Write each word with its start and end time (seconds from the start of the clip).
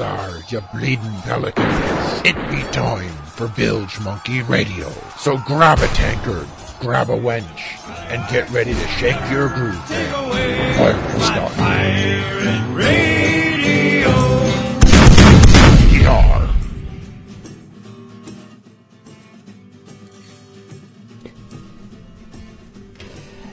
You 0.00 0.62
bleeding 0.72 1.20
pelicans. 1.24 2.22
It 2.24 2.34
be 2.50 2.62
time 2.72 3.12
for 3.26 3.48
Bilge 3.48 4.00
Monkey 4.00 4.40
Radio. 4.40 4.90
So 5.18 5.36
grab 5.36 5.78
a 5.80 5.88
tankard, 5.88 6.48
grab 6.80 7.10
a 7.10 7.18
wench, 7.18 7.78
and 8.08 8.26
get 8.30 8.48
ready 8.48 8.72
to 8.72 8.88
shake 8.88 9.20
your 9.30 9.50
groove. 9.50 9.78
Take 9.88 10.10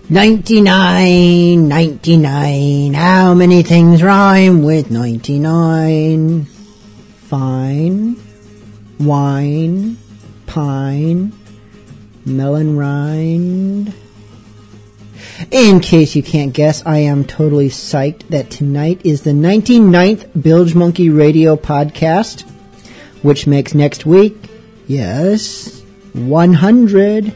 99, 0.10 1.68
99. 1.68 2.94
How 2.94 3.34
many 3.34 3.62
things 3.62 4.02
rhyme 4.02 4.64
with 4.64 4.90
99? 4.90 6.46
Fine. 6.46 8.16
Wine. 9.02 9.98
Pine. 10.46 11.34
Melon 12.26 12.78
rind. 12.78 13.94
In 15.52 15.82
case 15.82 16.16
you 16.16 16.24
can't 16.24 16.54
guess, 16.54 16.82
I 16.86 17.00
am 17.00 17.26
totally 17.26 17.68
psyched 17.68 18.30
that 18.30 18.50
tonight 18.50 19.02
is 19.04 19.24
the 19.24 19.32
99th 19.32 20.42
Bilge 20.42 20.74
Monkey 20.74 21.10
Radio 21.10 21.58
podcast, 21.58 22.50
which 23.24 23.46
makes 23.46 23.76
next 23.76 24.06
week, 24.06 24.38
yes, 24.88 25.82
100. 26.14 27.36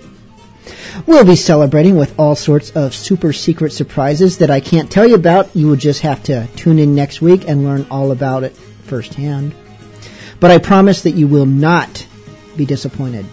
We'll 1.05 1.25
be 1.25 1.35
celebrating 1.35 1.97
with 1.97 2.17
all 2.19 2.35
sorts 2.35 2.71
of 2.71 2.93
super 2.93 3.33
secret 3.33 3.71
surprises 3.71 4.37
that 4.37 4.51
I 4.51 4.59
can't 4.59 4.91
tell 4.91 5.07
you 5.07 5.15
about. 5.15 5.55
You 5.55 5.67
will 5.67 5.75
just 5.75 6.01
have 6.01 6.23
to 6.23 6.47
tune 6.55 6.79
in 6.79 6.95
next 6.95 7.21
week 7.21 7.47
and 7.47 7.63
learn 7.63 7.87
all 7.89 8.11
about 8.11 8.43
it 8.43 8.55
firsthand. 8.55 9.55
But 10.39 10.51
I 10.51 10.57
promise 10.57 11.03
that 11.03 11.11
you 11.11 11.27
will 11.27 11.45
not 11.45 12.05
be 12.57 12.65
disappointed. 12.65 13.25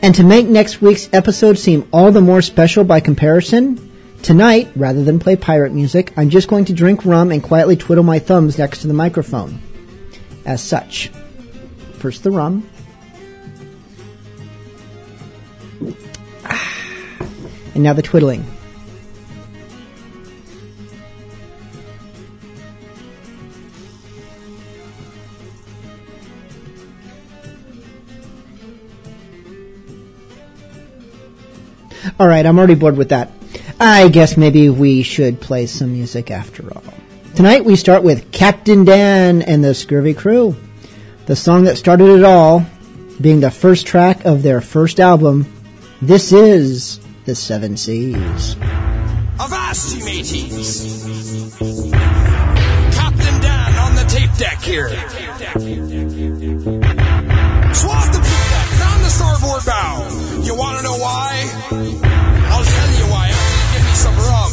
And 0.00 0.14
to 0.16 0.24
make 0.24 0.46
next 0.46 0.80
week's 0.80 1.08
episode 1.12 1.58
seem 1.58 1.88
all 1.92 2.10
the 2.10 2.20
more 2.20 2.42
special 2.42 2.82
by 2.84 3.00
comparison, 3.00 3.90
tonight, 4.22 4.70
rather 4.76 5.04
than 5.04 5.18
play 5.18 5.36
pirate 5.36 5.72
music, 5.72 6.12
I'm 6.16 6.30
just 6.30 6.48
going 6.48 6.64
to 6.66 6.72
drink 6.72 7.04
rum 7.04 7.30
and 7.30 7.42
quietly 7.42 7.76
twiddle 7.76 8.04
my 8.04 8.18
thumbs 8.18 8.58
next 8.58 8.80
to 8.80 8.88
the 8.88 8.94
microphone. 8.94 9.60
As 10.44 10.62
such, 10.62 11.08
first 11.94 12.22
the 12.22 12.30
rum. 12.30 12.68
And 17.74 17.82
now 17.82 17.92
the 17.92 18.02
twiddling. 18.02 18.44
All 32.18 32.28
right, 32.28 32.44
I'm 32.44 32.58
already 32.58 32.74
bored 32.74 32.96
with 32.96 33.08
that. 33.08 33.32
I 33.80 34.08
guess 34.08 34.36
maybe 34.36 34.68
we 34.68 35.02
should 35.02 35.40
play 35.40 35.66
some 35.66 35.92
music 35.92 36.30
after 36.30 36.72
all. 36.72 36.84
Tonight 37.34 37.64
we 37.64 37.74
start 37.74 38.02
with 38.02 38.30
Captain 38.30 38.84
Dan 38.84 39.42
and 39.42 39.64
the 39.64 39.74
Scurvy 39.74 40.14
Crew. 40.14 40.54
The 41.26 41.34
song 41.34 41.64
that 41.64 41.78
started 41.78 42.10
it 42.10 42.24
all, 42.24 42.64
being 43.20 43.40
the 43.40 43.50
first 43.50 43.86
track 43.86 44.24
of 44.24 44.42
their 44.42 44.60
first 44.60 45.00
album, 45.00 45.52
This 46.00 46.32
is 46.32 47.00
the 47.24 47.34
Seven 47.34 47.76
Seas. 47.76 48.56
Avast, 49.38 49.94
ye 49.94 50.02
mateys! 50.04 51.04
Captain 52.94 53.40
Dan 53.40 53.74
on 53.78 53.94
the 53.94 54.04
tape 54.08 54.34
deck 54.38 54.60
here. 54.60 54.88
Swab 57.74 58.12
the 58.12 58.18
poop 58.18 58.44
deck 58.50 58.68
and 58.72 58.82
on 58.82 59.02
the 59.02 59.10
starboard 59.10 59.64
bow. 59.64 60.42
You 60.42 60.56
want 60.56 60.78
to 60.78 60.84
know 60.84 60.98
why? 60.98 61.48
I'll 62.50 62.64
tell 62.64 62.90
you 62.98 63.06
why 63.12 63.30
give 63.72 63.84
me 63.84 63.94
some 63.94 64.16
rum. 64.16 64.50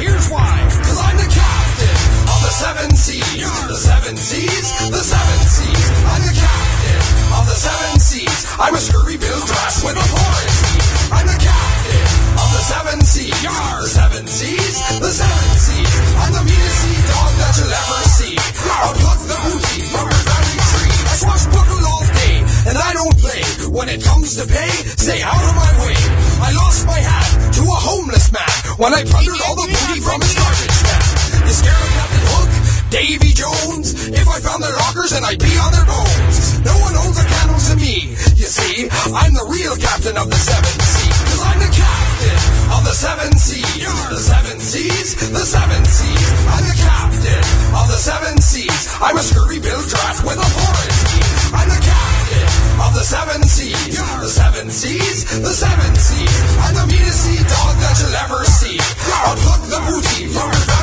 Here's 0.00 0.28
why. 0.28 0.68
Cause 0.84 1.00
I'm 1.00 1.16
the 1.16 1.30
captain 1.32 1.96
of 2.28 2.40
the 2.44 2.52
seven 2.60 2.96
seas. 2.96 3.40
The 3.68 3.76
seven 3.76 4.16
seas, 4.16 4.90
the 4.90 5.02
seven 5.02 5.40
seas. 5.48 5.90
I'm 6.12 6.22
the 6.28 6.36
captain 6.36 7.00
of 7.40 7.46
the 7.46 7.56
seven 7.56 8.00
seas. 8.00 8.46
I'm 8.58 8.74
a 8.74 8.78
scurvy 8.78 9.16
bill 9.16 9.40
with 9.84 9.96
authority. 9.96 10.76
I'm 11.08 11.26
the 11.26 11.38
captain 11.40 12.04
of 12.36 12.48
the 12.52 12.62
seven 12.68 12.98
seas. 13.00 13.40
The 13.40 13.88
seven 13.88 14.24
seas, 14.26 14.76
the 15.00 15.08
seven 15.08 15.50
seas. 15.56 15.92
I'm 16.20 16.32
the 16.36 16.44
meanest 16.44 16.78
sea 16.84 17.00
dog 17.08 17.32
that 17.40 17.52
you'll 17.56 17.72
ever 17.80 18.00
see. 18.12 18.34
I'll 18.36 18.94
pluck 19.00 19.20
the 19.24 19.36
booty 19.40 19.80
from 19.88 20.04
your 20.04 20.24
family 20.28 20.60
tree. 20.68 20.92
I 21.00 21.14
swashbuckle 21.16 21.82
all 21.88 22.04
day, 22.12 22.34
and 22.68 22.76
I 22.76 22.90
don't 22.92 23.16
play. 23.24 23.42
When 23.72 23.88
it 23.88 24.04
comes 24.04 24.36
to 24.36 24.44
pay, 24.44 24.70
stay 25.00 25.22
out 25.24 25.44
of 25.48 25.54
my 25.56 25.70
way. 25.84 25.96
I 26.44 26.50
lost 26.60 26.86
my 26.86 27.00
hat 27.00 27.30
to 27.56 27.62
a 27.64 27.78
homeless 27.80 28.28
man 28.32 28.52
when 28.76 28.92
I 28.92 29.04
plundered 29.04 29.40
all 29.48 29.56
the 29.56 29.68
booty 29.68 30.00
from 30.04 30.20
his 30.20 30.34
garbage 30.36 30.76
can. 30.84 31.00
You 31.48 31.54
scared 31.56 31.80
of 31.80 31.90
Captain 31.96 32.24
Hook? 32.28 32.39
Davy 32.90 33.30
Jones. 33.30 34.10
If 34.10 34.26
I 34.26 34.42
found 34.42 34.62
their 34.62 34.74
lockers 34.74 35.14
then 35.14 35.22
I'd 35.22 35.38
be 35.38 35.54
on 35.62 35.70
their 35.70 35.86
bones, 35.86 36.58
no 36.66 36.74
one 36.82 36.94
owns 36.98 37.22
a 37.22 37.26
candle 37.26 37.62
to 37.70 37.74
me. 37.78 38.18
You 38.34 38.48
see, 38.50 38.90
I'm 39.14 39.30
the 39.30 39.46
real 39.46 39.78
captain 39.78 40.18
of 40.18 40.26
the 40.26 40.34
seven 40.36 40.74
seas. 40.74 41.18
Cause 41.22 41.42
I'm 41.46 41.60
the 41.62 41.70
captain 41.70 42.40
of 42.74 42.82
the 42.82 42.94
seven 42.98 43.30
seas. 43.38 43.86
The 44.10 44.18
seven 44.18 44.58
seas, 44.58 45.08
the 45.30 45.46
seven 45.46 45.82
seas. 45.86 46.28
I'm 46.50 46.66
the 46.66 46.78
captain 46.82 47.42
of 47.78 47.86
the 47.86 48.00
seven 48.02 48.34
seas. 48.42 48.82
I'm 48.98 49.16
a 49.16 49.22
scurvy 49.22 49.62
built 49.62 49.86
draft 49.86 50.26
with 50.26 50.42
a 50.42 50.48
foreign 50.50 50.94
key. 51.14 51.24
I'm 51.54 51.70
the 51.70 51.78
captain 51.78 52.48
of 52.82 52.90
the 52.98 53.06
seven 53.06 53.40
seas. 53.46 54.02
The 54.02 54.30
seven 54.34 54.66
seas, 54.66 55.30
the 55.38 55.54
seven 55.54 55.94
seas. 55.94 56.36
I'm 56.58 56.74
the 56.74 56.86
meanest 56.90 57.22
sea 57.22 57.38
dog 57.38 57.74
that 57.86 57.94
you'll 58.02 58.18
ever 58.18 58.42
see. 58.50 58.82
I'll 59.14 59.38
pluck 59.46 59.62
the 59.70 59.78
booty 59.86 60.26
from 60.26 60.50
your 60.50 60.66
back 60.66 60.79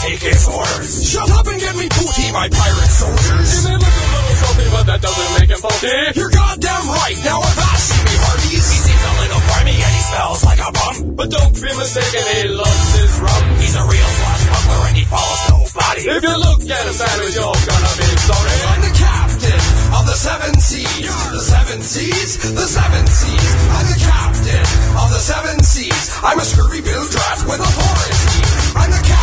take 0.00 0.22
his 0.24 0.48
orders. 0.48 1.04
Shut 1.04 1.28
up 1.28 1.46
and 1.46 1.60
get 1.60 1.76
me 1.76 1.86
booty, 1.92 2.32
my 2.32 2.48
pirate 2.48 2.92
soldiers. 2.92 3.48
You 3.52 3.60
may 3.68 3.76
look 3.76 3.96
a 4.00 4.06
little 4.08 4.36
salty, 4.40 4.66
but 4.72 4.84
that 4.88 5.00
doesn't 5.04 5.30
make 5.36 5.50
him 5.52 5.60
faulty. 5.60 5.92
You're 6.16 6.32
goddamn 6.32 6.84
right. 6.88 7.18
Now 7.20 7.44
if 7.44 7.58
I 7.60 7.76
see 7.76 8.00
me 8.08 8.14
hearty, 8.16 8.48
he 8.56 8.62
seems 8.64 9.02
a 9.04 9.12
little 9.20 9.42
grimy 9.44 9.76
and 9.76 9.92
he 9.92 10.02
smells 10.08 10.40
like 10.48 10.60
a 10.64 10.70
bum. 10.72 10.94
But 11.20 11.28
don't 11.28 11.52
be 11.52 11.70
mistaken, 11.76 12.22
he 12.32 12.48
loves 12.48 12.88
his 12.96 13.12
rum. 13.20 13.44
He's 13.60 13.76
a 13.76 13.84
real 13.84 14.10
swashbuckler 14.16 14.80
and 14.88 14.96
he 14.96 15.04
follows 15.04 15.42
nobody. 15.52 16.02
If 16.08 16.22
you 16.24 16.36
look 16.48 16.60
at 16.64 16.82
him 16.88 16.96
savage, 16.96 17.36
you're 17.36 17.60
gonna 17.68 17.94
be 18.00 18.08
sorry. 18.24 18.56
I'm 18.72 18.80
the 18.80 18.94
captain 18.96 19.60
of 20.00 20.04
the 20.08 20.16
seven 20.16 20.52
seas. 20.64 20.96
You're 20.96 21.32
the 21.36 21.44
seven 21.44 21.78
seas, 21.84 22.30
the 22.40 22.66
seven 22.66 23.04
seas. 23.04 23.52
I'm 23.68 23.86
the 23.92 24.00
captain 24.00 24.64
of 24.96 25.08
the 25.12 25.20
seven 25.20 25.56
seas. 25.60 26.04
I'm 26.24 26.40
a 26.40 26.46
scurvy-built 26.46 27.08
draft 27.12 27.44
with 27.44 27.60
authority. 27.60 28.40
I'm 28.80 28.88
the 28.88 29.02
captain 29.04 29.19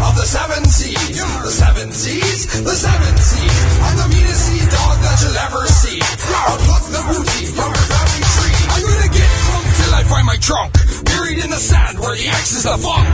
of 0.00 0.16
the 0.16 0.24
seven 0.24 0.64
seas. 0.64 1.20
The 1.20 1.52
seven 1.52 1.92
seas, 1.92 2.40
the 2.64 2.74
seven 2.74 3.14
seas. 3.16 3.56
I'm 3.84 3.96
the 3.96 4.08
meanest 4.08 4.40
sea 4.48 4.64
dog 4.70 4.96
that 5.04 5.16
you'll 5.20 5.40
ever 5.44 5.62
see. 5.68 5.98
I'll 6.00 6.58
pluck 6.64 6.84
the 6.88 7.02
booty 7.04 7.44
from 7.52 7.70
your 7.70 7.86
family 7.88 8.22
tree. 8.36 8.56
I'm 8.72 8.82
gonna 8.84 9.12
get 9.12 9.28
drunk 9.28 9.64
till 9.76 9.92
I 9.94 10.02
find 10.08 10.26
my 10.26 10.38
trunk. 10.40 10.70
Buried 11.04 11.38
in 11.44 11.50
the 11.50 11.60
sand 11.60 11.98
where 12.00 12.16
the 12.16 12.28
X 12.28 12.56
is 12.56 12.64
the 12.64 12.76
funk. 12.80 13.08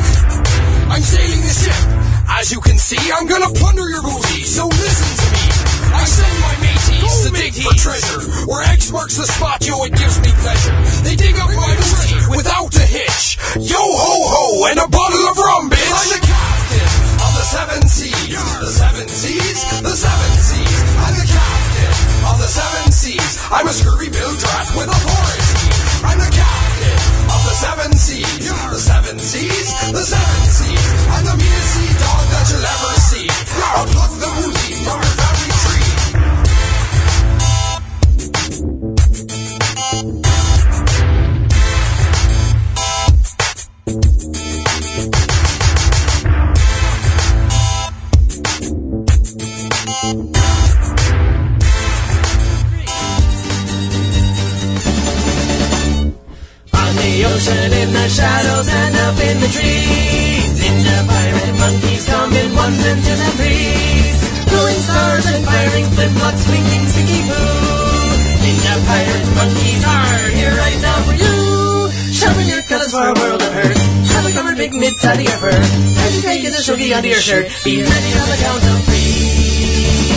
I'm 0.91 1.03
sailing 1.03 1.43
the 1.43 1.55
ship. 1.55 1.81
As 2.29 2.53
you 2.53 2.61
can 2.61 2.79
see, 2.79 3.00
I'm 3.11 3.27
gonna 3.27 3.50
plunder 3.50 3.88
your 3.88 4.03
booty, 4.03 4.43
so 4.43 4.67
listen 4.67 5.11
to 5.23 5.27
me. 5.35 5.44
I 5.97 6.05
send 6.05 6.37
my 6.44 6.55
mateys 6.61 7.15
to 7.25 7.31
dig 7.33 7.55
for 7.55 7.75
treasure. 7.75 8.21
Where 8.47 8.62
X 8.71 8.93
marks 8.93 9.17
the 9.17 9.27
spot, 9.27 9.67
yo, 9.67 9.83
it 9.85 9.94
gives 9.94 10.21
me 10.21 10.31
pleasure. 10.44 10.77
I'm 23.56 23.67
a 23.67 23.73
scurvy 23.73 24.11
bill 24.11 24.37
draft 24.37 24.76
with 24.76 24.85
authority. 24.85 25.49
I'm 26.05 26.19
the 26.20 26.29
captain 26.29 27.00
of 27.32 27.41
the 27.41 27.55
seven 27.56 27.93
seas. 27.97 28.53
The 28.53 28.76
seven 28.76 29.19
seas, 29.19 29.93
the 29.93 30.05
seven 30.05 30.44
seas. 30.44 31.08
I'm 31.08 31.25
the 31.25 31.37
meanest 31.41 31.69
sea 31.73 31.93
dog 31.97 32.25
that 32.37 32.44
you'll 32.53 32.69
ever 32.69 32.93
see. 33.00 34.16
Covered 74.97 75.05
big 75.05 75.05
mitts 75.05 75.05
out 75.05 75.17
of 75.17 75.25
your 75.25 75.38
fur. 75.38 75.53
And 75.53 76.15
you 76.15 76.23
take 76.23 76.45
a 76.45 76.50
shogi 76.62 76.97
under 76.97 77.09
your 77.09 77.21
shirt. 77.21 77.47
Be 77.65 77.83
ready 77.83 78.12
on 78.17 78.29
the 78.29 78.38
count 78.41 78.65
of 78.65 78.79
three. 78.87 80.17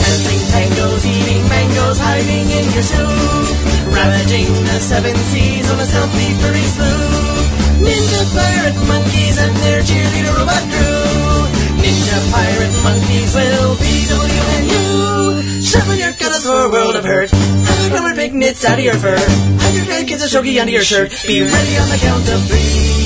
Dancing 0.00 0.42
tangos, 0.52 1.04
eating 1.04 1.44
mangoes, 1.48 1.98
hiding 2.00 2.46
in 2.48 2.66
your 2.72 2.86
soup. 2.86 3.92
Ravaging 3.92 4.52
the 4.64 4.78
seven 4.80 5.16
seas 5.30 5.70
on 5.70 5.80
a 5.80 5.86
stealthy 5.86 6.32
furry 6.40 6.66
sloop. 6.74 7.46
Ninja 7.84 8.22
pirate 8.32 8.78
monkeys 8.88 9.36
and 9.38 9.54
their 9.68 9.80
cheerleader 9.84 10.34
robot 10.36 10.64
crew. 10.72 11.44
Ninja 11.76 12.18
pirate 12.32 12.76
monkeys 12.82 13.34
will 13.34 13.76
BW 13.76 14.44
and 14.56 14.66
you. 14.72 15.62
Sharpen 15.62 15.98
your 15.98 16.12
cutlass 16.12 16.46
for 16.46 16.66
a 16.66 16.70
world 16.70 16.96
of 16.96 17.04
hurt. 17.04 17.30
Rubber 17.92 18.14
big 18.14 18.34
knits 18.34 18.64
out 18.64 18.78
of 18.78 18.84
your 18.84 18.96
fur. 18.96 19.16
Have 19.16 19.74
your 19.74 19.84
grandkids 19.84 20.24
a 20.24 20.28
shogi 20.28 20.60
under 20.60 20.72
your 20.72 20.84
shirt. 20.84 21.12
Be 21.26 21.42
ready 21.42 21.76
on 21.76 21.88
the 21.88 21.98
count 22.00 22.28
of 22.28 22.40
three. 22.48 23.05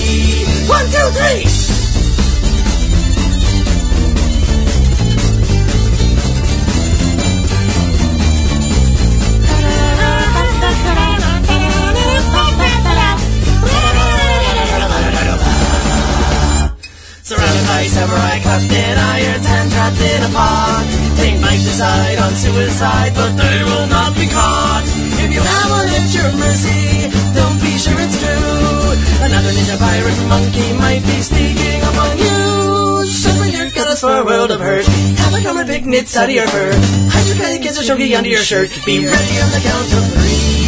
One, 0.70 0.86
two, 0.86 1.08
three. 1.18 1.46
Surrounded 17.24 17.66
by 17.66 17.86
samurai 17.86 18.38
captain 18.38 18.98
irons 18.98 19.46
and 19.46 19.70
trapped 19.72 20.00
in 20.00 20.22
a 20.22 20.28
pod. 20.32 20.86
They 21.16 21.38
might 21.40 21.58
decide 21.58 22.18
on 22.18 22.32
suicide, 22.34 23.12
but 23.16 23.32
they 23.36 23.64
will 23.64 23.88
not 23.88 24.14
be 24.14 24.28
caught. 24.28 24.84
If 25.18 25.34
you 25.34 25.40
have 25.40 25.70
one 25.70 25.88
at 25.88 26.14
your 26.14 26.30
mercy, 26.38 27.10
don't 27.34 27.60
be 27.60 27.76
sure 27.76 27.98
it's 27.98 28.20
true. 28.22 28.79
Another 29.22 29.52
ninja 29.52 29.76
pirate 29.78 30.28
monkey 30.28 30.72
might 30.74 31.02
be 31.04 31.20
sneaking 31.22 31.82
among 31.82 32.18
you. 32.18 33.06
Sharpen 33.06 33.52
your 33.52 33.70
cutlass 33.70 34.00
for 34.00 34.16
a 34.16 34.24
world 34.24 34.50
of 34.50 34.60
hurt. 34.60 34.86
Have 34.86 35.56
a 35.56 35.64
big 35.64 35.86
knits 35.86 36.16
out 36.16 36.28
of 36.28 36.34
your 36.34 36.46
fur. 36.46 36.72
Hide 36.72 37.26
your 37.26 37.36
petty 37.36 37.58
kids 37.58 37.78
or 37.78 37.82
shogi 37.82 38.16
under 38.16 38.28
your 38.30 38.40
shirt. 38.40 38.70
Be 38.86 39.04
ready 39.04 39.36
on 39.40 39.50
the 39.50 39.60
count 39.60 39.92
of 39.92 40.12
three. 40.12 40.59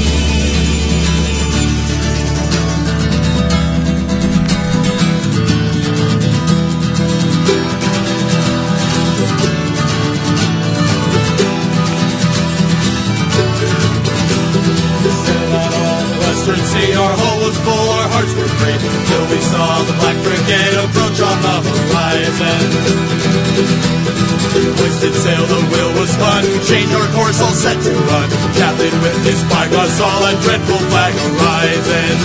Set 27.73 27.93
to 27.93 27.99
run. 27.99 28.29
Captain 28.55 29.03
with 29.03 29.25
his 29.25 29.39
spyglass 29.41 29.91
saw 29.97 30.29
a 30.29 30.33
dreadful 30.43 30.79
flag 30.91 31.15
horizon. 31.15 32.17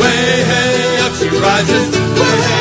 Way 0.00 0.44
hey, 0.50 0.98
up 1.04 1.12
she 1.14 1.28
rises, 1.28 1.86
way 2.18 2.40
hey, 2.46 2.59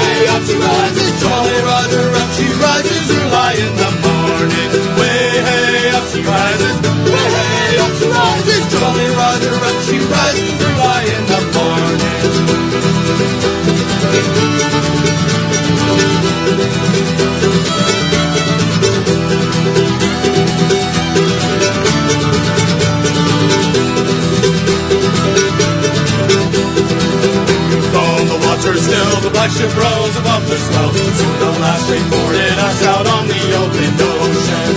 black 29.39 29.55
rose 29.55 30.15
above 30.19 30.43
the 30.51 30.57
swell. 30.59 30.91
Soon 30.91 31.35
the 31.39 31.51
last 31.63 31.87
reported 31.87 32.59
us 32.59 32.79
out 32.83 33.07
on 33.07 33.23
the 33.23 33.43
open 33.55 33.91
ocean. 33.95 34.67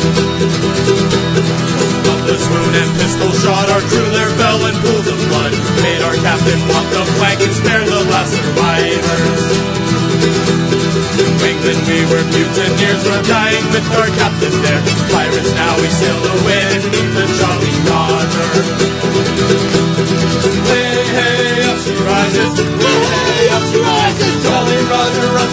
Of 2.07 2.21
the 2.31 2.37
swoon 2.39 2.75
and 2.79 2.91
pistol 2.95 3.31
shot, 3.43 3.67
our 3.75 3.83
crew 3.91 4.07
there 4.15 4.31
fell 4.39 4.63
in 4.71 4.75
pools 4.87 5.07
of 5.11 5.19
blood. 5.27 5.53
Made 5.83 6.03
our 6.07 6.15
captain 6.15 6.61
walk 6.71 6.87
the 6.95 7.03
plank 7.19 7.41
and 7.43 7.55
spare 7.59 7.85
the 7.91 8.07
last 8.07 8.31
survivors. 8.39 9.43
England, 11.43 11.83
we 11.91 11.99
were 12.07 12.23
mutineers, 12.31 13.03
we're 13.03 13.23
dying 13.27 13.67
with 13.75 13.87
our 13.99 14.07
captain 14.15 14.32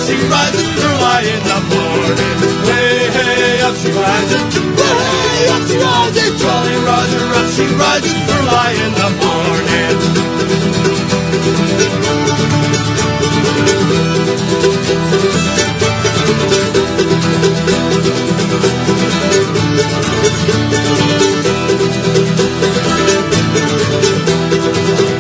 she 0.10 0.18
rises. 0.26 0.66
Early 0.86 1.30
in 1.30 1.42
the 1.46 1.60
morning. 1.70 2.18
Hey, 2.66 2.98
hey, 3.14 3.62
up 3.62 3.76
she 3.78 3.92
rises. 3.94 4.42
Hey, 4.82 5.48
up 5.54 5.64
she 5.70 5.78
rises. 5.78 6.42
Jolly 6.42 6.78
Roger, 6.88 7.26
up 7.40 7.48
she 7.54 7.66
rises. 7.78 8.18
Early 8.34 8.74
in 8.86 8.94
the 9.02 9.10
morning. 9.22 9.98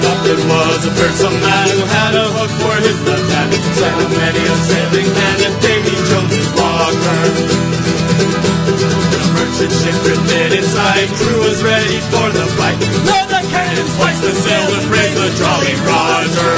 Captain 0.01 0.41
was 0.49 0.85
a 0.85 0.91
fearsome 0.97 1.37
man. 1.41 1.59
And 3.59 4.11
many 4.15 4.43
a 4.43 4.55
sailing 4.55 5.09
man 5.13 5.37
and 5.47 5.55
Davy 5.61 5.95
Jones's 6.07 6.49
walker. 6.55 7.23
The 8.69 9.23
merchant 9.35 9.73
ship 9.73 9.97
drifted 10.03 10.51
inside, 10.59 11.07
crew 11.19 11.39
was 11.43 11.59
ready 11.63 11.99
for 12.11 12.27
the 12.31 12.45
fight. 12.55 12.79
Load 13.07 13.27
the 13.27 13.43
cannons, 13.51 13.93
hoist 13.99 14.21
the 14.23 14.33
sails, 14.33 14.71
and 14.79 14.85
raise 14.91 15.15
the 15.15 15.29
Jolly 15.39 15.75
Roger. 15.83 16.55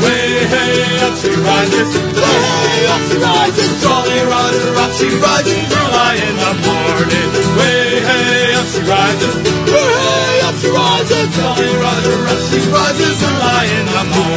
Way 0.00 0.48
hey 0.48 1.06
up 1.06 1.14
she 1.20 1.32
rises, 1.38 1.90
way 1.94 2.40
hey 2.50 2.86
up 2.88 3.02
she 3.06 3.16
rises, 3.20 3.70
Jolly 3.82 4.20
Roger 4.26 4.70
up 4.80 4.92
she 4.96 5.08
rises, 5.20 5.60
early 5.70 6.16
in 6.24 6.34
the 6.40 6.52
morning. 6.66 7.28
Way 7.58 8.00
hey 8.00 8.54
up 8.58 8.66
she 8.66 8.80
rises, 8.88 9.34
way 9.70 9.86
hey 9.86 10.40
up 10.48 10.56
she 10.56 10.68
rises, 10.72 11.26
Jolly 11.36 11.70
Roger 11.78 12.16
up 12.32 12.40
she 12.48 12.58
rises, 12.72 13.16
early 13.22 13.66
in 13.78 13.86
the 13.86 14.04
morning. 14.14 14.29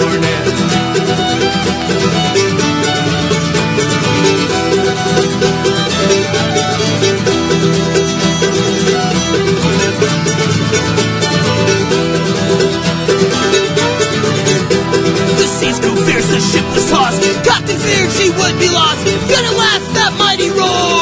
Seas 16.23 16.29
grew 16.29 16.35
the 16.35 16.41
ship 16.41 16.65
was 16.73 16.89
tossed. 16.89 17.21
Captain 17.43 17.77
feared 17.77 18.11
she 18.11 18.29
would 18.29 18.59
be 18.59 18.69
lost. 18.69 19.05
Gonna 19.29 19.57
last 19.57 19.93
that 19.93 20.13
mighty 20.17 20.49
roar. 20.49 20.92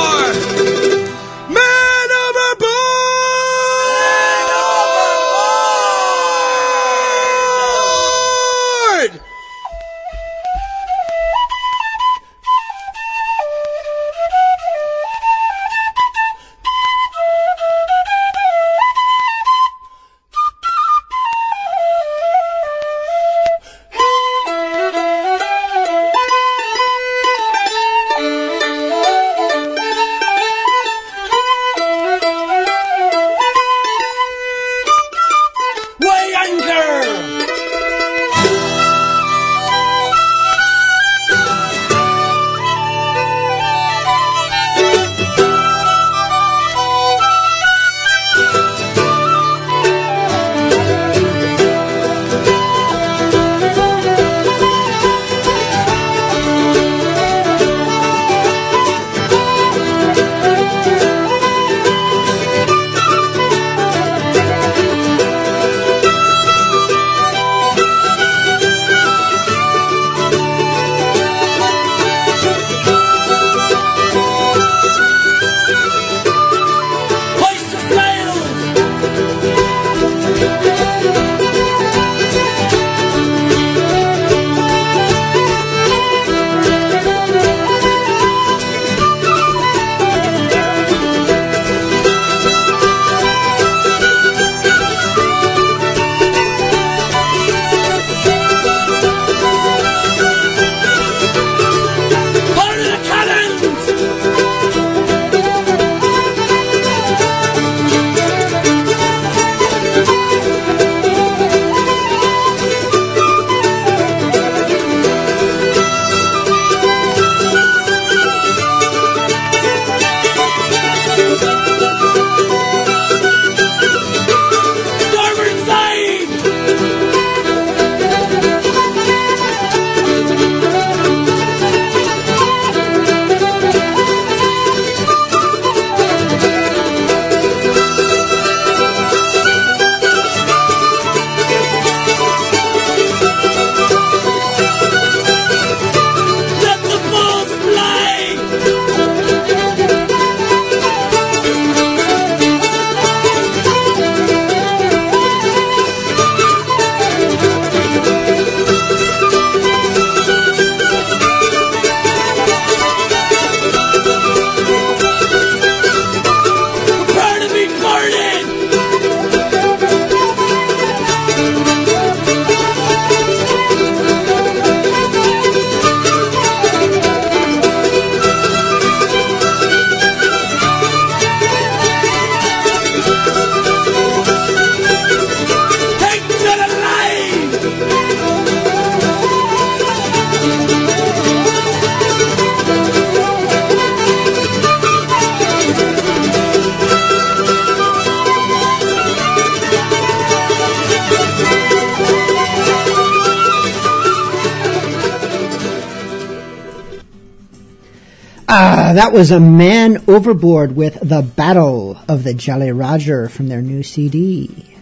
That 209.01 209.12
was 209.12 209.31
a 209.31 209.39
man 209.39 209.98
overboard 210.08 210.75
with 210.75 211.00
the 211.01 211.24
Battle 211.24 211.98
of 212.08 212.24
the 212.24 212.36
Jolly 212.36 212.72
Roger 212.72 213.27
from 213.27 213.48
their 213.48 213.63
new 213.63 213.81
CD. 213.81 214.77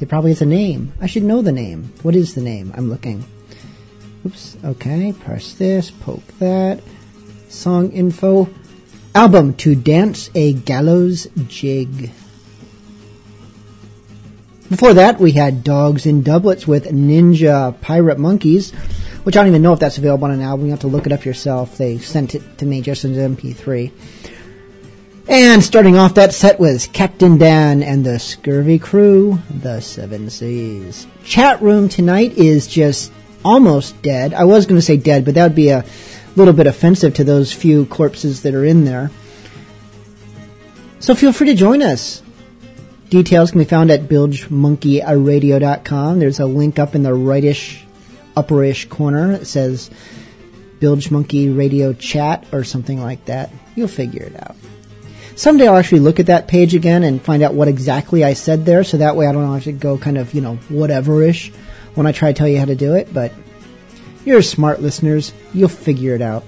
It 0.00 0.08
probably 0.08 0.30
has 0.30 0.40
a 0.40 0.46
name. 0.46 0.92
I 1.00 1.08
should 1.08 1.24
know 1.24 1.42
the 1.42 1.50
name. 1.50 1.92
What 2.02 2.14
is 2.14 2.36
the 2.36 2.42
name? 2.42 2.72
I'm 2.76 2.88
looking. 2.88 3.24
Oops. 4.24 4.56
Okay. 4.64 5.12
Press 5.14 5.54
this. 5.54 5.90
Poke 5.90 6.24
that. 6.38 6.80
Song 7.48 7.90
info. 7.90 8.48
Album 9.16 9.52
to 9.54 9.74
dance 9.74 10.30
a 10.36 10.52
gallows 10.52 11.26
jig. 11.48 12.12
Before 14.70 14.94
that, 14.94 15.18
we 15.18 15.32
had 15.32 15.64
Dogs 15.64 16.06
in 16.06 16.22
Doublets 16.22 16.68
with 16.68 16.84
Ninja 16.86 17.80
Pirate 17.80 18.20
Monkeys, 18.20 18.72
which 19.26 19.36
I 19.36 19.40
don't 19.40 19.48
even 19.48 19.62
know 19.62 19.72
if 19.72 19.80
that's 19.80 19.98
available 19.98 20.26
on 20.26 20.30
an 20.30 20.40
album. 20.40 20.66
You 20.66 20.70
have 20.70 20.82
to 20.82 20.86
look 20.86 21.04
it 21.04 21.12
up 21.12 21.24
yourself. 21.24 21.76
They 21.76 21.98
sent 21.98 22.36
it 22.36 22.58
to 22.58 22.64
me 22.64 22.80
just 22.80 23.04
as 23.04 23.16
an 23.16 23.34
MP3. 23.34 23.90
And 25.26 25.64
starting 25.64 25.96
off 25.96 26.14
that 26.14 26.32
set 26.32 26.60
was 26.60 26.86
Captain 26.86 27.36
Dan 27.36 27.82
and 27.82 28.06
the 28.06 28.20
Scurvy 28.20 28.78
Crew, 28.78 29.40
the 29.50 29.80
Seven 29.80 30.30
Seas. 30.30 31.08
Chat 31.24 31.60
room 31.60 31.88
tonight 31.88 32.38
is 32.38 32.68
just 32.68 33.10
almost 33.44 34.00
dead. 34.00 34.32
I 34.32 34.44
was 34.44 34.64
going 34.64 34.78
to 34.78 34.86
say 34.86 34.96
dead, 34.96 35.24
but 35.24 35.34
that 35.34 35.42
would 35.42 35.56
be 35.56 35.70
a 35.70 35.84
little 36.36 36.54
bit 36.54 36.68
offensive 36.68 37.14
to 37.14 37.24
those 37.24 37.52
few 37.52 37.86
corpses 37.86 38.42
that 38.42 38.54
are 38.54 38.64
in 38.64 38.84
there. 38.84 39.10
So 41.00 41.16
feel 41.16 41.32
free 41.32 41.48
to 41.48 41.56
join 41.56 41.82
us. 41.82 42.22
Details 43.08 43.50
can 43.50 43.58
be 43.58 43.64
found 43.64 43.90
at 43.90 44.02
bilgemonkeyradio.com. 44.02 46.20
There's 46.20 46.38
a 46.38 46.46
link 46.46 46.78
up 46.78 46.94
in 46.94 47.02
the 47.02 47.12
rightish, 47.12 47.85
upperish 48.36 48.88
corner. 48.88 49.32
It 49.32 49.46
says 49.46 49.90
Bilge 50.78 51.10
Monkey 51.10 51.48
Radio 51.48 51.92
Chat 51.92 52.46
or 52.52 52.64
something 52.64 53.00
like 53.00 53.24
that. 53.26 53.50
You'll 53.74 53.88
figure 53.88 54.24
it 54.24 54.36
out. 54.40 54.56
Someday 55.34 55.68
I'll 55.68 55.76
actually 55.76 56.00
look 56.00 56.20
at 56.20 56.26
that 56.26 56.48
page 56.48 56.74
again 56.74 57.02
and 57.02 57.20
find 57.20 57.42
out 57.42 57.54
what 57.54 57.68
exactly 57.68 58.24
I 58.24 58.32
said 58.32 58.64
there, 58.64 58.84
so 58.84 58.96
that 58.96 59.16
way 59.16 59.26
I 59.26 59.32
don't 59.32 59.52
have 59.52 59.64
to 59.64 59.72
go 59.72 59.98
kind 59.98 60.16
of, 60.16 60.32
you 60.32 60.40
know, 60.40 60.56
whatever-ish 60.68 61.52
when 61.94 62.06
I 62.06 62.12
try 62.12 62.32
to 62.32 62.38
tell 62.38 62.48
you 62.48 62.58
how 62.58 62.64
to 62.64 62.74
do 62.74 62.94
it, 62.94 63.12
but 63.12 63.32
you're 64.24 64.42
smart 64.42 64.80
listeners. 64.80 65.32
You'll 65.52 65.68
figure 65.68 66.14
it 66.14 66.22
out. 66.22 66.44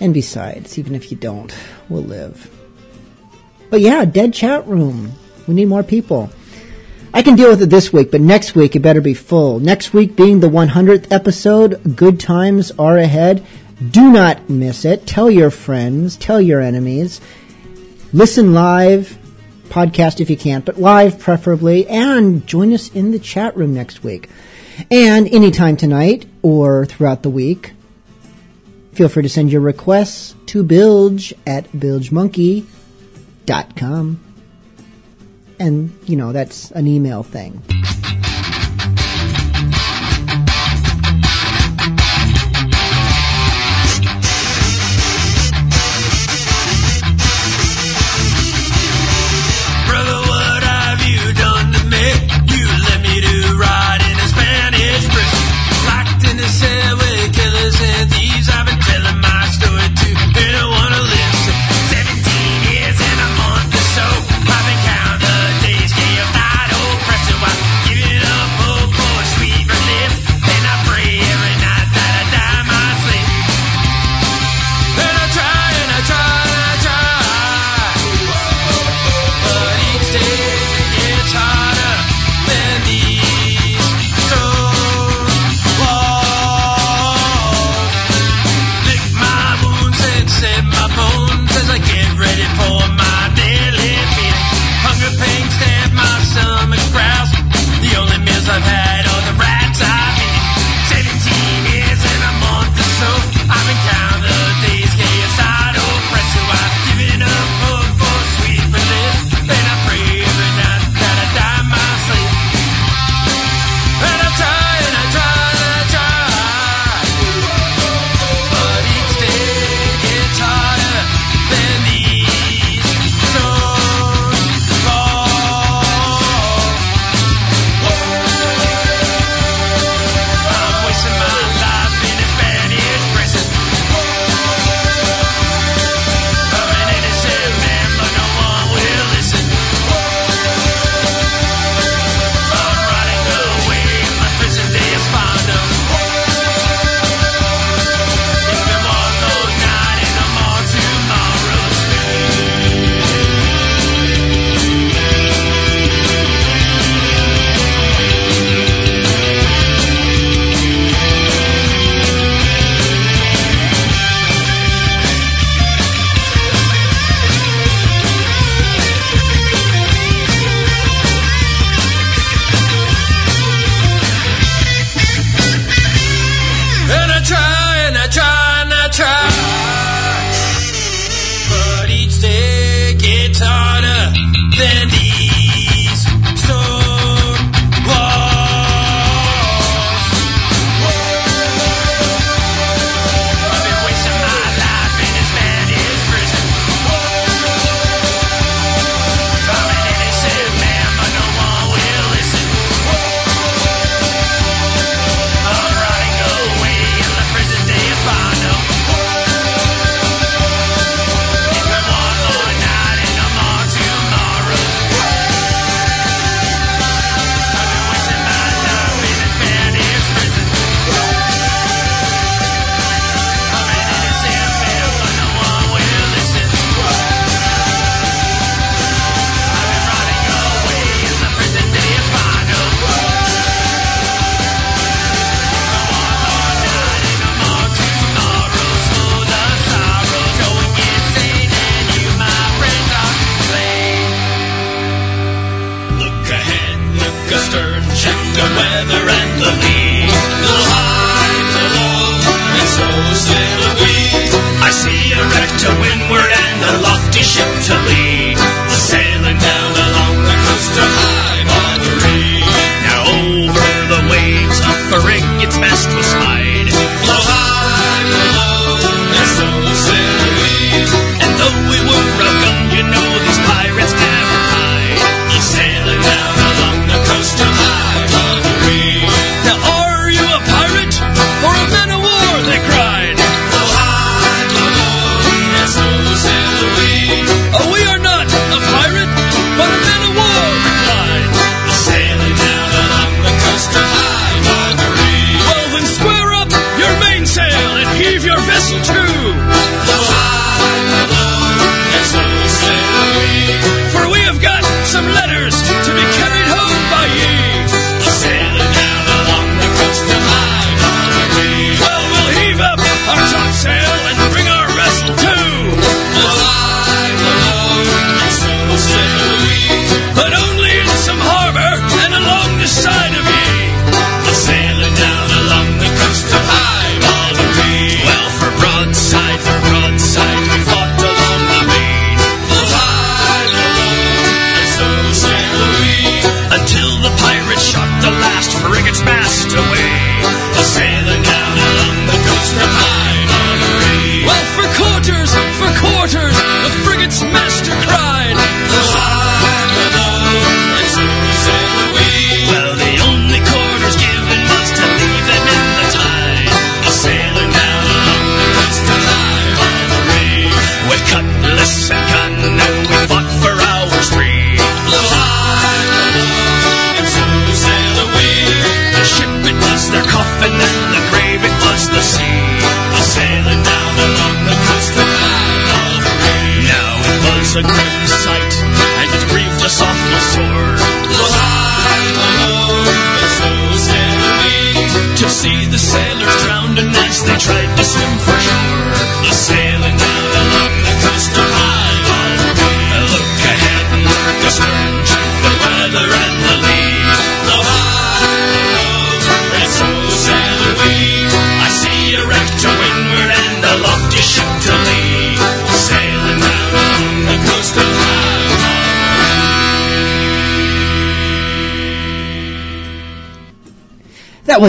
And 0.00 0.14
besides, 0.14 0.78
even 0.78 0.94
if 0.94 1.10
you 1.10 1.16
don't, 1.16 1.54
we'll 1.88 2.02
live. 2.02 2.50
But 3.70 3.80
yeah, 3.80 4.04
dead 4.04 4.34
chat 4.34 4.66
room. 4.66 5.12
We 5.46 5.54
need 5.54 5.68
more 5.68 5.82
people. 5.82 6.30
I 7.12 7.22
can 7.22 7.34
deal 7.34 7.50
with 7.50 7.62
it 7.62 7.70
this 7.70 7.92
week, 7.92 8.12
but 8.12 8.20
next 8.20 8.54
week 8.54 8.76
it 8.76 8.80
better 8.80 9.00
be 9.00 9.14
full. 9.14 9.58
Next 9.58 9.92
week 9.92 10.14
being 10.14 10.38
the 10.38 10.48
100th 10.48 11.10
episode, 11.10 11.96
good 11.96 12.20
times 12.20 12.70
are 12.78 12.98
ahead. 12.98 13.44
Do 13.90 14.12
not 14.12 14.48
miss 14.48 14.84
it. 14.84 15.06
Tell 15.06 15.28
your 15.28 15.50
friends, 15.50 16.14
tell 16.16 16.40
your 16.40 16.60
enemies. 16.60 17.20
Listen 18.12 18.54
live, 18.54 19.18
podcast 19.70 20.20
if 20.20 20.30
you 20.30 20.36
can't, 20.36 20.64
but 20.64 20.78
live 20.78 21.18
preferably, 21.18 21.88
and 21.88 22.46
join 22.46 22.72
us 22.72 22.94
in 22.94 23.10
the 23.10 23.18
chat 23.18 23.56
room 23.56 23.74
next 23.74 24.04
week. 24.04 24.28
And 24.90 25.26
anytime 25.28 25.76
tonight 25.76 26.26
or 26.42 26.86
throughout 26.86 27.24
the 27.24 27.30
week, 27.30 27.72
feel 28.92 29.08
free 29.08 29.24
to 29.24 29.28
send 29.28 29.50
your 29.50 29.62
requests 29.62 30.36
to 30.46 30.62
bilge 30.62 31.34
at 31.44 31.64
bilgemonkey.com. 31.72 34.29
And, 35.60 35.96
you 36.06 36.16
know, 36.16 36.32
that's 36.32 36.70
an 36.70 36.86
email 36.86 37.22
thing. 37.22 37.62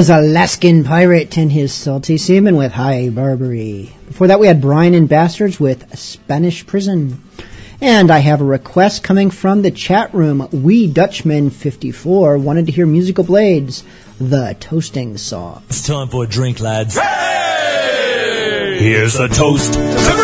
Was 0.02 0.10
Alaskan 0.10 0.84
Pirate 0.84 1.38
and 1.38 1.52
his 1.52 1.72
Salty 1.72 2.18
Seaman 2.18 2.56
with 2.56 2.72
High 2.72 3.10
Barbary. 3.10 3.96
Before 4.08 4.26
that, 4.26 4.40
we 4.40 4.48
had 4.48 4.60
Brian 4.60 4.96
and 4.96 5.08
Bastards 5.08 5.60
with 5.60 5.96
Spanish 5.96 6.66
Prison. 6.66 7.22
And 7.82 8.10
I 8.10 8.18
have 8.18 8.42
a 8.42 8.44
request 8.44 9.04
coming 9.04 9.30
from 9.30 9.62
the 9.62 9.70
chat 9.70 10.12
room. 10.12 10.50
We 10.52 10.92
Dutchman54 10.92 12.42
wanted 12.42 12.66
to 12.66 12.72
hear 12.72 12.88
Musical 12.88 13.24
Blades, 13.24 13.84
the 14.20 14.58
toasting 14.60 15.18
song. 15.18 15.62
It's 15.70 15.86
time 15.86 16.08
for 16.08 16.24
a 16.24 16.28
drink, 16.28 16.60
lads. 16.60 16.96
Here's 18.80 19.20
a 19.20 19.28
toast 19.28 19.74
to 19.74 19.80
freedom. 19.80 20.21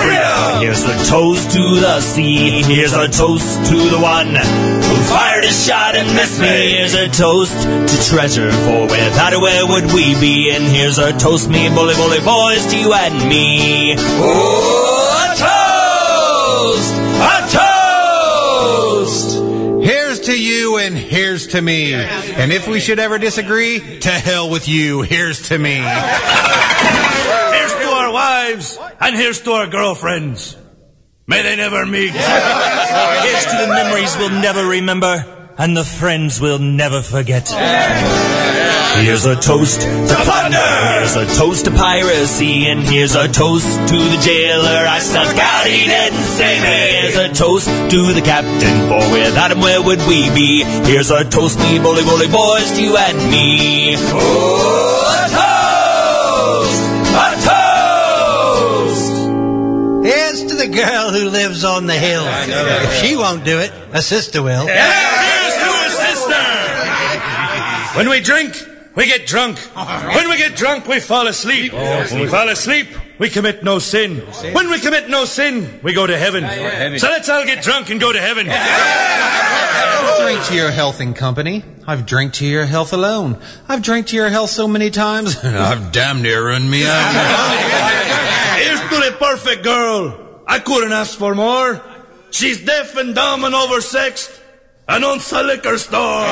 Here's 0.59 0.83
a 0.83 1.05
toast 1.05 1.51
to 1.51 1.79
the 1.79 2.01
sea. 2.01 2.63
Here's 2.63 2.93
a 2.93 3.07
toast 3.07 3.63
to 3.69 3.75
the 3.89 3.99
one 3.99 4.27
who 4.35 4.95
fired 5.03 5.45
his 5.45 5.65
shot 5.65 5.95
and 5.95 6.07
missed 6.15 6.41
me. 6.41 6.71
Here's 6.71 6.95
a 6.95 7.07
toast 7.09 7.53
to 7.61 8.09
treasure, 8.09 8.51
for 8.51 8.81
without 8.87 9.33
it, 9.33 9.39
where 9.39 9.67
would 9.67 9.93
we 9.93 10.19
be? 10.19 10.49
And 10.51 10.63
here's 10.65 10.97
a 10.97 11.13
toast, 11.17 11.47
me 11.47 11.69
bully 11.69 11.93
bully 11.93 12.21
boys, 12.21 12.65
to 12.71 12.77
you 12.79 12.91
and 12.91 13.29
me. 13.29 13.93
Oh, 13.97 15.23
a 15.23 15.35
toast! 16.73 16.93
A 17.21 17.37
toast! 19.29 19.85
Here's 19.85 20.19
to 20.21 20.33
you 20.37 20.77
and 20.79 20.97
here's 20.97 21.45
to 21.47 21.61
me. 21.61 21.93
And 21.93 22.51
if 22.51 22.67
we 22.67 22.79
should 22.79 22.97
ever 22.97 23.19
disagree, 23.19 23.99
to 23.99 24.09
hell 24.09 24.49
with 24.49 24.67
you. 24.67 25.03
Here's 25.03 25.49
to 25.49 25.59
me. 25.59 25.83
Here's 28.47 28.75
to 28.75 28.81
our 28.81 28.87
wives, 28.87 28.97
and 29.01 29.15
here's 29.15 29.41
to 29.41 29.51
our 29.51 29.67
girlfriends. 29.67 30.55
May 31.27 31.41
they 31.41 31.57
never 31.57 31.85
meet. 31.85 32.11
Here's 32.11 33.45
to 33.45 33.57
the 33.57 33.67
memories 33.67 34.15
we'll 34.15 34.29
never 34.29 34.65
remember, 34.65 35.51
and 35.57 35.75
the 35.75 35.83
friends 35.83 36.39
we'll 36.39 36.59
never 36.59 37.01
forget. 37.01 37.49
Here's 39.03 39.25
a 39.25 39.35
toast 39.35 39.81
to 39.81 40.15
plunder. 40.23 40.57
Here's 40.57 41.17
a 41.17 41.25
toast 41.37 41.65
to 41.65 41.71
piracy, 41.71 42.67
and 42.67 42.79
here's 42.79 43.15
a 43.15 43.27
toast 43.27 43.67
to 43.67 43.97
the 43.97 44.21
jailer. 44.23 44.87
I 44.87 44.99
snuck 44.99 45.37
out, 45.37 45.67
he 45.67 45.85
didn't 45.85 46.23
save 46.23 46.63
me. 46.63 47.01
Here's 47.01 47.17
a 47.17 47.33
toast 47.33 47.67
to 47.67 48.13
the 48.13 48.21
captain, 48.21 48.87
for 48.87 49.11
without 49.11 49.51
him, 49.51 49.59
where 49.59 49.81
would 49.81 49.99
we 50.07 50.29
be? 50.33 50.63
Here's 50.63 51.11
a 51.11 51.25
toast, 51.25 51.59
me 51.59 51.79
bully 51.79 52.03
bully 52.03 52.27
boys, 52.27 52.71
to 52.71 52.81
you 52.81 52.95
and 52.95 53.29
me. 53.29 53.95
Oh, 53.97 54.86
Here's 60.07 60.43
to 60.45 60.55
the 60.55 60.67
girl 60.69 61.11
who 61.11 61.29
lives 61.29 61.65
on 61.65 61.85
the 61.85 61.93
hill. 61.93 62.23
If 62.25 62.93
she 63.03 63.17
won't 63.17 63.43
do 63.43 63.59
it, 63.59 63.73
a 63.91 64.01
sister 64.01 64.41
will. 64.41 64.65
Here's 64.65 65.55
to 65.63 65.69
a 65.85 65.89
sister. 65.89 66.43
When 67.97 68.09
we 68.09 68.21
drink, 68.21 68.55
we 68.95 69.05
get 69.05 69.27
drunk. 69.27 69.59
When 70.15 70.29
we 70.29 70.37
get 70.37 70.55
drunk, 70.55 70.87
we 70.87 71.01
fall 71.01 71.27
asleep. 71.27 71.73
Oh, 71.75 72.05
when 72.09 72.21
we 72.21 72.27
fall 72.27 72.47
asleep, 72.47 72.87
we 73.19 73.29
commit 73.29 73.63
no 73.63 73.79
sin. 73.79 74.17
When 74.53 74.69
we 74.69 74.79
commit 74.79 75.09
no 75.09 75.25
sin, 75.25 75.79
we 75.83 75.93
go 75.93 76.05
to 76.05 76.17
heaven. 76.17 76.99
So 76.99 77.07
let's 77.09 77.29
all 77.29 77.45
get 77.45 77.63
drunk 77.63 77.89
and 77.89 77.99
go 77.99 78.11
to 78.13 78.19
heaven. 78.19 78.47
Drink 80.19 80.45
to 80.45 80.55
your 80.55 80.71
health 80.71 80.99
and 80.99 81.15
company. 81.15 81.63
I've 81.85 82.05
drank 82.05 82.33
to 82.33 82.45
your 82.45 82.65
health 82.65 82.91
alone. 82.91 83.39
I've 83.69 83.81
drank 83.81 84.07
to 84.07 84.15
your 84.15 84.29
health 84.29 84.49
so 84.49 84.67
many 84.67 84.89
times, 84.89 85.35
and 85.43 85.57
I've 85.57 85.91
damn 85.91 86.21
near 86.21 86.47
run 86.47 86.69
me 86.69 86.85
out. 86.85 88.57
Here's 88.57 88.79
to 88.79 89.09
the 89.09 89.15
perfect 89.17 89.63
girl. 89.63 90.41
I 90.45 90.59
couldn't 90.59 90.91
ask 90.91 91.17
for 91.17 91.33
more. 91.33 91.81
She's 92.31 92.63
deaf 92.63 92.97
and 92.97 93.15
dumb 93.15 93.43
and 93.45 93.55
oversexed. 93.55 94.36
And 94.89 95.03
owns 95.03 95.31
a 95.33 95.43
liquor 95.43 95.77
store. 95.77 96.25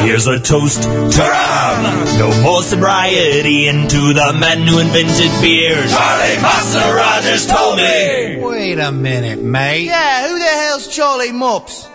Here's 0.00 0.26
a 0.26 0.38
toast 0.40 0.82
to 0.82 1.20
rum. 1.20 1.82
No 2.18 2.42
more 2.42 2.62
sobriety 2.62 3.68
into 3.68 4.14
the 4.14 4.34
man 4.40 4.66
who 4.66 4.78
invented 4.78 5.30
beer. 5.42 5.74
Charlie 5.86 6.40
Master 6.40 6.94
Rogers 6.94 7.46
told 7.46 7.76
me. 7.76 8.38
Wait 8.40 8.78
a 8.78 8.90
minute, 8.90 9.38
mate. 9.42 9.84
Yeah, 9.84 10.28
who 10.28 10.38
the 10.38 10.44
hell's 10.44 10.88
Charlie 10.88 11.32
Mops? 11.32 11.86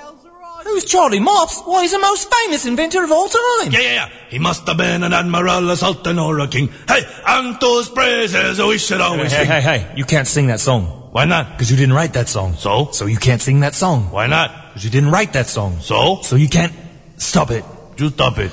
Who's 0.64 0.86
Charlie 0.86 1.20
Mops? 1.20 1.62
Why, 1.66 1.82
he's 1.82 1.92
the 1.92 2.00
most 2.00 2.32
famous 2.32 2.66
inventor 2.68 3.04
of 3.04 3.12
all 3.12 3.28
time. 3.28 3.72
Yeah, 3.72 3.80
yeah, 3.80 3.94
yeah. 3.94 4.10
He 4.30 4.38
must 4.38 4.68
have 4.68 4.78
been 4.78 5.02
an 5.04 5.14
admiral, 5.14 5.68
a 5.72 5.76
sultan, 5.76 6.20
or 6.20 6.40
a 6.40 6.48
king. 6.48 6.70
Hey, 6.88 7.02
and 7.26 7.60
those 7.60 7.90
praises 7.90 8.60
we 8.62 8.78
should 8.78 9.02
always 9.02 9.32
Hey, 9.32 9.40
sing. 9.46 9.48
hey, 9.48 9.62
hey, 9.62 9.94
you 9.96 10.06
can't 10.06 10.28
sing 10.28 10.48
that 10.48 10.60
song. 10.60 10.84
Why 11.12 11.26
not? 11.26 11.52
Because 11.54 11.72
you 11.72 11.78
didn't 11.78 11.94
write 11.96 12.14
that 12.14 12.30
song. 12.30 12.54
So? 12.54 12.90
So 12.92 13.08
you 13.08 13.18
can't 13.18 13.42
sing 13.42 13.62
that 13.62 13.74
song. 13.74 14.12
Why 14.12 14.28
not? 14.28 14.59
Because 14.80 14.94
you 14.94 15.02
didn't 15.02 15.12
write 15.12 15.34
that 15.34 15.48
song. 15.48 15.82
So? 15.82 16.22
So 16.24 16.38
you 16.38 16.48
can't 16.48 16.72
stop 17.18 17.52
it. 17.52 17.66
You 17.98 18.08
stop 18.12 18.38
it. 18.38 18.50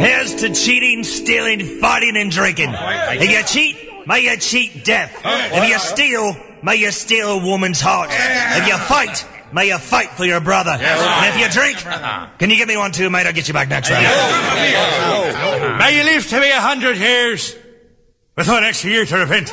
Here's 0.00 0.34
to 0.34 0.52
cheating, 0.52 1.04
stealing, 1.04 1.78
fighting, 1.78 2.16
and 2.16 2.32
drinking. 2.32 2.74
If 2.74 3.30
you 3.30 3.44
cheat, 3.44 4.08
may 4.08 4.24
you 4.24 4.36
cheat 4.38 4.84
death. 4.84 5.16
If 5.24 5.68
you 5.68 5.78
steal, 5.78 6.36
may 6.64 6.74
you 6.74 6.90
steal 6.90 7.38
a 7.38 7.46
woman's 7.46 7.80
heart. 7.80 8.10
If 8.12 8.66
you 8.66 8.76
fight, 8.76 9.24
may 9.52 9.68
you 9.68 9.78
fight 9.78 10.10
for 10.10 10.24
your 10.24 10.40
brother. 10.40 10.72
And 10.72 11.32
if 11.32 11.38
you 11.40 11.48
drink, 11.48 11.78
can 12.40 12.50
you 12.50 12.56
give 12.56 12.66
me 12.66 12.76
one 12.76 12.90
too, 12.90 13.08
mate? 13.08 13.28
I'll 13.28 13.32
get 13.32 13.46
you 13.46 13.54
back 13.54 13.68
next 13.68 13.88
round. 13.88 14.02
May 15.78 15.96
you 15.96 16.02
live 16.02 16.26
to 16.26 16.40
be 16.40 16.48
a 16.50 16.60
hundred 16.60 16.96
years. 16.96 17.54
With 18.36 18.48
one 18.48 18.64
extra 18.64 18.90
year 18.90 19.04
to 19.06 19.16
repent. 19.16 19.50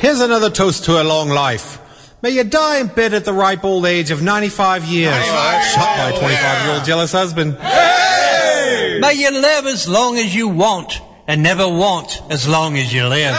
Here's 0.00 0.18
another 0.20 0.50
toast 0.50 0.86
to 0.86 1.00
a 1.00 1.04
long 1.04 1.28
life. 1.28 1.78
May 2.20 2.30
you 2.30 2.42
die 2.42 2.80
in 2.80 2.88
bed 2.88 3.14
at 3.14 3.24
the 3.24 3.32
ripe 3.32 3.62
old 3.64 3.86
age 3.86 4.10
of 4.10 4.22
95 4.22 4.86
years. 4.86 5.14
Shot 5.14 5.96
by 5.96 6.10
a 6.12 6.18
25 6.18 6.66
year 6.66 6.74
old 6.74 6.84
jealous 6.84 7.12
husband. 7.12 7.56
May 7.60 9.14
you 9.14 9.30
live 9.30 9.66
as 9.66 9.88
long 9.88 10.18
as 10.18 10.34
you 10.34 10.48
want, 10.48 11.00
and 11.30 11.42
never 11.44 11.68
want 11.68 12.20
as 12.28 12.48
long 12.48 12.76
as 12.76 12.92
you 12.92 13.06
live. 13.06 13.36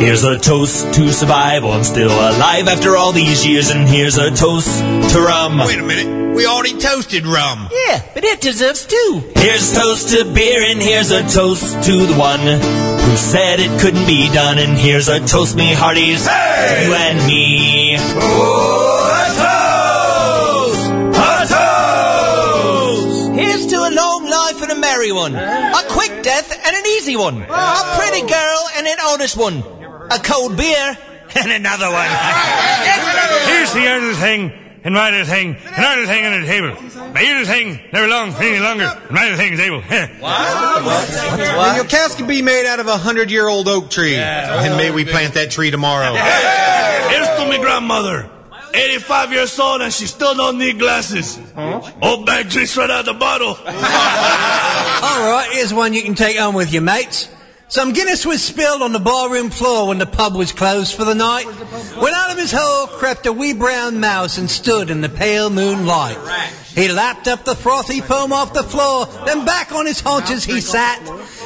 Here's 0.00 0.24
a 0.24 0.38
toast 0.38 0.94
to 0.94 1.12
survival. 1.12 1.72
I'm 1.72 1.84
still 1.84 2.10
alive 2.10 2.68
after 2.68 2.96
all 2.96 3.12
these 3.12 3.46
years, 3.46 3.68
and 3.68 3.86
here's 3.86 4.16
a 4.16 4.30
toast 4.30 4.80
to 5.12 5.20
rum. 5.20 5.58
Wait 5.58 5.78
a 5.78 5.82
minute. 5.82 6.34
We 6.34 6.46
already 6.46 6.78
toasted 6.78 7.26
rum. 7.26 7.68
Yeah, 7.70 8.00
but 8.14 8.24
it 8.24 8.40
deserves 8.40 8.86
two. 8.86 9.22
Here's 9.36 9.74
toast 9.74 10.08
to 10.16 10.24
beer, 10.32 10.62
and 10.70 10.80
here's 10.80 11.10
a 11.10 11.22
toast 11.28 11.82
to 11.84 12.06
the 12.06 12.14
one 12.16 12.40
who 12.40 13.16
said 13.16 13.60
it 13.60 13.78
couldn't 13.78 14.06
be 14.06 14.30
done. 14.32 14.56
And 14.58 14.78
here's 14.78 15.08
a 15.08 15.20
toast, 15.20 15.56
me 15.56 15.74
hearties, 15.74 16.24
to 16.24 16.30
you 16.30 16.94
and 16.94 17.26
me. 17.26 17.96
Oh, 17.98 19.04
a 19.20 19.26
toast! 20.64 20.80
A 21.18 21.44
toast! 21.52 23.38
Here's 23.38 23.66
to 23.66 23.76
a 23.76 23.90
long 23.90 24.24
life 24.24 24.62
and 24.62 24.72
a 24.72 24.76
merry 24.76 25.12
one. 25.12 25.34
A 25.34 25.82
quick 25.90 26.10
death 26.10 26.10
and 26.10 26.16
an 26.16 26.19
easy 27.00 27.16
one. 27.16 27.40
A 27.42 27.96
pretty 27.96 28.20
girl 28.26 28.68
and 28.76 28.86
an 28.86 28.98
honest 29.06 29.36
one. 29.36 29.58
A 30.10 30.18
cold 30.22 30.56
beer 30.56 30.98
and 31.34 31.50
another 31.50 31.90
one. 31.90 32.10
Here's 33.48 33.72
the 33.72 33.86
other 33.88 34.12
thing, 34.14 34.52
and 34.84 34.94
my 34.94 35.10
little 35.10 35.26
thing, 35.26 35.56
and 35.56 35.84
our 35.84 35.96
little 35.96 36.12
thing 36.12 36.24
on 36.26 36.40
the 36.42 36.46
table. 36.46 36.74
My 37.14 37.22
little 37.22 37.46
thing 37.46 37.80
never 37.92 38.06
long 38.08 38.34
any 38.34 38.58
longer, 38.58 38.84
and 38.84 39.10
my 39.10 39.22
little 39.22 39.38
thing 39.38 39.52
is 39.54 39.60
able. 39.60 39.80
May 39.82 41.76
your 41.76 41.84
casket 41.86 42.26
be 42.28 42.42
made 42.42 42.66
out 42.66 42.80
of 42.80 42.86
a 42.86 42.98
hundred 42.98 43.30
year 43.30 43.48
old 43.48 43.66
oak 43.68 43.88
tree. 43.90 44.16
And 44.16 44.76
may 44.76 44.90
we 44.90 45.04
plant 45.04 45.34
that 45.34 45.50
tree 45.50 45.70
tomorrow. 45.70 46.12
Here's 46.14 47.28
to 47.38 47.46
my 47.48 47.58
grandmother. 47.60 48.28
85 48.74 49.32
years 49.32 49.58
old 49.58 49.82
and 49.82 49.92
she 49.92 50.06
still 50.06 50.34
don't 50.34 50.58
need 50.58 50.78
glasses. 50.78 51.38
Old 52.02 52.26
bag 52.26 52.48
drinks 52.48 52.76
right 52.76 52.90
out 52.90 53.00
of 53.00 53.06
the 53.06 53.14
bottle. 53.14 53.48
All 53.58 55.32
right, 55.32 55.48
here's 55.52 55.72
one 55.72 55.94
you 55.94 56.02
can 56.02 56.14
take 56.14 56.36
home 56.36 56.54
with 56.54 56.72
you, 56.72 56.80
mates. 56.80 57.28
Some 57.68 57.92
Guinness 57.92 58.26
was 58.26 58.42
spilled 58.42 58.82
on 58.82 58.92
the 58.92 58.98
barroom 58.98 59.48
floor 59.48 59.86
when 59.86 59.98
the 59.98 60.06
pub 60.06 60.34
was 60.34 60.50
closed 60.50 60.96
for 60.96 61.04
the 61.04 61.14
night. 61.14 61.44
When 61.44 62.12
out 62.12 62.32
of 62.32 62.36
his 62.36 62.50
hole 62.52 62.88
crept 62.88 63.26
a 63.26 63.32
wee 63.32 63.52
brown 63.52 64.00
mouse 64.00 64.38
and 64.38 64.50
stood 64.50 64.90
in 64.90 65.02
the 65.02 65.08
pale 65.08 65.50
moonlight. 65.50 66.18
He 66.74 66.88
lapped 66.88 67.28
up 67.28 67.44
the 67.44 67.54
frothy 67.54 68.00
foam 68.00 68.32
off 68.32 68.54
the 68.54 68.64
floor, 68.64 69.06
then 69.24 69.44
back 69.44 69.70
on 69.70 69.86
his 69.86 70.00
haunches 70.00 70.44
he 70.44 70.60
sat. 70.60 71.00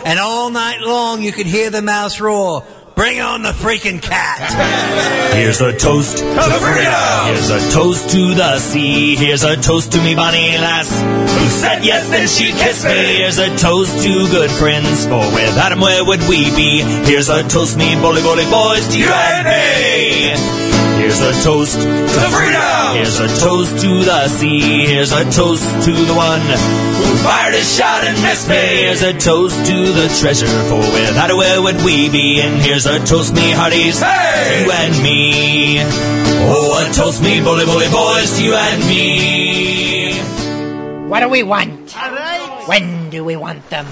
And 0.06 0.18
all 0.18 0.48
night 0.48 0.80
long 0.80 1.22
you 1.22 1.30
could 1.30 1.46
hear 1.46 1.68
the 1.68 1.82
mouse 1.82 2.18
roar, 2.18 2.64
Bring 2.94 3.20
on 3.20 3.42
the 3.42 3.50
freaking 3.50 4.00
cat! 4.00 5.34
Here's 5.34 5.60
a 5.60 5.76
toast 5.76 6.18
to 6.18 6.24
freedom. 6.24 7.26
Here's 7.26 7.50
a 7.50 7.58
toast 7.72 8.08
to 8.10 8.34
the 8.34 8.58
sea. 8.58 9.16
Here's 9.16 9.42
a 9.42 9.56
toast 9.56 9.92
to 9.92 9.98
me 9.98 10.14
bonnie 10.14 10.56
lass 10.58 10.88
who 11.00 11.48
said 11.48 11.84
yes, 11.84 12.08
then 12.08 12.28
she 12.28 12.52
kissed 12.52 12.84
me. 12.84 13.16
Here's 13.16 13.38
a 13.38 13.54
toast 13.56 14.00
to 14.04 14.28
good 14.30 14.50
friends, 14.50 15.06
for 15.06 15.28
without 15.34 15.72
'em 15.72 15.80
where 15.80 16.04
would 16.04 16.22
we 16.28 16.54
be? 16.54 16.82
Here's 17.04 17.28
a 17.28 17.42
toast, 17.42 17.76
me 17.76 17.96
bully 17.96 18.22
bully 18.22 18.44
boys, 18.44 18.86
to 18.86 18.98
you 18.98 19.10
and 19.10 19.48
me. 19.48 20.63
Here's 21.04 21.20
a 21.20 21.44
toast 21.44 21.74
to 21.74 22.20
freedom. 22.32 22.96
Here's 22.96 23.20
a 23.20 23.28
toast 23.38 23.78
to 23.82 24.04
the 24.04 24.26
sea. 24.28 24.86
Here's 24.86 25.12
a 25.12 25.30
toast 25.30 25.62
to 25.84 25.92
the 25.92 26.14
one 26.14 26.40
who 26.40 27.16
fired 27.22 27.52
his 27.52 27.76
shot 27.76 28.04
and 28.04 28.16
missed 28.22 28.48
me. 28.48 28.54
Here's 28.54 29.02
a 29.02 29.12
toast 29.12 29.66
to 29.66 29.92
the 29.92 30.08
treasure, 30.18 30.46
for 30.46 30.78
without 30.78 31.28
it, 31.28 31.36
where 31.36 31.60
would 31.60 31.76
we 31.84 32.08
be? 32.08 32.40
And 32.40 32.56
here's 32.62 32.86
a 32.86 33.04
toast, 33.04 33.34
me 33.34 33.50
hearties, 33.52 34.00
you 34.00 34.72
and 34.72 35.02
me. 35.02 35.80
Oh, 36.48 36.80
a 36.80 36.94
toast, 36.94 37.22
me 37.22 37.38
bully 37.42 37.66
bully 37.66 37.90
boys, 37.90 38.38
to 38.38 38.42
you 38.42 38.54
and 38.54 38.80
me. 38.88 40.20
What 41.10 41.20
do 41.20 41.28
we 41.28 41.42
want? 41.42 41.92
When 42.66 43.10
do 43.10 43.24
we 43.24 43.36
want 43.36 43.68
them? 43.68 43.86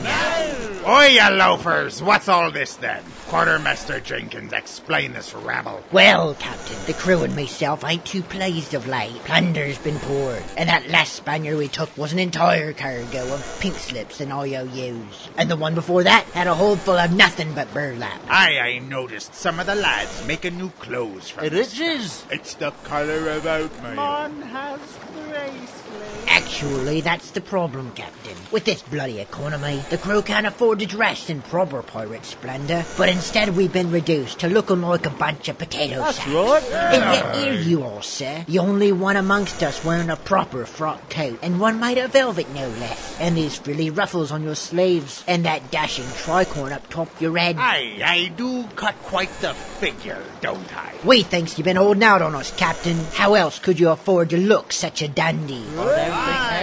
Oi, 0.89 1.09
you 1.09 1.31
loafers! 1.37 2.03
What's 2.03 2.27
all 2.27 2.51
this 2.51 2.77
then? 2.77 3.05
Quartermaster 3.33 3.99
Jenkins, 4.01 4.53
explain 4.53 5.15
this 5.15 5.33
rabble. 5.33 5.83
Well, 5.91 6.35
Captain, 6.35 6.77
the 6.85 6.93
crew 6.93 7.23
and 7.23 7.35
myself 7.35 7.83
ain't 7.83 8.05
too 8.05 8.23
pleased 8.23 8.75
of 8.75 8.87
late. 8.87 9.15
Plunder's 9.25 9.79
been 9.79 9.99
poured, 10.01 10.43
and 10.55 10.69
that 10.69 10.91
last 10.91 11.15
Spaniard 11.15 11.57
we 11.57 11.69
took 11.69 11.97
was 11.97 12.13
an 12.13 12.19
entire 12.19 12.75
cargo 12.75 13.33
of 13.33 13.59
pink 13.59 13.77
slips 13.77 14.21
and 14.21 14.35
IOUs. 14.35 15.31
And 15.39 15.51
the 15.51 15.57
one 15.57 15.75
before 15.75 16.03
that 16.03 16.25
had 16.35 16.47
a 16.47 16.55
hold 16.55 16.81
full 16.81 16.99
of 16.99 17.17
nothing 17.17 17.55
but 17.55 17.73
burlap. 17.73 18.21
Aye, 18.29 18.59
I 18.59 18.79
noticed 18.81 19.35
some 19.35 19.59
of 19.59 19.65
the 19.65 19.77
lads 19.77 20.27
making 20.27 20.59
new 20.59 20.69
clothes 20.69 21.31
from 21.31 21.47
It 21.47 21.51
this 21.53 21.73
stuff. 21.73 22.31
It's 22.31 22.53
the 22.53 22.73
colour 22.85 23.31
about 23.39 23.75
me. 23.83 23.95
Man 23.97 24.43
has 24.43 24.79
bracelet. 25.15 26.29
Actually, 26.29 27.01
that's 27.01 27.31
the 27.31 27.41
problem, 27.41 27.93
Captain. 27.93 28.37
With 28.51 28.65
this 28.65 28.83
bloody 28.83 29.21
economy, 29.21 29.83
the 29.91 29.99
crew 29.99 30.21
can't 30.23 30.47
afford 30.47 30.81
to 30.81 30.87
dress 30.87 31.31
in 31.31 31.41
proper 31.43 31.83
pirate 31.83 32.25
splendor, 32.25 32.85
but 32.97 33.09
instead 33.23 33.57
we've 33.57 33.73
been 33.73 33.93
reduced 33.93 34.41
to 34.41 34.49
looking 34.49 34.83
like 34.83 35.07
a 35.07 35.11
bunch 35.11 35.49
of 35.49 35.57
potato 35.57 35.99
That's 36.01 36.17
sacks. 36.17 36.29
right. 36.29 36.63
And 36.73 37.03
yet 37.15 37.37
here 37.37 37.55
you 37.55 37.85
are, 37.85 38.03
sir. 38.03 38.45
The 38.49 38.59
only 38.59 38.91
one 38.91 39.15
amongst 39.15 39.63
us 39.63 39.85
wearing 39.85 40.11
a 40.11 40.17
proper 40.17 40.67
frock 40.67 41.09
coat, 41.09 41.39
and 41.41 41.61
one 41.61 41.79
made 41.79 41.99
of 41.99 42.11
velvet 42.11 42.53
no 42.53 42.69
less. 42.69 43.17
And 43.21 43.37
these 43.37 43.57
frilly 43.57 43.91
ruffles 43.91 44.33
on 44.33 44.43
your 44.43 44.57
sleeves, 44.57 45.23
and 45.29 45.45
that 45.45 45.71
dashing 45.71 46.05
tricorn 46.05 46.73
up 46.73 46.91
top 46.91 47.21
your 47.21 47.39
head. 47.39 47.59
Aye, 47.61 48.03
I 48.05 48.33
do 48.37 48.65
cut 48.75 48.97
quite 49.05 49.31
the 49.41 49.55
figure, 49.55 50.21
don't 50.41 50.77
I? 50.77 50.93
We 51.05 51.23
thinks 51.23 51.57
you've 51.57 51.65
been 51.65 51.77
holding 51.77 52.03
out 52.03 52.23
on 52.23 52.35
us, 52.35 52.51
Captain. 52.57 52.99
How 53.13 53.35
else 53.35 53.61
could 53.61 53.79
you 53.79 53.91
afford 53.91 54.31
to 54.31 54.37
look 54.37 54.73
such 54.73 55.01
a 55.01 55.07
dandy? 55.07 55.63
I 55.63 55.77
don't 55.77 55.95
think 55.95 56.09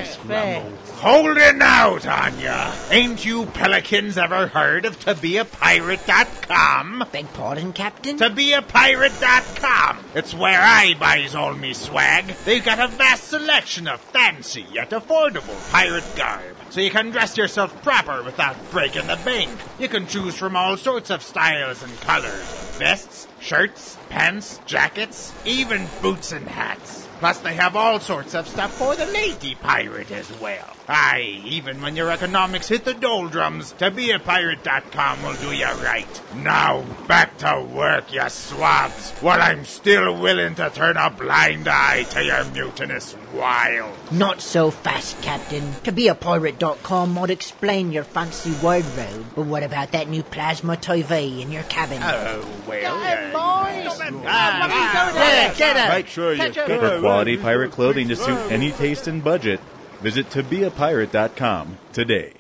that's 0.04 0.16
fair. 0.18 0.66
Holding 1.00 1.62
out 1.62 2.06
on 2.06 2.38
ya. 2.40 2.76
Ain't 2.92 3.24
you 3.24 3.46
pelicans 3.46 4.18
ever 4.18 4.48
heard 4.48 4.84
of 4.84 5.00
tobeapirate.com? 5.00 7.06
Beg 7.10 7.32
pardon, 7.32 7.72
Captain? 7.72 8.18
Tobeapirate.com. 8.18 10.00
It's 10.14 10.34
where 10.34 10.60
I 10.60 10.96
buys 11.00 11.36
all 11.36 11.54
me 11.54 11.72
swag. 11.72 12.26
They've 12.44 12.66
got 12.66 12.82
a 12.82 12.90
vast 12.90 13.30
selection 13.30 13.88
of 13.88 14.02
fancy 14.02 14.66
yet 14.74 14.90
affordable 14.90 15.72
pirate 15.72 16.04
garb. 16.18 16.58
So 16.70 16.82
you 16.82 16.92
can 16.92 17.12
dress 17.12 17.38
yourself 17.38 17.82
proper 17.82 18.22
without 18.22 18.58
breaking 18.70 19.08
the 19.08 19.16
bank. 19.24 19.58
You 19.80 19.88
can 19.88 20.06
choose 20.06 20.36
from 20.36 20.58
all 20.58 20.76
sorts 20.76 21.12
of 21.12 21.24
styles 21.24 21.82
and 21.82 21.98
colors. 22.02 22.76
Vests, 22.78 23.26
shirts, 23.40 23.98
pants, 24.10 24.60
jackets, 24.66 25.32
even 25.46 25.88
boots 26.02 26.34
and 26.34 26.50
hats. 26.50 27.08
Plus, 27.20 27.40
they 27.40 27.54
have 27.54 27.78
all 27.78 28.02
sorts 28.02 28.36
of 28.36 28.50
stuff 28.50 28.74
for 28.74 28.98
the 28.98 29.06
lady 29.06 29.56
pirate 29.56 30.12
as 30.12 30.30
well. 30.42 30.76
Aye, 30.92 31.42
even 31.46 31.84
when 31.84 31.96
your 31.96 32.10
economics 32.10 32.68
hit 32.70 32.84
the 32.84 32.96
doldrums, 32.96 33.74
tobeapirate.com 33.74 35.22
will 35.22 35.36
do 35.36 35.52
you 35.52 35.66
right. 35.84 36.22
Now, 36.38 36.82
back 37.08 37.38
to 37.40 37.62
work, 37.72 38.12
you 38.12 38.28
swabs, 38.30 39.12
while 39.22 39.40
I'm 39.40 39.66
still 39.66 40.20
willing 40.20 40.56
to 40.56 40.72
turn 40.72 40.98
a 40.98 41.12
blind 41.12 41.68
eye 41.68 42.04
to 42.10 42.24
your 42.24 42.44
mutinous 42.46 43.16
wild. 43.36 43.96
Not 44.12 44.42
so 44.42 44.72
fast, 44.72 45.22
Captain. 45.22 45.74
To 45.84 45.92
be 45.92 46.08
a 46.08 46.16
pirate.com 46.16 47.14
might 47.14 47.30
explain 47.30 47.92
your 47.92 48.04
fancy 48.04 48.52
wardrobe, 48.64 49.26
but 49.36 49.46
what 49.46 49.62
about 49.62 49.92
that 49.92 50.10
new 50.10 50.24
plasma 50.24 50.76
TV 50.76 51.40
in 51.42 51.52
your 51.52 51.64
cabin? 51.64 52.02
Oh, 52.02 52.44
well. 52.68 53.00
Hey, 53.00 53.32
uh, 53.32 53.32
boys. 53.32 54.00
Ah, 54.26 55.14
Yeah, 55.16 55.54
get 55.54 55.78
up. 55.78 55.90
Make 55.90 56.08
sure 56.08 56.32
you 56.32 56.40
Catch 56.40 56.58
up. 56.58 56.66
pick 56.66 56.82
a 56.82 57.00
quality 57.00 57.38
pirate 57.38 57.72
clothing 57.72 58.08
to 58.08 58.16
suit 58.16 58.52
any 58.52 58.72
taste 58.72 59.08
and 59.08 59.24
budget. 59.24 59.60
Visit 60.02 60.30
tobeapirate.com 60.30 61.78
today. 61.92 62.34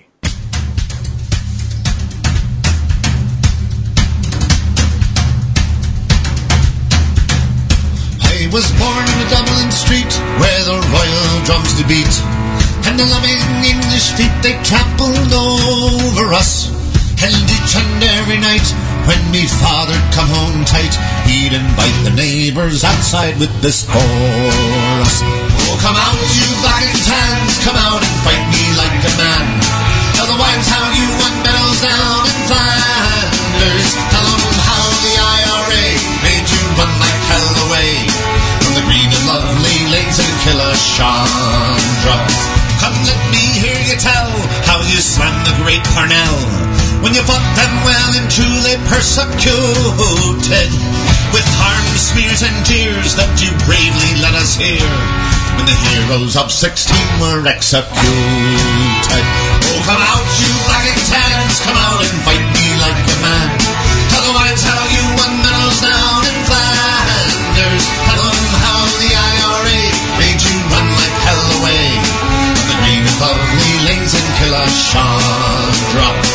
I 8.22 8.48
was 8.54 8.72
born 8.80 9.04
in 9.04 9.18
a 9.20 9.30
Dublin 9.30 9.72
street 9.72 10.14
where 10.40 10.64
the 10.64 10.80
royal 10.88 11.44
drums 11.44 11.76
do 11.76 11.84
beat, 11.84 12.08
and 12.88 12.98
the 12.98 13.06
loving 13.06 13.44
English 13.68 14.14
feet 14.16 14.32
they 14.42 14.56
trampled 14.64 15.34
over 15.34 16.34
us. 16.34 16.89
And 17.20 17.36
each 17.36 17.76
and 17.76 18.00
every 18.00 18.40
night 18.40 18.64
when 19.04 19.20
me 19.28 19.44
father'd 19.44 20.08
come 20.16 20.32
home 20.32 20.64
tight, 20.64 20.96
he'd 21.28 21.52
invite 21.52 21.98
the 22.08 22.16
neighbours 22.16 22.88
outside 22.88 23.36
with 23.36 23.52
this 23.60 23.84
chorus. 23.84 25.14
Oh, 25.68 25.76
come 25.84 26.00
out, 26.00 26.16
you 26.16 26.48
black 26.64 26.88
and 26.88 27.04
tans, 27.04 27.60
come 27.68 27.76
out 27.76 28.00
and 28.00 28.16
fight 28.24 28.46
me 28.56 28.64
like 28.80 29.04
a 29.04 29.14
man. 29.20 29.46
Tell 30.16 30.32
the 30.32 30.40
wives 30.40 30.68
how 30.72 30.86
you 30.96 31.08
won 31.20 31.36
medals 31.44 31.80
down 31.84 32.24
in 32.24 32.40
Flanders. 32.48 33.90
Tell 34.16 34.24
them 34.24 34.44
how 34.64 34.84
the 35.04 35.16
IRA 35.20 35.86
made 36.24 36.48
you 36.48 36.64
run 36.80 36.92
like 37.04 37.20
hell 37.28 37.52
away 37.68 38.08
from 38.64 38.80
the 38.80 38.84
green 38.88 39.12
and 39.12 39.26
lovely 39.28 39.80
lanes 39.92 40.24
in 40.24 40.32
Killeshandra. 40.48 42.18
Come, 42.80 42.96
let 43.04 43.22
me 43.28 43.44
hear 43.60 43.80
you 43.92 44.00
tell 44.00 44.32
how 44.72 44.80
you 44.88 45.04
slammed 45.04 45.44
the 45.44 45.56
great 45.60 45.84
Parnell 45.92 46.79
when 47.00 47.16
you 47.16 47.24
fought 47.24 47.48
them 47.56 47.74
well 47.88 48.12
and 48.20 48.28
truly 48.28 48.76
persecuted 48.92 50.72
with 51.32 51.48
harm, 51.60 51.88
smears, 51.96 52.44
and 52.44 52.56
tears 52.68 53.16
that 53.16 53.32
you 53.40 53.52
bravely 53.64 54.12
let 54.20 54.36
us 54.36 54.56
hear 54.60 54.84
when 55.56 55.64
the 55.64 55.78
heroes 55.92 56.36
of 56.36 56.52
16 56.52 56.92
were 57.24 57.44
executed. 57.48 57.88
Oh, 59.64 59.80
come 59.88 60.02
out, 60.04 60.28
you 60.44 60.52
black 60.68 60.86
and 60.92 61.04
tans, 61.08 61.56
come 61.64 61.78
out 61.80 62.04
and 62.04 62.18
fight 62.28 62.46
me 62.52 62.68
like 62.84 63.00
a 63.00 63.18
man. 63.24 63.50
Tell 64.12 64.24
the 64.28 64.36
wives 64.36 64.64
how 64.66 64.82
you 64.92 65.04
won 65.16 65.34
medals 65.40 65.80
down 65.80 66.22
in 66.28 66.38
Flanders. 66.48 67.84
Tell 68.12 68.24
them 68.28 68.40
how 68.60 68.80
the 69.00 69.12
IRA 69.16 69.82
made 70.20 70.40
you 70.44 70.56
run 70.68 70.88
like 71.00 71.18
hell 71.24 71.44
away 71.64 71.86
the 72.68 72.76
green 72.84 73.06
lovely 73.24 73.74
lanes 73.88 74.14
in. 74.16 74.30
Come 76.00 76.29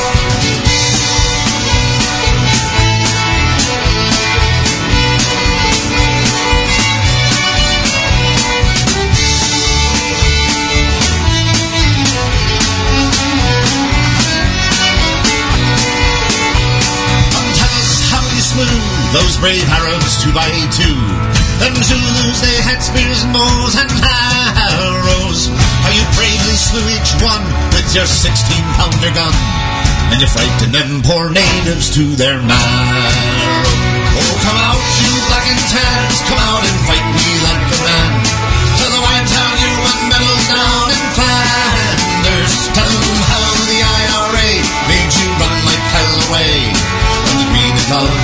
those 19.14 19.38
brave 19.38 19.62
Arabs 19.70 20.18
two 20.26 20.34
by 20.34 20.50
two. 20.74 20.98
Them 21.62 21.78
Zulus, 21.86 22.42
they 22.42 22.58
had 22.66 22.82
spears 22.82 23.22
and 23.22 23.30
bows 23.30 23.78
and 23.78 23.86
arrows. 24.02 25.46
How 25.86 25.94
you 25.94 26.02
bravely 26.18 26.58
slew 26.58 26.82
each 26.90 27.14
one 27.22 27.46
with 27.70 27.86
your 27.94 28.10
16 28.10 28.26
pounder 28.74 29.14
gun. 29.14 29.30
And 30.10 30.18
you 30.18 30.26
frightened 30.26 30.74
them 30.74 30.98
poor 31.06 31.30
natives 31.30 31.94
to 31.94 32.18
their 32.18 32.42
marrow. 32.42 33.70
Oh, 34.18 34.34
come 34.42 34.58
out, 34.58 34.82
you 34.98 35.14
black 35.30 35.46
and 35.46 35.62
tans, 35.70 36.18
come 36.26 36.42
out 36.50 36.62
and 36.66 36.78
fight 36.90 37.06
me 37.14 37.30
like 37.46 37.70
a 37.70 37.80
man. 37.86 38.12
Tell 38.82 38.92
the 38.98 39.02
wives 39.02 39.30
how 39.30 39.50
you 39.62 39.70
won 39.78 39.98
medals 40.10 40.46
down 40.50 40.86
in 40.90 41.04
Flanders. 41.14 42.54
Tell 42.74 42.90
them 42.98 43.18
how 43.30 43.46
the 43.62 43.78
IRA 43.78 44.50
made 44.90 45.12
you 45.22 45.28
run 45.38 45.58
like 45.70 45.86
hell 45.94 46.14
away 46.26 46.54
from 47.30 47.34
the 47.38 47.46
green 47.54 47.74
and 47.78 48.23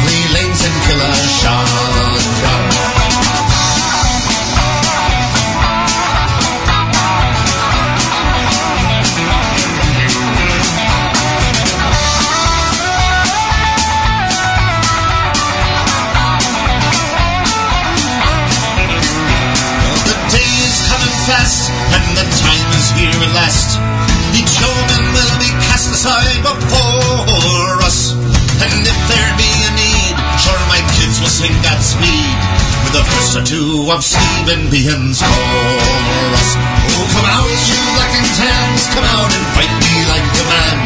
speed 31.91 32.39
with 32.87 33.03
a 33.03 33.05
fist 33.05 33.35
or 33.35 33.43
two 33.43 33.91
of 33.91 34.01
Stephen 34.07 34.71
Behan's 34.71 35.19
chorus. 35.19 36.49
Oh, 36.95 37.07
come 37.11 37.27
out, 37.27 37.51
you 37.51 37.81
black 37.99 38.15
and 38.15 38.31
tans, 38.39 38.83
come 38.95 39.07
out 39.11 39.31
and 39.35 39.45
fight 39.59 39.75
me 39.75 39.95
like 40.07 40.23
a 40.23 40.47
man. 40.47 40.77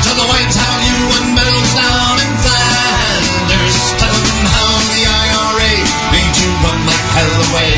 Tell 0.00 0.16
the 0.16 0.26
whites 0.32 0.56
how 0.56 0.76
you 0.80 0.96
won 1.12 1.24
medals 1.36 1.72
down 1.76 2.16
in 2.24 2.32
Flanders. 2.40 3.78
Tell 4.00 4.16
them 4.16 4.42
how 4.48 4.72
the 4.96 5.02
IRA 5.04 5.72
made 6.16 6.34
you 6.40 6.48
run 6.64 6.80
like 6.88 7.06
hell 7.12 7.36
away. 7.52 7.76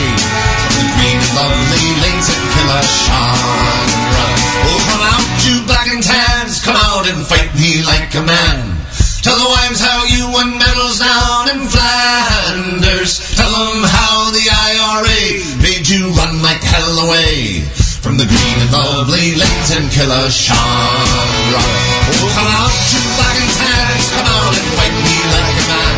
From 0.62 0.74
the 0.78 0.86
green 0.94 1.18
and 1.18 1.34
lovely 1.34 1.86
lanes 1.98 2.28
at 2.30 2.42
Killashandra. 2.54 4.26
Oh, 4.70 4.80
come 4.86 5.02
out, 5.02 5.26
you 5.50 5.54
black 5.66 5.88
and 5.90 6.02
tans, 6.02 6.62
come 6.62 6.78
out 6.78 7.10
and 7.10 7.26
fight 7.26 7.50
me 7.58 7.82
like 7.82 8.14
a 8.14 8.22
man. 8.22 8.67
Tell 9.38 9.46
the 9.46 9.54
wives 9.54 9.80
how 9.80 10.02
you 10.02 10.32
won 10.32 10.58
medals 10.58 10.98
down 10.98 11.48
in 11.50 11.68
Flanders. 11.70 13.36
Tell 13.36 13.52
them 13.54 13.84
how 13.86 14.32
the 14.34 14.42
IRA 14.50 15.62
made 15.62 15.86
you 15.86 16.10
run 16.10 16.42
like 16.42 16.58
hell 16.58 17.06
away 17.06 17.62
from 18.02 18.16
the 18.18 18.26
green 18.26 18.58
and 18.58 18.72
lovely 18.72 19.38
lanes 19.38 19.70
in 19.78 19.86
Killashandra. 19.94 21.62
Oh, 22.18 22.30
come 22.34 22.50
out, 22.50 22.74
you 22.90 22.98
black 23.14 23.38
and 23.38 23.54
tans, 23.62 24.10
come 24.10 24.26
out 24.26 24.58
and 24.58 24.68
fight 24.74 24.96
me 25.06 25.16
like 25.30 25.54
a 25.54 25.66
man. 25.70 25.97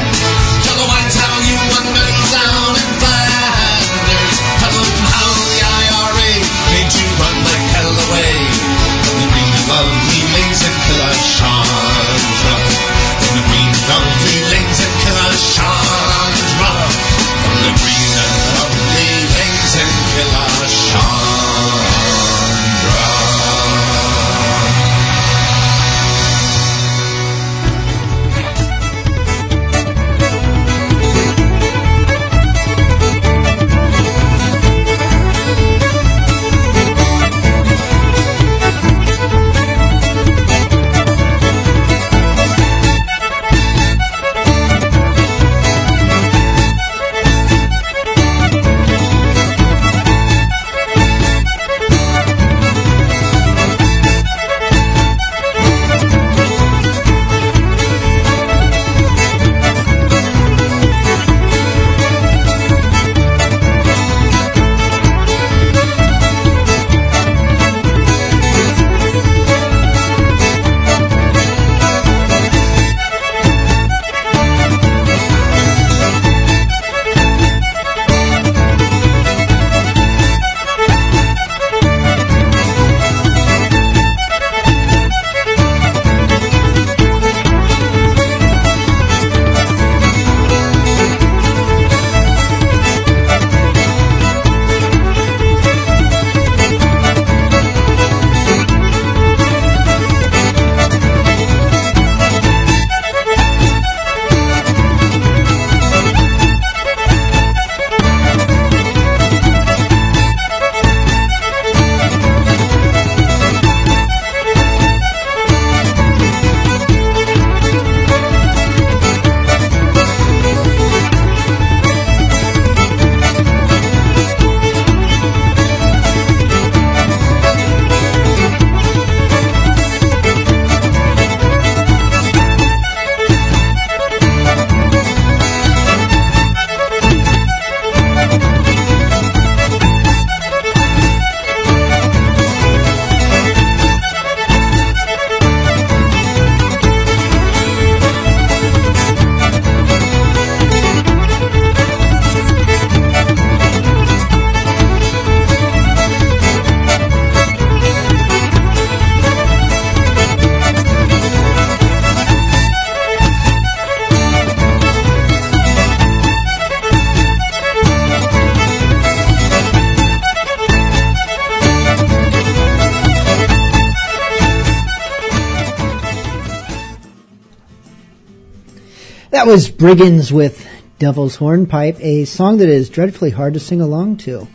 That 179.40 179.46
was 179.46 179.70
Brigands 179.70 180.30
with 180.30 180.68
Devil's 180.98 181.36
Hornpipe, 181.36 181.98
a 182.00 182.26
song 182.26 182.58
that 182.58 182.68
is 182.68 182.90
dreadfully 182.90 183.30
hard 183.30 183.54
to 183.54 183.58
sing 183.58 183.80
along 183.80 184.18
to. 184.18 184.46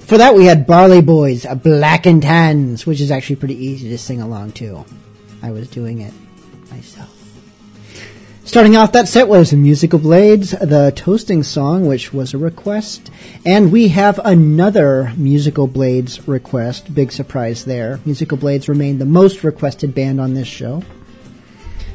For 0.00 0.18
that 0.18 0.34
we 0.34 0.46
had 0.46 0.66
Barley 0.66 1.00
Boys, 1.00 1.44
a 1.44 1.54
Black 1.54 2.04
and 2.04 2.20
Tans, 2.20 2.84
which 2.84 3.00
is 3.00 3.12
actually 3.12 3.36
pretty 3.36 3.54
easy 3.64 3.88
to 3.90 3.96
sing 3.96 4.20
along 4.20 4.52
to. 4.54 4.84
I 5.40 5.52
was 5.52 5.68
doing 5.68 6.00
it 6.00 6.12
myself. 6.68 7.14
Starting 8.42 8.74
off 8.74 8.90
that 8.90 9.06
set 9.06 9.28
was 9.28 9.52
Musical 9.52 10.00
Blades, 10.00 10.50
the 10.50 10.92
toasting 10.96 11.44
song, 11.44 11.86
which 11.86 12.12
was 12.12 12.34
a 12.34 12.38
request. 12.38 13.12
And 13.46 13.70
we 13.70 13.86
have 13.86 14.18
another 14.24 15.12
Musical 15.16 15.68
Blades 15.68 16.26
request. 16.26 16.92
Big 16.92 17.12
surprise 17.12 17.64
there. 17.64 18.00
Musical 18.04 18.36
Blades 18.36 18.68
remained 18.68 19.00
the 19.00 19.06
most 19.06 19.44
requested 19.44 19.94
band 19.94 20.20
on 20.20 20.34
this 20.34 20.48
show. 20.48 20.82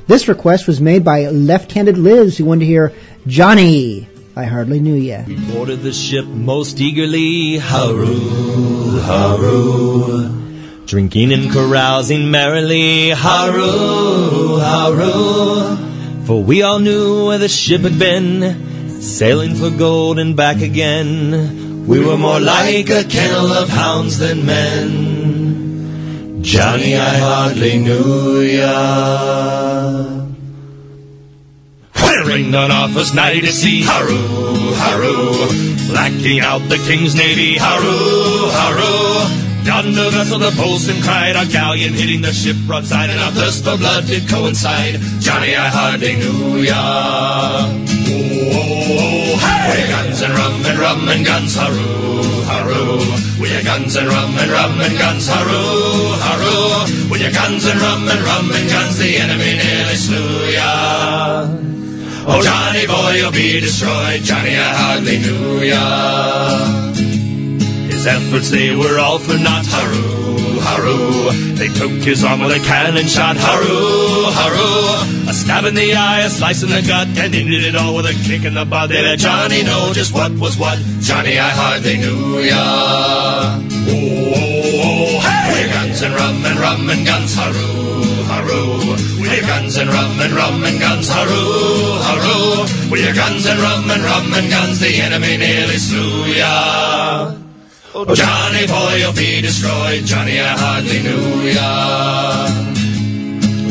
This 0.05 0.27
request 0.27 0.67
was 0.67 0.81
made 0.81 1.05
by 1.05 1.27
Left-Handed 1.27 1.97
Liz, 1.97 2.37
who 2.37 2.45
wanted 2.45 2.61
to 2.61 2.65
hear 2.65 2.93
Johnny. 3.25 4.07
I 4.35 4.43
hardly 4.45 4.79
knew 4.79 4.95
ya. 4.95 5.23
We 5.25 5.35
boarded 5.35 5.81
the 5.81 5.93
ship 5.93 6.25
most 6.25 6.81
eagerly, 6.81 7.57
haru, 7.57 8.99
haru. 8.99 10.85
Drinking 10.85 11.31
and 11.31 11.51
carousing 11.51 12.29
merrily, 12.31 13.11
haru, 13.11 14.57
haru. 14.59 15.77
For 16.25 16.43
we 16.43 16.63
all 16.63 16.79
knew 16.79 17.27
where 17.27 17.37
the 17.37 17.47
ship 17.47 17.81
had 17.81 17.97
been, 17.97 18.99
sailing 19.01 19.55
for 19.55 19.69
gold 19.69 20.19
and 20.19 20.35
back 20.35 20.61
again. 20.61 21.85
We 21.87 22.03
were 22.03 22.17
more 22.17 22.39
like 22.39 22.89
a 22.89 23.03
kennel 23.03 23.53
of 23.53 23.69
hounds 23.69 24.19
than 24.19 24.45
men. 24.45 25.12
Johnny, 26.43 26.97
I 26.97 27.17
hardly 27.17 27.79
knew 27.79 28.41
ya. 28.41 30.03
Wearing 31.95 32.51
the 32.51 32.67
Norfolk's 32.67 33.13
nighty 33.13 33.39
to 33.41 33.51
see 33.51 33.81
haru, 33.81 34.17
haru. 34.75 35.87
Blacking 35.87 36.41
out 36.41 36.59
the 36.67 36.77
King's 36.85 37.15
Navy, 37.15 37.55
haru, 37.57 38.49
haru. 38.51 39.42
Down 39.63 39.93
the 39.95 40.09
vessel 40.11 40.39
the 40.39 40.51
boatswain 40.59 41.01
cried, 41.01 41.35
our 41.35 41.45
galleon 41.45 41.93
hitting 41.93 42.21
the 42.21 42.33
ship 42.33 42.57
broadside, 42.67 43.09
and 43.09 43.19
our 43.19 43.31
thirst 43.31 43.63
for 43.63 43.77
blood 43.77 44.05
did 44.05 44.27
coincide. 44.27 44.99
Johnny, 45.23 45.55
I 45.55 45.67
hardly 45.71 46.15
knew 46.19 46.67
ya. 46.67 46.75
Oh, 46.75 47.71
oh, 47.71 48.99
oh. 48.99 49.37
hey! 49.39 49.71
We're 49.71 49.87
guns 49.87 50.21
and 50.21 50.33
rum 50.33 50.65
and 50.67 50.79
rum 50.79 51.07
and 51.07 51.25
guns, 51.25 51.55
haroo, 51.55 52.43
haroo. 52.43 53.39
We're 53.39 53.63
guns 53.63 53.95
and 53.95 54.07
rum 54.07 54.35
and 54.35 54.51
rum 54.51 54.81
and 54.81 54.97
guns, 54.99 55.29
haroo, 55.31 56.11
haroo. 56.19 57.09
We're 57.09 57.31
guns 57.31 57.63
and 57.65 57.79
rum 57.79 58.03
and 58.09 58.21
rum 58.21 58.51
and 58.51 58.69
guns, 58.69 58.97
the 58.99 59.15
enemy 59.15 59.63
nearly 59.63 59.95
slew 59.95 60.51
ya. 60.51 61.47
Oh, 62.27 62.41
Johnny 62.43 62.85
boy, 62.85 63.15
you'll 63.15 63.31
be 63.31 63.61
destroyed. 63.61 64.23
Johnny, 64.23 64.55
I 64.55 64.75
hardly 64.75 65.19
knew 65.19 65.63
ya. 65.63 66.92
His 68.03 68.11
efforts, 68.11 68.49
they 68.49 68.75
were 68.75 68.99
all 68.99 69.17
for 69.17 69.37
naught. 69.39 69.63
Haroo, 69.63 70.59
haroo. 70.59 71.55
They 71.55 71.69
took 71.69 72.03
his 72.03 72.21
arm 72.21 72.41
with 72.41 72.51
a 72.51 72.59
cannon 72.59 73.07
shot. 73.07 73.37
Haroo, 73.37 74.27
haroo. 74.27 75.29
A 75.29 75.33
stab 75.33 75.63
in 75.63 75.73
the 75.73 75.95
eye, 75.95 76.19
a 76.19 76.29
slice 76.29 76.63
in 76.63 76.69
the 76.69 76.81
gut, 76.81 77.07
and 77.07 77.33
ended 77.33 77.63
it 77.63 77.77
all 77.77 77.95
with 77.95 78.05
a 78.05 78.15
kick 78.27 78.43
in 78.43 78.55
the 78.55 78.65
butt. 78.65 78.89
They 78.89 79.01
let 79.01 79.19
Johnny 79.19 79.63
know 79.63 79.93
just 79.93 80.13
what 80.13 80.33
was 80.33 80.57
what. 80.57 80.79
Johnny, 80.99 81.39
I 81.39 81.47
hardly 81.47 81.95
knew 81.95 82.39
ya. 82.43 83.55
Oh, 83.55 83.63
oh, 83.87 84.83
oh, 84.83 85.19
hey! 85.23 85.63
We're 85.63 85.71
guns 85.71 86.01
and 86.01 86.13
rum 86.13 86.43
and 86.43 86.59
rum 86.59 86.89
and 86.89 87.05
guns. 87.05 87.33
Haroo, 87.37 88.03
haroo. 88.27 89.21
We're 89.21 89.47
guns 89.47 89.77
and 89.77 89.89
rum 89.89 90.19
and 90.19 90.33
rum 90.33 90.61
and 90.61 90.77
guns. 90.77 91.07
Haroo, 91.07 92.03
haroo. 92.03 92.91
We're 92.91 93.15
guns 93.15 93.45
and 93.45 93.61
rum 93.61 93.89
and 93.89 94.03
rum 94.03 94.33
and 94.33 94.49
guns. 94.51 94.81
The 94.81 94.91
enemy 94.91 95.37
nearly 95.37 95.77
slew 95.77 96.25
ya. 96.35 97.42
Oh, 97.95 98.05
Johnny 98.15 98.65
boy, 98.65 98.95
you'll 98.95 99.13
be 99.13 99.39
destroyed. 99.41 100.03
Johnny, 100.05 100.39
I 100.39 100.57
hardly 100.57 101.03
knew 101.05 101.45
ya. 101.53 102.49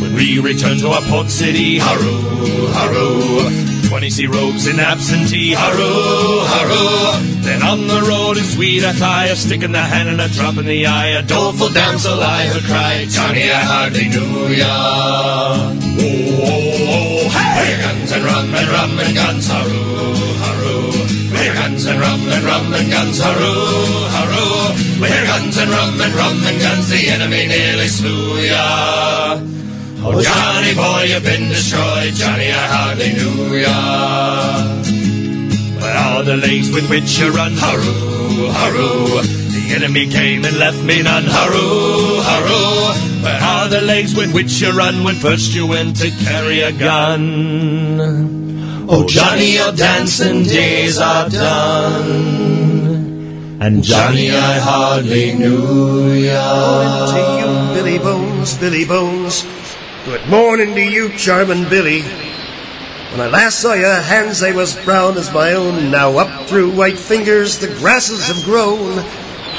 When 0.00 0.14
we 0.14 0.38
return 0.38 0.78
to 0.78 0.88
our 0.94 1.02
port 1.10 1.28
city, 1.28 1.80
haroo, 1.80 2.70
haroo. 2.70 3.88
Twenty 3.88 4.10
sea 4.10 4.28
rogues 4.28 4.68
in 4.68 4.78
absentee, 4.78 5.54
haroo, 5.54 6.46
haroo. 6.46 7.42
Then 7.42 7.64
on 7.64 7.88
the 7.88 8.00
road 8.08 8.36
in 8.36 8.44
sweet 8.44 8.84
Athai, 8.84 9.32
a 9.32 9.34
stick 9.34 9.64
in 9.64 9.72
the 9.72 9.82
hand 9.82 10.08
and 10.08 10.20
a 10.20 10.28
drop 10.28 10.56
in 10.56 10.66
the 10.66 10.86
eye, 10.86 11.18
a 11.18 11.22
doleful 11.22 11.70
damsel 11.70 12.20
I 12.22 12.46
heard 12.46 12.62
cry, 12.62 13.06
Johnny, 13.08 13.50
I 13.50 13.62
hardly 13.64 14.08
knew 14.08 14.54
ya. 14.54 14.70
Oh, 15.58 15.74
oh, 15.98 16.86
oh, 16.94 17.28
hey! 17.28 17.82
Guns 17.82 18.12
and 18.12 18.24
rum 18.24 18.54
and 18.54 18.68
rum 18.68 18.98
and 19.00 19.14
guns, 19.16 19.48
haroo, 19.48 20.31
Guns 21.54 21.84
and 21.86 22.00
rum 22.00 22.20
and 22.28 22.44
rum 22.44 22.72
and 22.72 22.90
guns, 22.90 23.20
haroo, 23.20 24.08
haroo. 24.14 25.00
We're 25.00 25.26
guns 25.26 25.56
and 25.58 25.70
rum 25.70 26.00
and 26.00 26.14
rum 26.14 26.38
and 26.44 26.60
guns, 26.60 26.88
the 26.88 27.08
enemy 27.08 27.46
nearly 27.46 27.88
slew 27.88 28.38
ya. 28.40 29.38
Oh, 30.04 30.20
Johnny 30.20 30.74
boy, 30.74 31.12
you've 31.12 31.22
been 31.22 31.48
destroyed. 31.48 32.14
Johnny, 32.14 32.50
I 32.50 32.66
hardly 32.74 33.12
knew 33.12 33.56
ya. 33.56 34.82
But 35.78 35.96
all 35.96 36.22
the 36.24 36.36
legs 36.36 36.70
with 36.72 36.88
which 36.90 37.18
you 37.18 37.30
run, 37.30 37.52
haroo, 37.52 38.50
haroo. 38.50 39.22
The 39.52 39.74
enemy 39.74 40.08
came 40.08 40.44
and 40.44 40.58
left 40.58 40.82
me 40.82 41.02
none, 41.02 41.24
haroo, 41.24 42.20
haroo. 42.22 43.22
But 43.22 43.42
all 43.42 43.68
the 43.68 43.80
legs 43.82 44.14
with 44.14 44.32
which 44.34 44.60
you 44.60 44.70
run 44.72 45.04
when 45.04 45.16
first 45.16 45.54
you 45.54 45.66
went 45.66 45.96
to 45.96 46.10
carry 46.24 46.60
a 46.60 46.72
gun. 46.72 48.51
Oh, 48.94 49.06
Johnny, 49.06 49.54
your 49.54 49.72
dancing 49.72 50.42
days 50.42 50.98
are 50.98 51.26
done. 51.30 52.10
And 53.58 53.78
oh, 53.78 53.80
Johnny, 53.80 54.30
I 54.30 54.58
hardly 54.58 55.32
knew 55.32 56.12
ya. 56.12 57.06
to 57.10 57.18
you, 57.40 57.74
Billy 57.74 57.98
Bones, 57.98 58.54
Billy 58.58 58.84
Bones. 58.84 59.46
Good 60.04 60.28
morning 60.28 60.74
to 60.74 60.82
you, 60.82 61.08
charming 61.16 61.70
Billy. 61.70 62.02
When 63.12 63.22
I 63.22 63.28
last 63.28 63.60
saw 63.60 63.72
your 63.72 63.94
hands, 63.94 64.40
they 64.40 64.52
was 64.52 64.74
brown 64.84 65.16
as 65.16 65.32
my 65.32 65.54
own. 65.54 65.90
Now 65.90 66.18
up 66.18 66.46
through 66.46 66.76
white 66.76 66.98
fingers, 66.98 67.58
the 67.58 67.68
grasses 67.68 68.28
have 68.28 68.44
grown. 68.44 68.98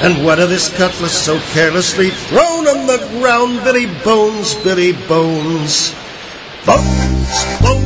And 0.00 0.24
what 0.24 0.38
of 0.38 0.48
this 0.48 0.72
cutlass 0.76 1.10
so 1.12 1.40
carelessly 1.50 2.10
thrown 2.10 2.68
on 2.68 2.86
the 2.86 3.04
ground? 3.18 3.64
Billy 3.64 3.86
Bones, 4.04 4.54
Billy 4.54 4.92
Bones. 5.08 5.92
Bones, 6.64 7.44
Bones, 7.60 7.83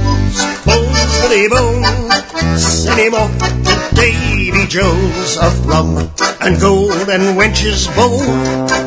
Bones. 1.49 2.62
Send 2.62 3.01
him 3.01 3.12
to 3.12 3.91
Davy 3.95 4.66
Jones 4.66 5.37
of 5.39 5.66
rum 5.66 6.11
and 6.41 6.61
gold 6.61 7.09
and 7.09 7.39
wenches 7.39 7.87
bold. 7.95 8.23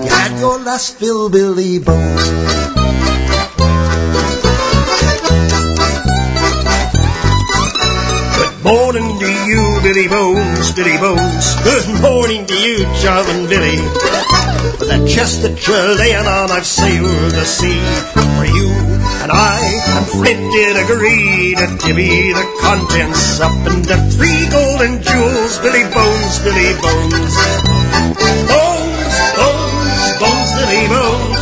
You 0.04 0.10
had 0.10 0.40
your 0.40 0.60
last 0.60 0.98
fill, 0.98 1.30
Billy 1.30 1.80
Bones. 1.80 2.22
Morning 8.64 9.20
to 9.20 9.30
you, 9.46 9.80
Billy 9.84 10.08
Bones, 10.08 10.72
Billy 10.72 10.98
Bones. 10.98 11.56
Good 11.64 12.02
morning 12.02 12.46
to 12.46 12.56
you, 12.56 12.86
charming 13.02 13.48
Billy. 13.48 13.78
For 14.78 14.86
that 14.86 15.08
chest 15.08 15.42
that 15.44 15.68
you're 15.68 15.96
laying 15.96 16.26
on, 16.26 16.52
I've 16.52 16.66
sailed 16.66 17.32
the 17.32 17.46
sea. 17.46 17.82
For 18.14 18.46
you 18.46 18.71
and 19.32 19.40
I 19.40 19.60
and 19.98 20.08
Flint 20.08 20.52
did 20.52 20.76
agree 20.84 21.56
to 21.56 21.68
divvy 21.80 22.34
the 22.34 22.46
contents 22.60 23.40
up 23.40 23.56
into 23.68 23.96
three 24.12 24.48
golden 24.50 25.02
jewels, 25.02 25.58
Billy 25.60 25.84
Bones, 25.88 26.40
Billy 26.44 26.74
Bones. 26.82 27.36
Bones, 28.52 29.16
Bones, 29.40 30.04
Bones, 30.20 30.52
Billy 30.60 30.86
Bones. 30.92 31.40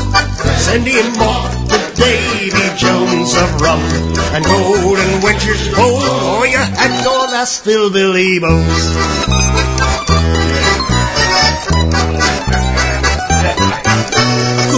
Send 0.62 0.86
him 0.86 1.22
off 1.22 1.50
to 1.70 1.78
Davy 1.96 2.68
Jones 2.78 3.34
of 3.36 3.62
rum 3.62 3.82
and 4.34 4.46
gold 4.46 4.98
oh, 4.98 5.04
and 5.04 5.24
wenches 5.24 5.74
gold. 5.76 6.04
Oh, 6.06 6.46
had 6.46 7.04
your 7.04 7.28
last 7.34 7.64
fill, 7.64 7.90
Billy 7.90 8.40
Bones. 8.40 9.49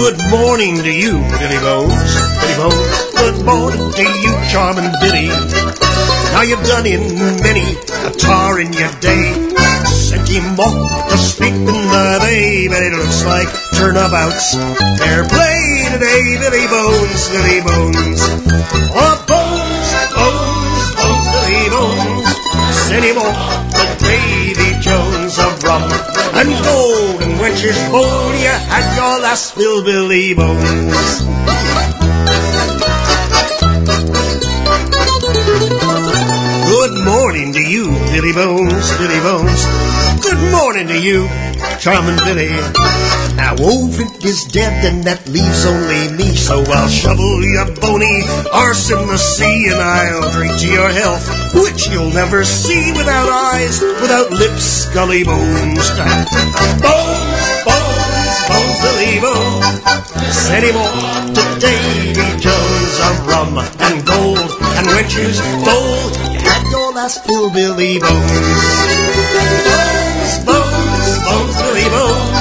Good 0.02 0.18
morning 0.32 0.78
to 0.78 0.91
you, 0.91 1.22
Billy 1.38 1.62
Bones. 1.62 1.93
Billy 2.41 2.58
Bones. 2.58 2.97
Good 3.22 3.45
morning 3.45 3.86
to 3.93 4.02
you, 4.02 4.34
charming 4.49 4.89
Billy. 4.99 5.30
Now 6.34 6.41
you've 6.41 6.66
done 6.66 6.88
in 6.88 7.06
many 7.45 7.78
a 7.78 8.10
tar 8.10 8.60
in 8.60 8.74
your 8.74 8.89
day. 8.97 9.30
Sent 9.86 10.28
him 10.28 10.60
off 10.60 11.12
to 11.12 11.18
sleep 11.20 11.54
in 11.54 11.66
the 11.70 12.68
but 12.74 12.82
it 12.82 12.93
looks 12.97 13.24
like 13.26 13.47
turnabouts. 13.78 14.58
Fair 14.97 15.22
play 15.30 15.86
today, 15.93 16.34
Billy 16.49 16.66
Bones, 16.66 17.22
Billy 17.30 17.62
Bones. 17.62 18.22
Oh, 18.97 19.22
Bones, 19.30 19.89
Bones, 20.18 20.86
Bones, 20.97 21.30
Billy 21.45 21.70
Bones. 21.70 22.26
Sent 22.89 23.06
him 23.06 23.20
off 23.20 23.70
to 23.70 23.86
Davy 24.02 24.82
Jones 24.82 25.38
of 25.38 25.62
rum 25.62 25.86
and 26.34 26.49
gold 26.66 27.11
wenches 27.52 27.91
bold. 27.91 28.34
You 28.36 28.47
had 28.47 28.95
your 28.95 29.22
last 29.22 29.54
fill, 29.56 29.84
Billy 29.84 30.34
Bones. 30.34 31.22
Good 36.66 37.06
morning 37.06 37.54
to 37.54 37.62
you, 37.62 37.89
Billy 38.12 38.34
Bones, 38.34 38.97
Billy 38.97 39.20
Bones. 39.20 39.90
Good 40.22 40.51
morning 40.51 40.88
to 40.88 40.99
you, 41.01 41.28
charming 41.80 42.15
Billy. 42.24 42.53
Now 43.36 43.55
Flint 43.57 44.24
is 44.24 44.45
dead 44.45 44.86
and 44.86 45.03
that 45.03 45.28
leaves 45.28 45.65
only 45.65 46.13
me, 46.13 46.36
so 46.36 46.61
I'll 46.61 46.88
shovel 46.88 47.41
your 47.41 47.65
bony 47.82 48.22
arse 48.53 48.91
in 48.91 49.07
the 49.07 49.17
sea 49.17 49.69
and 49.74 49.82
I'll 49.82 50.30
drink 50.32 50.59
to 50.61 50.67
your 50.69 50.89
health, 50.89 51.26
which 51.57 51.89
you'll 51.89 52.13
never 52.13 52.45
see 52.45 52.93
without 52.93 53.30
eyes, 53.30 53.82
without 53.82 54.30
lips, 54.30 54.86
scully 54.86 55.24
bones. 55.24 55.89
Bones, 56.86 57.49
bones, 57.65 58.38
bones, 58.45 58.78
Billy 58.86 59.17
Bones. 59.17 59.82
Send 60.30 60.69
him 60.69 60.78
off 60.78 61.34
to 61.34 61.43
Davy 61.57 62.30
Jones 62.38 62.95
of 63.09 63.26
rum 63.26 63.57
and 63.57 64.05
gold 64.05 64.53
and 64.78 64.86
wenches 64.93 65.41
bold. 65.65 66.13
Had 66.45 66.61
your 66.69 66.93
last 66.93 67.26
Billy 67.26 67.97
Bones. 67.97 70.01
Bones. 71.32 72.32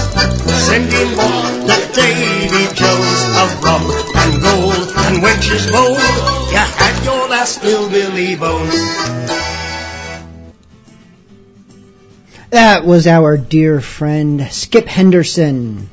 Send 0.66 0.92
him 0.92 1.18
off 1.18 1.50
to 1.66 1.76
Davy 1.94 2.64
Jones 2.74 3.22
of 3.40 3.64
rum 3.64 3.84
and 4.14 4.42
gold 4.42 4.86
and 4.96 5.22
wenches 5.22 5.70
bold. 5.70 5.98
You 6.50 6.58
had 6.58 7.04
your 7.04 7.28
last 7.28 7.60
fill, 7.60 7.88
Billy 7.90 8.36
Bones. 8.36 8.74
That 12.50 12.84
was 12.84 13.06
our 13.06 13.36
dear 13.36 13.80
friend 13.80 14.48
Skip 14.50 14.86
Henderson. 14.86 15.88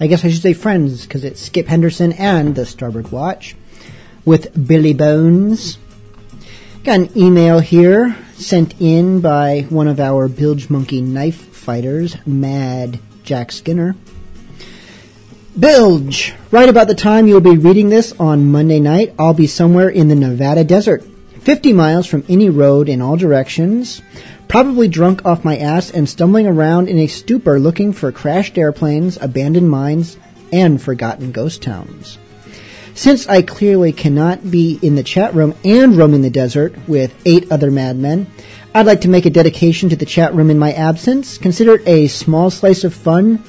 I 0.00 0.06
guess 0.06 0.24
I 0.24 0.30
should 0.30 0.42
say 0.42 0.54
friends 0.54 1.02
because 1.02 1.24
it's 1.24 1.40
Skip 1.40 1.66
Henderson 1.66 2.12
and 2.12 2.54
the 2.54 2.64
Starboard 2.64 3.12
Watch 3.12 3.54
with 4.24 4.66
Billy 4.66 4.94
Bones. 4.94 5.78
Got 6.84 7.00
an 7.00 7.18
email 7.18 7.58
here 7.60 8.16
sent 8.34 8.80
in 8.80 9.20
by 9.20 9.66
one 9.68 9.88
of 9.88 10.00
our 10.00 10.28
Bilge 10.28 10.70
Monkey 10.70 11.02
knife 11.02 11.47
fighters, 11.68 12.16
Mad 12.24 12.98
Jack 13.24 13.52
Skinner. 13.52 13.94
Bilge, 15.60 16.32
right 16.50 16.66
about 16.66 16.88
the 16.88 16.94
time 16.94 17.26
you'll 17.26 17.42
be 17.42 17.58
reading 17.58 17.90
this 17.90 18.14
on 18.18 18.50
Monday 18.50 18.80
night, 18.80 19.14
I'll 19.18 19.34
be 19.34 19.46
somewhere 19.46 19.90
in 19.90 20.08
the 20.08 20.14
Nevada 20.14 20.64
desert 20.64 21.04
50 21.42 21.74
miles 21.74 22.06
from 22.06 22.24
any 22.26 22.48
road 22.48 22.88
in 22.88 23.02
all 23.02 23.18
directions, 23.18 24.00
probably 24.48 24.88
drunk 24.88 25.26
off 25.26 25.44
my 25.44 25.58
ass 25.58 25.90
and 25.90 26.08
stumbling 26.08 26.46
around 26.46 26.88
in 26.88 26.96
a 27.00 27.06
stupor 27.06 27.60
looking 27.60 27.92
for 27.92 28.12
crashed 28.12 28.56
airplanes, 28.56 29.18
abandoned 29.20 29.68
mines, 29.68 30.16
and 30.50 30.80
forgotten 30.80 31.32
ghost 31.32 31.60
towns. 31.60 32.16
Since 32.94 33.28
I 33.28 33.42
clearly 33.42 33.92
cannot 33.92 34.50
be 34.50 34.78
in 34.80 34.94
the 34.94 35.02
chat 35.02 35.34
room 35.34 35.54
and 35.66 35.98
roaming 35.98 36.22
the 36.22 36.30
desert 36.30 36.74
with 36.88 37.14
eight 37.26 37.52
other 37.52 37.70
madmen, 37.70 38.26
I'd 38.74 38.86
like 38.86 39.00
to 39.02 39.08
make 39.08 39.26
a 39.26 39.30
dedication 39.30 39.88
to 39.88 39.96
the 39.96 40.06
chat 40.06 40.34
room 40.34 40.50
in 40.50 40.58
my 40.58 40.72
absence. 40.72 41.38
Consider 41.38 41.76
it 41.76 41.88
a 41.88 42.06
small 42.06 42.50
slice 42.50 42.84
of 42.84 42.94
fun 42.94 43.42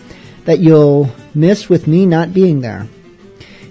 that 0.46 0.60
you'll 0.60 1.12
miss 1.36 1.70
with 1.70 1.88
me 1.88 2.06
not 2.06 2.34
being 2.34 2.62
there. 2.62 2.88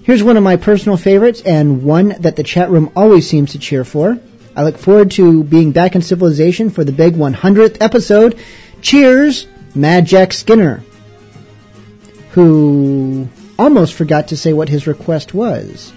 Here's 0.03 0.23
one 0.23 0.37
of 0.37 0.43
my 0.43 0.57
personal 0.57 0.97
favorites 0.97 1.43
and 1.43 1.83
one 1.83 2.11
that 2.21 2.37
the 2.37 2.43
chat 2.43 2.71
room 2.71 2.91
always 2.95 3.29
seems 3.29 3.53
to 3.53 3.59
cheer 3.59 3.85
for. 3.85 4.19
I 4.55 4.65
look 4.65 4.79
forward 4.79 5.11
to 5.13 5.45
being 5.45 5.73
back 5.73 5.95
in 5.95 6.03
civilization 6.03 6.71
for 6.71 6.85
the 6.85 6.93
big 6.93 7.15
100th 7.15 7.79
episode. 7.81 8.39
Cheers, 8.81 9.47
Mad 9.75 10.07
Jack 10.07 10.33
Skinner, 10.33 10.83
who 12.31 13.29
almost 13.59 13.95
forgot 13.95 14.29
to 14.29 14.37
say 14.37 14.53
what 14.53 14.69
his 14.69 14.87
request 14.87 15.35
was. 15.35 15.93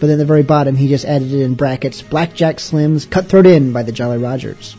But 0.00 0.10
at 0.10 0.18
the 0.18 0.24
very 0.24 0.42
bottom, 0.42 0.76
he 0.76 0.88
just 0.88 1.04
added 1.04 1.32
it 1.32 1.40
in 1.40 1.54
brackets 1.54 2.02
Blackjack 2.02 2.56
Slims 2.56 3.08
Cutthroat 3.08 3.46
Inn 3.46 3.72
by 3.72 3.82
the 3.82 3.92
Jolly 3.92 4.18
Rogers. 4.18 4.76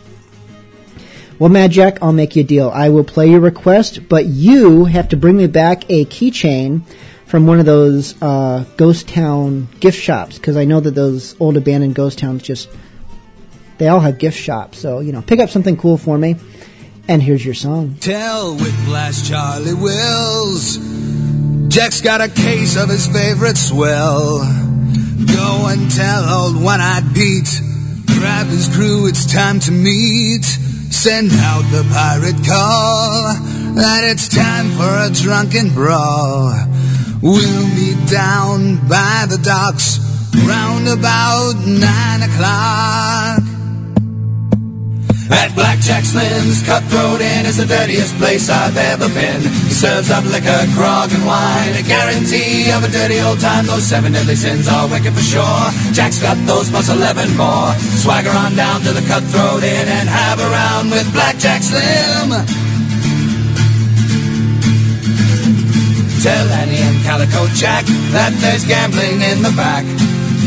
Well, 1.40 1.50
Mad 1.50 1.72
Jack, 1.72 2.00
I'll 2.02 2.12
make 2.12 2.36
you 2.36 2.42
a 2.42 2.46
deal. 2.46 2.70
I 2.70 2.90
will 2.90 3.06
play 3.06 3.30
your 3.30 3.40
request, 3.40 4.10
but 4.10 4.26
you 4.26 4.86
have 4.86 5.10
to 5.10 5.18
bring 5.18 5.38
me 5.38 5.48
back 5.48 5.90
a 5.90 6.06
keychain 6.06 6.82
from 7.26 7.48
one 7.48 7.60
of 7.60 7.66
those 7.66 8.20
uh, 8.22 8.66
ghost 8.76 9.08
town 9.08 9.70
gift 9.80 9.98
shops 9.98 10.38
because 10.38 10.58
I 10.58 10.66
know 10.66 10.80
that 10.80 10.96
those 10.96 11.40
old 11.40 11.58
abandoned 11.58 11.96
ghost 11.96 12.18
towns 12.18 12.42
just 12.42 12.70
they 13.78 13.88
all 13.88 14.00
have 14.00 14.18
gift 14.18 14.38
shops. 14.38 14.80
So 14.80 15.00
you 15.00 15.12
know, 15.12 15.22
pick 15.22 15.40
up 15.40 15.50
something 15.50 15.78
cool 15.78 15.98
for 15.98 16.18
me. 16.18 16.36
And 17.08 17.24
here's 17.24 17.44
your 17.44 17.54
song. 17.54 17.96
Tell 18.00 18.56
Whiplash 18.56 19.30
Charlie 19.30 19.74
Wills. 19.74 20.78
Jack's 21.70 22.02
got 22.02 22.20
a 22.20 22.28
case 22.28 22.76
of 22.76 22.90
his 22.90 23.08
favorite 23.08 23.58
swell. 23.58 24.40
Tell 25.90 26.30
old 26.30 26.64
One 26.64 26.80
Eyed 26.80 27.16
Pete. 27.16 27.62
Grab 28.06 28.48
his 28.48 28.68
crew, 28.68 29.08
it's 29.08 29.26
time 29.26 29.60
to 29.62 29.72
meet. 29.72 30.44
Send 30.44 31.32
out 31.32 31.64
the 31.72 31.84
pirate 31.92 32.46
call. 32.46 33.34
That 33.76 34.04
it's 34.04 34.28
time 34.28 34.70
for 34.78 34.88
a 34.88 35.10
drunken 35.10 35.74
brawl. 35.74 36.54
We'll 37.22 37.68
meet 37.68 38.08
down 38.08 38.88
by 38.88 39.26
the 39.28 39.40
docks 39.42 40.00
round 40.46 40.88
about 40.88 41.56
nine 41.66 42.22
o'clock. 42.22 43.49
At 45.30 45.54
Blackjack 45.54 46.06
Slim's, 46.06 46.66
Cutthroat 46.66 47.22
Inn 47.22 47.46
is 47.46 47.58
the 47.58 47.66
dirtiest 47.66 48.18
place 48.18 48.50
I've 48.50 48.76
ever 48.76 49.08
been. 49.14 49.42
He 49.42 49.70
serves 49.70 50.10
up 50.10 50.26
liquor, 50.26 50.66
grog, 50.74 51.14
and 51.14 51.26
wine. 51.26 51.78
A 51.78 51.86
guarantee 51.86 52.72
of 52.72 52.84
a 52.84 52.90
dirty 52.90 53.22
old 53.22 53.40
time. 53.40 53.68
Those 53.68 53.86
seven 53.86 54.14
deadly 54.14 54.36
sins 54.36 54.68
are 54.68 54.90
wicked 54.90 55.14
for 55.14 55.22
sure. 55.22 55.66
Jack's 55.94 56.20
got 56.20 56.36
those 56.50 56.70
plus 56.70 56.90
eleven 56.90 57.30
more. 57.38 57.74
Swagger 58.02 58.34
on 58.34 58.56
down 58.56 58.82
to 58.82 58.92
the 58.92 59.06
Cutthroat 59.06 59.62
Inn 59.62 59.88
and 59.88 60.10
have 60.10 60.40
a 60.40 60.50
round 60.50 60.90
with 60.90 61.06
Blackjack 61.14 61.62
Slim. 61.62 62.34
Tell 66.26 66.48
Annie 66.58 66.82
and 66.82 67.00
Calico 67.06 67.48
Jack 67.54 67.86
that 68.12 68.34
there's 68.42 68.66
gambling 68.66 69.22
in 69.22 69.42
the 69.42 69.54
back. 69.56 69.86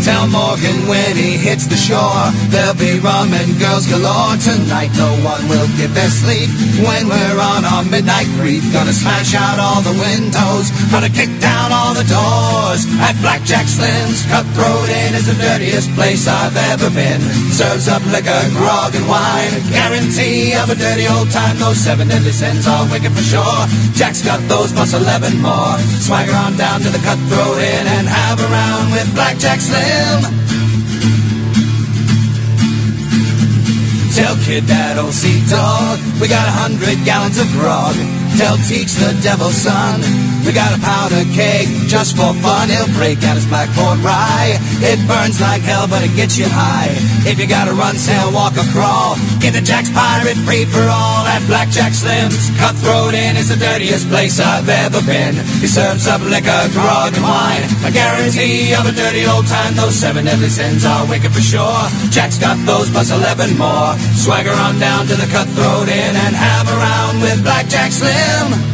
Tell 0.03 0.27
Morgan 0.27 0.91
when 0.91 1.15
he 1.15 1.39
hits 1.39 1.71
the 1.71 1.79
shore, 1.79 2.27
there'll 2.51 2.75
be 2.75 2.99
rum 2.99 3.31
and 3.31 3.55
girls 3.63 3.87
galore. 3.87 4.35
Tonight 4.43 4.91
no 4.99 5.15
one 5.23 5.47
will 5.47 5.71
get 5.79 5.95
their 5.95 6.11
sleep 6.11 6.51
when 6.83 7.07
we're 7.07 7.39
on 7.39 7.63
our 7.63 7.87
midnight 7.87 8.27
creep. 8.35 8.67
Gonna 8.75 8.91
smash 8.91 9.31
out 9.39 9.63
all 9.63 9.79
the 9.79 9.95
windows, 9.95 10.75
gonna 10.91 11.07
kick 11.07 11.31
down 11.39 11.71
all 11.71 11.95
the 11.95 12.03
doors. 12.11 12.83
At 12.99 13.15
Blackjack 13.23 13.71
Slim's, 13.71 14.27
Cutthroat 14.27 14.91
Inn 14.91 15.15
is 15.15 15.31
the 15.31 15.39
dirtiest 15.39 15.95
place 15.95 16.27
I've 16.27 16.59
ever 16.75 16.91
been. 16.91 17.23
Serves 17.55 17.87
up 17.87 18.03
liquor, 18.11 18.43
grog, 18.59 18.99
and 18.99 19.07
wine. 19.07 19.55
Guarantee 19.71 20.59
of 20.59 20.67
a 20.67 20.75
dirty 20.75 21.07
old 21.07 21.31
time. 21.31 21.63
Those 21.63 21.79
seven 21.79 22.11
deadly 22.11 22.35
sins 22.35 22.67
are 22.67 22.91
wicked 22.91 23.15
for 23.15 23.23
sure. 23.23 23.63
Jack's 23.95 24.23
got 24.27 24.43
those 24.51 24.75
plus 24.75 24.99
eleven 24.99 25.39
more. 25.39 25.79
Swagger 26.03 26.35
on 26.35 26.59
down 26.59 26.83
to 26.83 26.91
the 26.91 26.99
Cutthroat 27.07 27.63
Inn 27.63 27.87
and 27.87 28.11
have 28.11 28.43
a 28.43 28.49
round 28.51 28.91
with 28.91 29.07
Blackjack 29.15 29.63
Slim. 29.63 29.92
him. 29.93 30.72
Tell 34.15 34.37
Kid 34.45 34.65
that 34.65 34.99
old 34.99 35.15
sea 35.15 35.41
dog 35.49 35.99
we 36.21 36.29
got 36.29 36.47
a 36.47 36.53
hundred 36.53 37.01
gallons 37.05 37.39
of 37.41 37.49
grog. 37.57 37.97
Tell 38.37 38.57
Teach 38.69 38.93
the 39.01 39.19
devil's 39.23 39.57
son 39.57 40.05
we 40.43 40.51
got 40.51 40.75
a 40.75 40.81
powder 40.83 41.23
keg 41.31 41.71
just 41.87 42.19
for 42.19 42.35
fun. 42.43 42.67
He'll 42.67 42.91
break 42.99 43.23
out 43.23 43.39
his 43.39 43.47
blackboard 43.47 44.03
rye. 44.03 44.59
It 44.83 44.99
burns 45.07 45.39
like 45.41 45.63
hell, 45.63 45.87
but 45.87 46.03
it 46.03 46.11
gets 46.19 46.37
you 46.37 46.51
high. 46.51 46.91
If 47.23 47.39
you 47.39 47.47
gotta 47.47 47.71
run, 47.73 47.95
sail, 47.95 48.35
walk, 48.35 48.59
or 48.59 48.67
crawl, 48.75 49.15
get 49.39 49.55
the 49.55 49.63
Jack's 49.63 49.91
Pirate 49.95 50.35
free 50.43 50.67
for 50.67 50.83
all 50.83 51.23
at 51.31 51.47
Blackjack 51.47 51.95
Slim's. 51.95 52.51
Cutthroat 52.59 53.15
Inn 53.15 53.37
is 53.39 53.55
the 53.55 53.57
dirtiest 53.57 54.11
place 54.11 54.41
I've 54.43 54.69
ever 54.69 54.99
been. 55.07 55.39
He 55.63 55.71
serves 55.71 56.11
up 56.11 56.21
liquor, 56.27 56.67
grog, 56.75 57.15
and 57.15 57.23
wine. 57.23 57.63
A 57.87 57.95
guarantee 57.95 58.75
of 58.75 58.83
a 58.83 58.93
dirty 58.93 59.23
old 59.31 59.47
time. 59.47 59.79
Those 59.79 59.95
seven 59.95 60.27
deadly 60.27 60.51
sins 60.51 60.85
are 60.85 61.07
wicked 61.07 61.31
for 61.31 61.45
sure. 61.45 61.87
Jack's 62.11 62.39
got 62.39 62.59
those 62.67 62.91
plus 62.91 63.15
eleven 63.15 63.55
more. 63.55 63.95
Swagger 64.15 64.53
on 64.53 64.79
down 64.79 65.07
to 65.07 65.15
the 65.15 65.27
Cutthroat 65.27 65.89
Inn 65.89 66.15
and 66.15 66.35
have 66.35 66.69
a 66.69 66.77
round 66.77 67.23
with 67.23 67.43
Blackjack 67.43 67.91
Slim. 67.91 68.73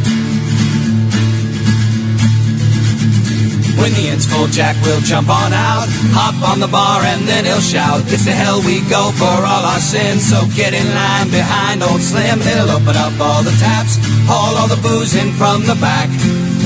When 3.79 3.93
the 3.93 4.09
end's 4.11 4.27
full, 4.27 4.47
Jack 4.47 4.75
will 4.83 4.99
jump 5.01 5.29
on 5.29 5.53
out, 5.53 5.87
hop 6.11 6.35
on 6.51 6.59
the 6.59 6.67
bar, 6.67 7.01
and 7.01 7.23
then 7.23 7.45
he'll 7.45 7.63
shout, 7.63 8.03
It's 8.11 8.25
the 8.25 8.35
hell 8.35 8.59
we 8.59 8.81
go 8.91 9.09
for 9.15 9.25
all 9.25 9.63
our 9.63 9.79
sins. 9.79 10.27
So 10.27 10.43
get 10.53 10.73
in 10.73 10.85
line 10.93 11.31
behind 11.31 11.81
old 11.81 12.01
Slim. 12.01 12.41
He'll 12.41 12.69
open 12.75 12.97
up 12.97 13.15
all 13.21 13.41
the 13.41 13.55
taps, 13.55 13.95
haul 14.27 14.57
all 14.59 14.67
the 14.67 14.81
booze 14.83 15.15
in 15.15 15.31
from 15.33 15.65
the 15.65 15.75
back. 15.79 16.09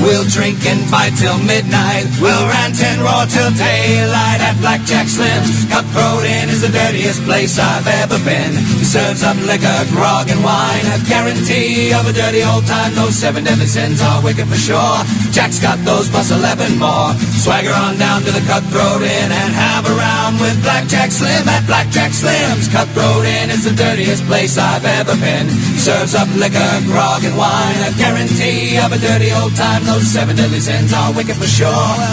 We'll 0.02 0.26
drink 0.26 0.58
and 0.66 0.82
fight 0.90 1.14
till 1.14 1.38
midnight. 1.38 2.10
We'll 2.20 2.46
rant 2.50 2.76
and 2.82 3.00
roar 3.00 3.24
till 3.30 3.50
daylight 3.54 4.40
at 4.42 4.58
Blackjack 4.58 5.06
Slim's. 5.06 5.64
Cutthroat 5.70 6.24
Inn 6.26 6.50
is 6.50 6.60
the 6.60 6.72
dirtiest 6.72 7.22
place 7.22 7.58
I've 7.58 7.86
ever 8.02 8.18
been. 8.26 8.52
He 8.80 8.84
serves 8.84 9.22
up 9.22 9.38
liquor, 9.46 9.78
grog, 9.94 10.28
and 10.28 10.42
wine. 10.42 10.84
A 10.90 10.98
guarantee 11.06 11.94
of 11.94 12.04
a 12.10 12.12
dirty 12.12 12.42
old 12.42 12.66
time. 12.66 12.94
Those 12.94 13.14
seven 13.14 13.44
deadly 13.44 13.70
sins 13.70 14.02
are 14.02 14.18
wicked 14.22 14.50
for 14.50 14.58
sure. 14.58 14.98
Jack's 15.30 15.62
got 15.62 15.78
those 15.86 16.10
plus 16.10 16.30
eleven 16.34 16.76
more. 16.78 17.14
Swagger 17.38 17.72
on 17.72 17.96
down 17.96 18.26
to 18.26 18.32
the 18.34 18.42
Cutthroat 18.50 19.02
Inn 19.02 19.30
and 19.30 19.52
have 19.54 19.86
a 19.86 19.94
round 19.94 20.40
with 20.40 20.58
Blackjack 20.66 21.12
Slim 21.12 21.46
at 21.48 21.66
Blackjack 21.66 22.12
Slim's. 22.12 22.66
Cutthroat 22.68 23.24
Inn 23.24 23.50
is 23.50 23.64
the 23.64 23.74
dirtiest 23.78 24.26
place 24.26 24.58
I've 24.58 24.84
ever 24.84 25.14
been. 25.16 25.46
He 25.48 25.78
serves 25.78 26.14
up 26.14 26.28
liquor, 26.34 26.72
grog, 26.90 27.22
and 27.24 27.36
wine. 27.38 27.80
A 27.86 27.92
guarantee 27.94 28.76
of 28.78 28.90
a 28.92 28.98
dirty 28.98 29.30
old 29.32 29.54
time. 29.54 29.83
Those 29.84 30.06
seven 30.08 30.34
deadly 30.36 30.60
sins 30.60 30.92
are 30.92 31.12
wicked 31.12 31.36
for 31.36 31.46
sure. 31.46 31.68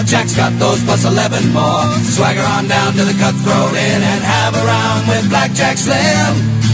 Jack's 0.06 0.36
got 0.36 0.52
those 0.60 0.84
plus 0.84 1.06
eleven 1.06 1.54
more. 1.54 1.88
Swagger 2.04 2.44
on 2.44 2.68
down 2.68 2.94
to 2.94 3.04
the 3.04 3.16
Cutthroat 3.18 3.74
Inn 3.74 4.02
and 4.04 4.22
have 4.24 4.54
a 4.56 4.64
round 4.66 5.08
with 5.08 5.30
Blackjack 5.30 5.78
Slim. 5.78 6.71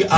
Something 0.00 0.10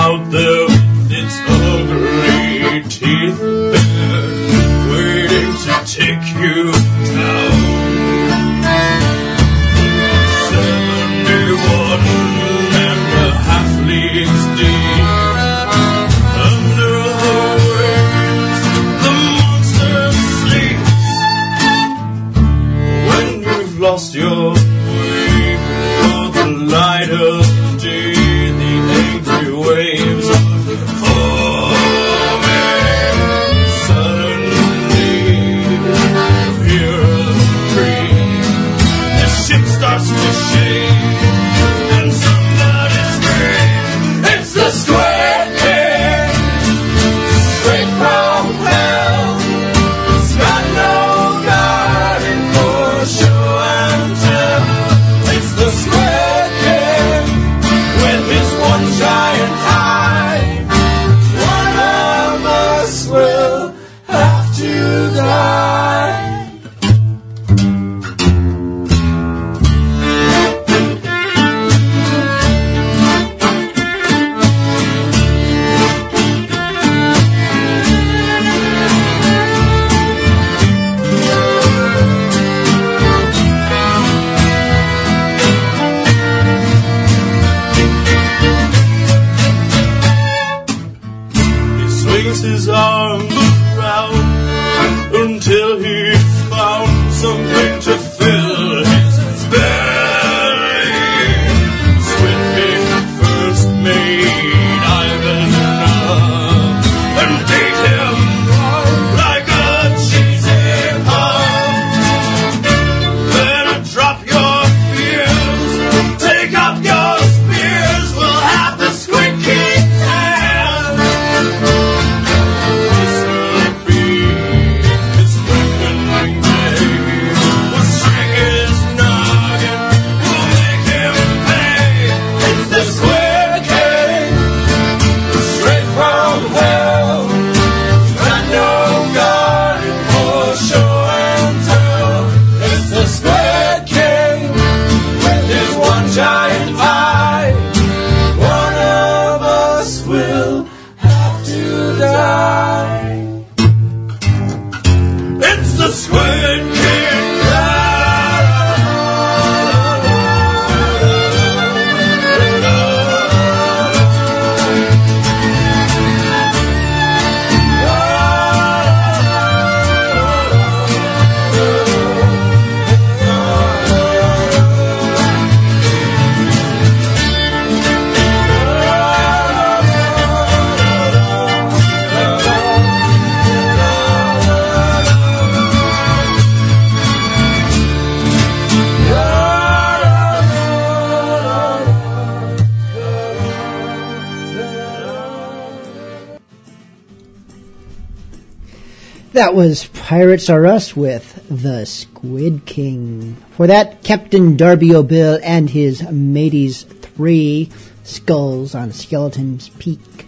was 199.55 199.87
Pirates 199.87 200.51
Are 200.51 200.67
Us 200.67 200.97
with 200.97 201.47
The 201.49 201.85
Squid 201.85 202.67
King. 202.67 203.37
For 203.53 203.67
that, 203.69 204.03
Captain 204.03 204.57
Darby 204.57 204.95
O'Bill 204.95 205.39
and 205.45 205.71
his 205.71 206.03
mateys 206.11 206.83
three 206.83 207.71
skulls 208.03 208.75
on 208.75 208.91
Skeleton's 208.91 209.69
Peak. 209.69 210.27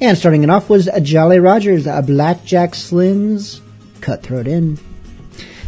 And 0.00 0.18
starting 0.18 0.42
it 0.42 0.50
off 0.50 0.68
was 0.68 0.88
a 0.88 1.00
Jolly 1.00 1.38
Rogers, 1.38 1.86
a 1.86 2.02
Blackjack 2.02 2.72
Slims, 2.72 3.60
Cutthroat 4.00 4.48
Inn. 4.48 4.78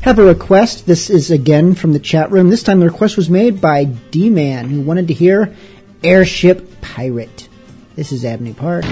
Have 0.03 0.18
a 0.18 0.24
request. 0.24 0.86
This 0.86 1.09
is 1.09 1.30
again 1.30 1.74
from 1.74 1.92
the 1.92 2.01
chat 2.01 2.30
room. 2.32 2.51
This 2.51 2.64
time 2.64 2.80
the 2.80 2.86
request 2.86 3.16
was 3.16 3.30
made 3.30 3.61
by 3.61 3.84
D 3.84 4.30
Man, 4.30 4.68
who 4.68 4.80
wanted 4.80 5.09
to 5.09 5.14
hear 5.14 5.55
Airship 6.03 6.80
Pirate. 6.80 7.49
This 7.95 8.11
is 8.11 8.24
Abney 8.24 8.53
Park. 8.53 8.84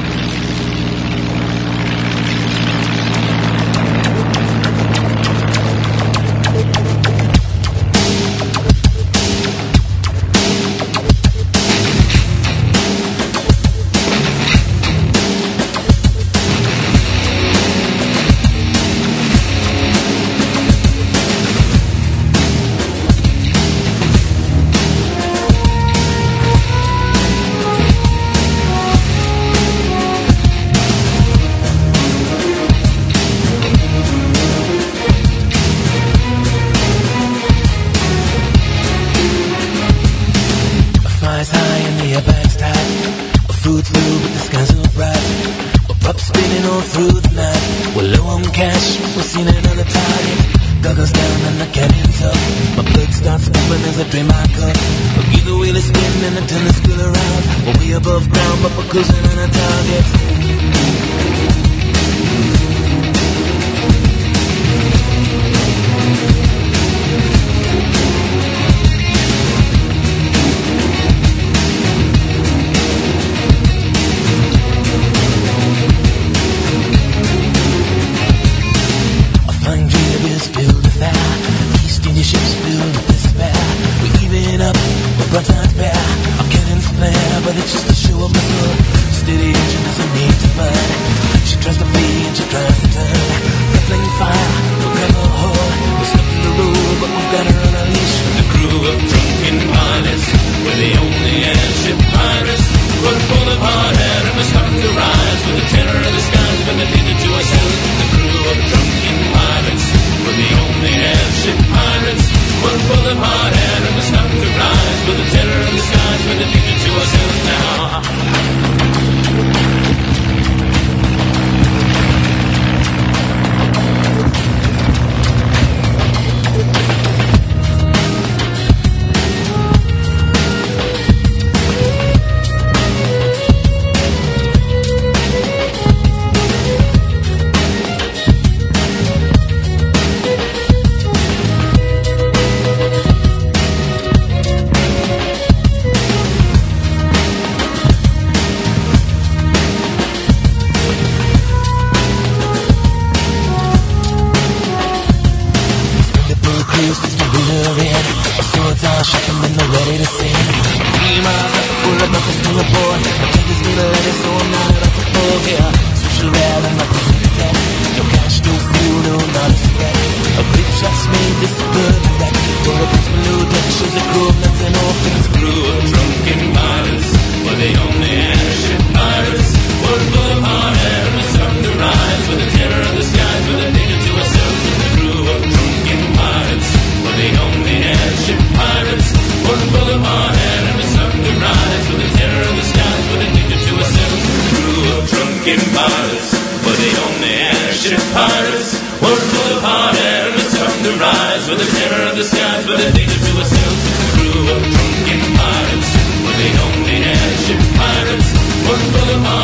Full 208.93 209.11
of 209.11 209.41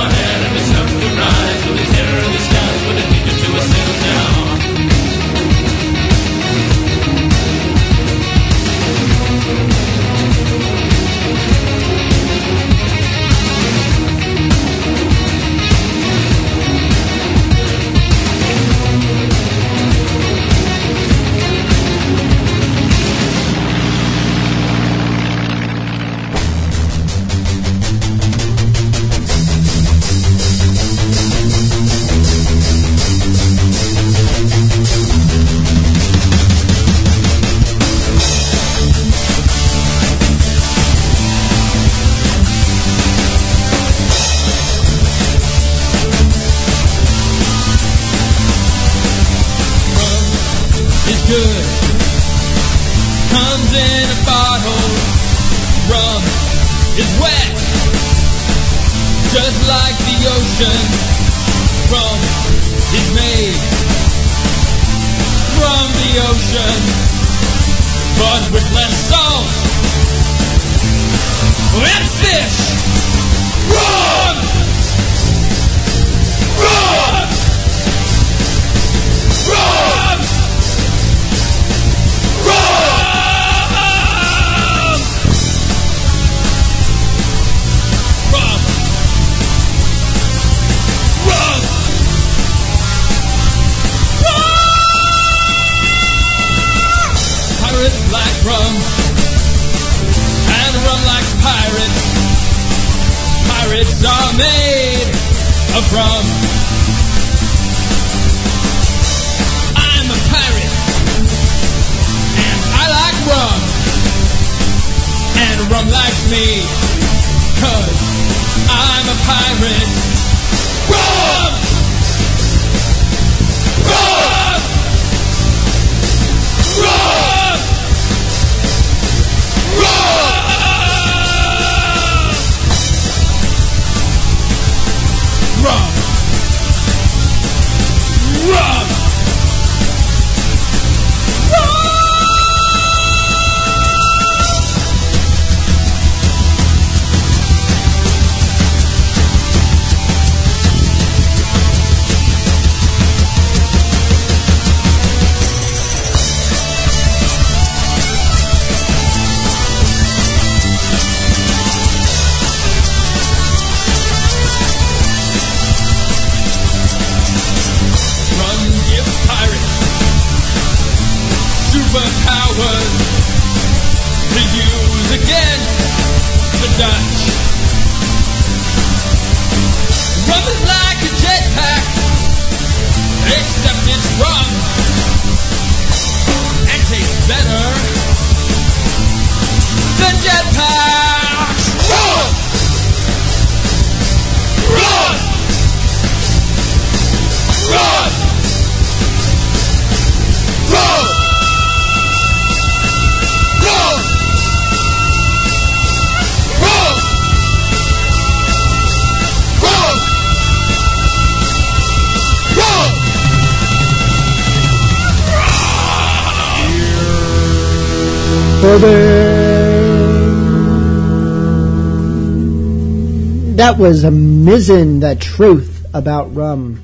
Was 223.78 224.02
a 224.02 224.08
mizzen, 224.08 225.00
the 225.00 225.14
truth 225.14 225.86
about 225.94 226.34
rum. 226.34 226.82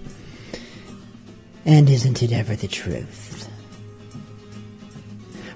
And 1.67 1.91
isn't 1.91 2.23
it 2.23 2.31
ever 2.31 2.55
the 2.55 2.69
truth? 2.69 3.51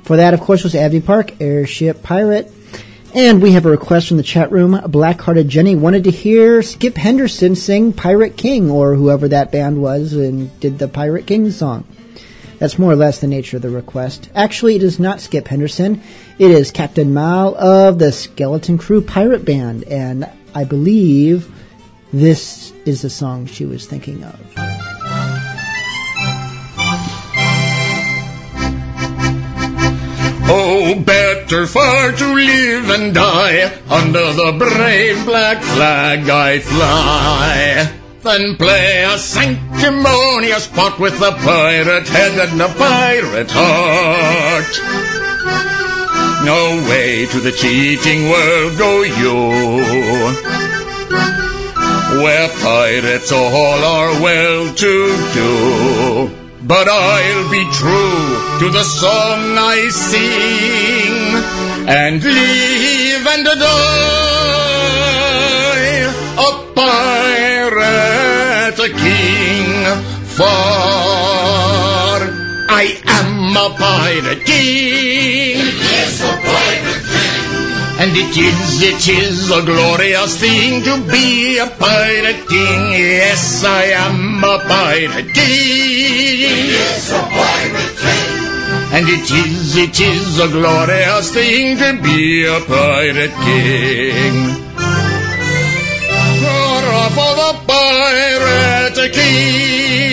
For 0.02 0.16
that, 0.16 0.34
of 0.34 0.40
course, 0.40 0.64
was 0.64 0.74
Abney 0.74 1.00
Park, 1.00 1.40
Airship 1.40 2.02
Pirate. 2.02 2.52
And 3.14 3.40
we 3.40 3.52
have 3.52 3.66
a 3.66 3.70
request 3.70 4.08
from 4.08 4.16
the 4.16 4.24
chat 4.24 4.50
room. 4.50 4.80
Blackhearted 4.88 5.48
Jenny 5.48 5.76
wanted 5.76 6.02
to 6.04 6.10
hear 6.10 6.60
Skip 6.60 6.96
Henderson 6.96 7.54
sing 7.54 7.92
Pirate 7.92 8.36
King, 8.36 8.68
or 8.68 8.96
whoever 8.96 9.28
that 9.28 9.52
band 9.52 9.80
was 9.80 10.14
and 10.14 10.58
did 10.58 10.80
the 10.80 10.88
Pirate 10.88 11.28
King 11.28 11.52
song. 11.52 11.86
That's 12.58 12.80
more 12.80 12.90
or 12.90 12.96
less 12.96 13.20
the 13.20 13.28
nature 13.28 13.58
of 13.58 13.62
the 13.62 13.70
request. 13.70 14.28
Actually, 14.34 14.74
it 14.74 14.82
is 14.82 14.98
not 14.98 15.20
Skip 15.20 15.46
Henderson. 15.46 16.02
It 16.40 16.50
is 16.50 16.72
Captain 16.72 17.14
Mal 17.14 17.54
of 17.54 18.00
the 18.00 18.10
Skeleton 18.10 18.76
Crew 18.76 19.00
Pirate 19.00 19.44
Band, 19.44 19.84
and 19.84 20.28
I 20.58 20.64
believe 20.64 21.48
this 22.12 22.72
is 22.84 23.02
the 23.02 23.10
song 23.10 23.46
she 23.46 23.64
was 23.64 23.86
thinking 23.86 24.24
of. 24.24 24.40
Oh, 30.50 31.00
better 31.06 31.64
far 31.68 32.10
to 32.10 32.34
live 32.34 32.90
and 32.90 33.14
die 33.14 33.72
under 33.88 34.32
the 34.32 34.56
brave 34.58 35.24
black 35.24 35.62
flag 35.62 36.28
I 36.28 36.58
fly 36.58 37.94
than 38.24 38.56
play 38.56 39.04
a 39.04 39.16
sanctimonious 39.16 40.66
part 40.66 40.98
with 40.98 41.20
the 41.20 41.38
pirate 41.44 42.08
head 42.08 42.48
and 42.48 42.58
the 42.58 42.66
pirate 42.76 43.52
heart. 43.52 44.74
No 46.44 46.80
way 46.88 47.26
to 47.26 47.40
the 47.40 47.50
cheating 47.52 48.28
world 48.28 48.78
go 48.78 49.02
you, 49.02 49.34
where 52.22 52.48
pirates 52.60 53.32
all 53.32 53.84
are 53.84 54.12
well 54.22 54.72
to 54.74 55.16
do. 55.34 56.30
But 56.62 56.88
I'll 56.88 57.50
be 57.50 57.64
true 57.72 58.38
to 58.60 58.70
the 58.70 58.84
song 58.84 59.58
I 59.58 59.88
sing 59.88 61.34
and 61.88 62.22
live 62.22 63.26
and 63.26 63.44
die 63.44 63.58
a 66.36 66.52
pirate 66.74 68.76
king. 69.04 69.84
For 70.36 70.44
I 72.70 73.00
am 73.06 73.56
a 73.56 73.70
pirate 73.76 74.44
king. 74.44 75.47
Yes, 76.18 76.26
a 76.26 76.36
king. 77.06 78.00
And 78.00 78.16
it 78.16 78.36
is, 78.36 78.82
it 78.82 79.08
is 79.08 79.50
a 79.50 79.62
glorious 79.62 80.38
thing 80.40 80.82
to 80.84 81.10
be 81.10 81.58
a 81.58 81.66
pirate 81.66 82.46
king. 82.48 82.92
Yes, 82.92 83.64
I 83.64 83.84
am 84.06 84.42
a 84.42 84.58
pirate 84.66 85.34
king. 85.34 86.70
Yes, 86.74 87.10
a 87.10 87.20
pirate 87.22 87.96
king. 88.02 88.38
And 88.94 89.08
it 89.08 89.30
is, 89.30 89.76
it 89.76 90.00
is 90.00 90.40
a 90.40 90.48
glorious 90.48 91.30
thing 91.32 91.76
to 91.78 92.00
be 92.02 92.46
a 92.46 92.60
pirate 92.60 93.34
king. 93.44 94.34
Hurrah 96.42 97.10
for 97.10 97.34
the 97.42 97.52
pirate 97.66 99.12
king. 99.12 100.07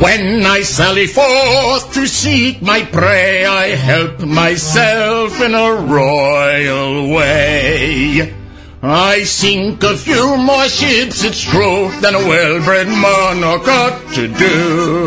When 0.00 0.46
I 0.46 0.62
sally 0.62 1.06
forth 1.06 1.92
to 1.92 2.06
seek 2.06 2.62
my 2.62 2.84
prey, 2.84 3.44
I 3.44 3.66
help 3.76 4.20
myself 4.20 5.38
in 5.42 5.54
a 5.54 5.74
royal 5.74 7.14
way. 7.14 8.34
I 8.82 9.24
sink 9.24 9.82
a 9.82 9.94
few 9.98 10.38
more 10.38 10.68
ships, 10.68 11.22
it's 11.22 11.42
true, 11.42 11.90
than 12.00 12.14
a 12.14 12.26
well-bred 12.26 12.88
monarch 12.88 13.68
ought 13.68 14.00
to 14.14 14.26
do. 14.26 15.06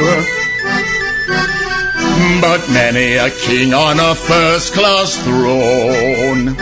But 2.39 2.69
many 2.69 3.15
a 3.15 3.31
king 3.31 3.73
on 3.73 3.99
a 3.99 4.13
first-class 4.13 5.17
throne, 5.23 6.55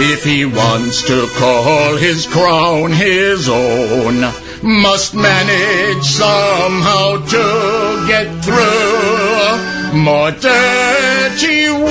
if 0.00 0.24
he 0.24 0.46
wants 0.46 1.02
to 1.08 1.28
call 1.36 1.98
his 1.98 2.26
crown 2.26 2.92
his 2.92 3.50
own, 3.50 4.32
must 4.62 5.14
manage 5.14 6.04
somehow 6.04 7.16
to 7.26 8.04
get 8.06 8.28
through 8.44 9.58
more 9.98 10.30
dirty 10.32 11.70
work 11.70 11.90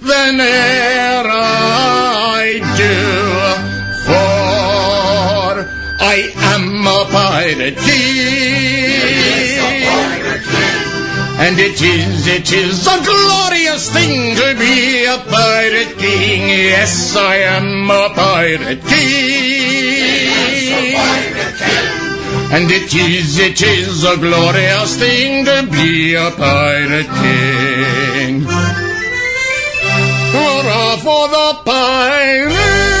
than 0.00 0.40
e'er 0.40 1.24
I 1.26 2.60
do. 2.76 2.98
For 4.06 5.52
I 6.00 6.30
am 6.54 6.86
a 6.86 7.04
pirate 7.10 7.78
And 11.44 11.58
it 11.58 11.82
is, 11.82 12.28
it 12.28 12.52
is 12.52 12.86
a 12.86 13.02
glorious 13.02 13.90
thing 13.90 14.36
to 14.36 14.54
be 14.56 15.04
a 15.06 15.18
pirate 15.28 15.98
king. 15.98 16.48
Yes, 16.48 17.16
I 17.16 17.34
am 17.56 17.90
a 17.90 18.10
pirate 18.14 18.80
king. 18.86 20.22
And 22.54 22.70
it 22.70 22.94
is, 22.94 23.38
it 23.40 23.60
is 23.60 24.04
a 24.04 24.16
glorious 24.18 24.96
thing 24.96 25.44
to 25.46 25.66
be 25.68 26.14
a 26.14 26.30
pirate 26.30 27.10
king. 27.24 28.42
Hurrah 30.34 30.96
for 30.98 31.26
the 31.26 31.54
pirate. 31.64 32.91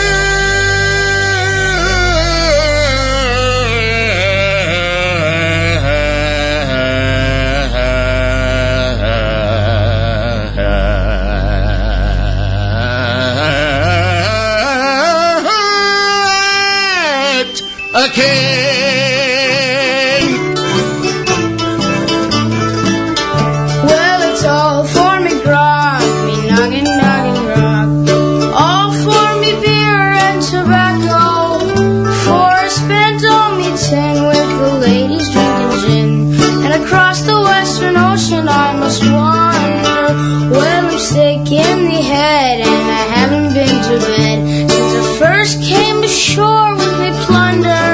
Head 42.32 42.60
and 42.60 42.86
I 43.00 43.04
haven't 43.18 43.50
been 43.58 43.76
to 43.88 43.96
bed 44.08 44.38
since 44.74 44.92
I 45.00 45.04
first 45.24 45.54
came 45.72 45.98
ashore 46.02 46.70
with 46.80 46.94
me 47.02 47.10
plunder. 47.26 47.92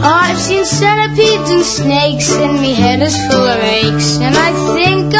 I've 0.00 0.38
seen 0.46 0.64
centipedes 0.64 1.50
and 1.56 1.66
snakes, 1.78 2.28
and 2.44 2.54
me 2.62 2.72
head 2.82 3.00
is 3.08 3.16
full 3.26 3.46
of 3.54 3.60
aches. 3.80 4.08
And 4.24 4.34
I 4.48 4.50
think 4.74 5.12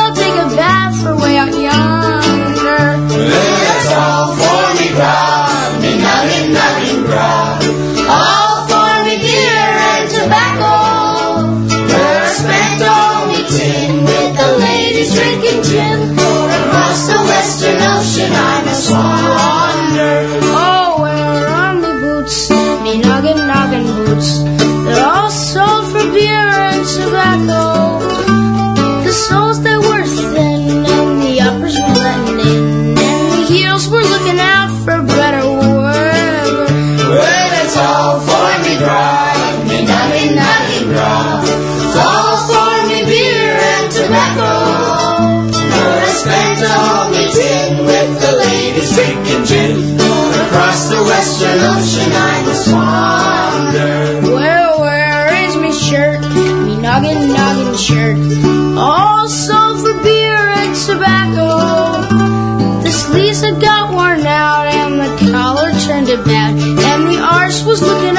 was 67.69 67.83
looking 67.83 68.18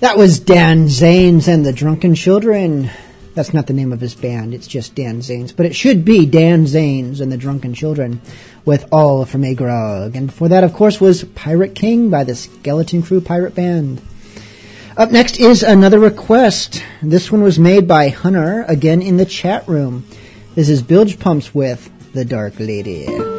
That 0.00 0.16
was 0.16 0.38
Dan 0.38 0.86
Zanes 0.86 1.48
and 1.48 1.66
the 1.66 1.72
Drunken 1.72 2.14
Children. 2.14 2.88
That's 3.34 3.52
not 3.52 3.66
the 3.66 3.72
name 3.72 3.92
of 3.92 4.00
his 4.00 4.14
band, 4.14 4.54
it's 4.54 4.68
just 4.68 4.94
Dan 4.94 5.22
Zanes. 5.22 5.54
But 5.54 5.66
it 5.66 5.74
should 5.74 6.04
be 6.04 6.24
Dan 6.24 6.66
Zanes 6.66 7.20
and 7.20 7.32
the 7.32 7.36
Drunken 7.36 7.74
Children 7.74 8.20
with 8.64 8.86
All 8.92 9.24
for 9.24 9.38
Me 9.38 9.56
Grog. 9.56 10.14
And 10.14 10.28
before 10.28 10.50
that, 10.50 10.62
of 10.62 10.72
course, 10.72 11.00
was 11.00 11.24
Pirate 11.24 11.74
King 11.74 12.10
by 12.10 12.22
the 12.22 12.36
Skeleton 12.36 13.02
Crew 13.02 13.20
Pirate 13.20 13.56
Band. 13.56 14.00
Up 14.96 15.10
next 15.10 15.40
is 15.40 15.64
another 15.64 15.98
request. 15.98 16.80
This 17.02 17.32
one 17.32 17.42
was 17.42 17.58
made 17.58 17.88
by 17.88 18.10
Hunter, 18.10 18.64
again 18.68 19.02
in 19.02 19.16
the 19.16 19.26
chat 19.26 19.66
room. 19.66 20.06
This 20.54 20.68
is 20.68 20.80
Bilge 20.80 21.18
Pumps 21.18 21.52
with 21.52 21.90
The 22.12 22.24
Dark 22.24 22.60
Lady. 22.60 23.37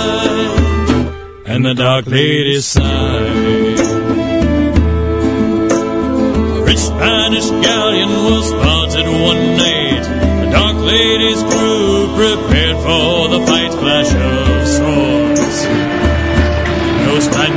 and 1.45 1.61
the 1.65 1.73
dark 1.73 2.05
lady 2.07 2.59
sighed. 2.61 3.79
A 6.57 6.61
rich 6.65 6.79
Spanish 6.79 7.49
galleon 7.65 8.09
was 8.09 8.49
spotted 8.49 9.07
one 9.07 9.57
night. 9.57 10.03
The 10.41 10.49
dark 10.51 10.77
lady's 10.77 11.41
crew 11.43 12.07
prepared 12.15 12.77
for 12.85 13.29
the 13.29 13.39
fight, 13.47 13.71
clash 13.71 14.11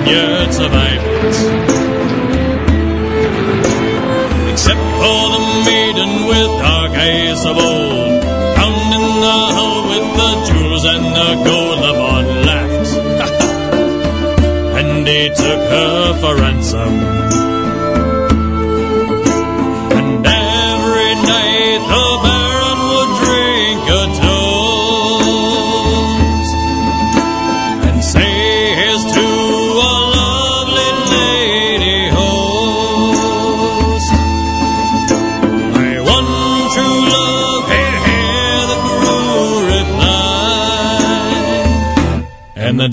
Spaniard 0.04 0.52
survived. 0.52 1.02
Except 4.52 4.84
for 5.00 5.22
the 5.32 5.42
maiden 5.64 6.26
with 6.28 6.50
dark 6.60 6.92
eyes 6.92 7.44
of 7.46 7.56
old. 7.56 8.22
Found 8.56 8.94
in 8.98 9.06
the 9.24 9.38
hull 9.56 9.88
with 9.88 10.08
the 10.20 10.30
jewels 10.46 10.84
and 10.84 11.04
the 11.16 11.44
gold, 11.44 11.80
bond 11.80 12.28
laughed. 12.44 12.96
and 14.78 15.08
he 15.08 15.28
took 15.30 15.70
her 15.70 16.20
for 16.20 16.36
ransom. 16.36 17.13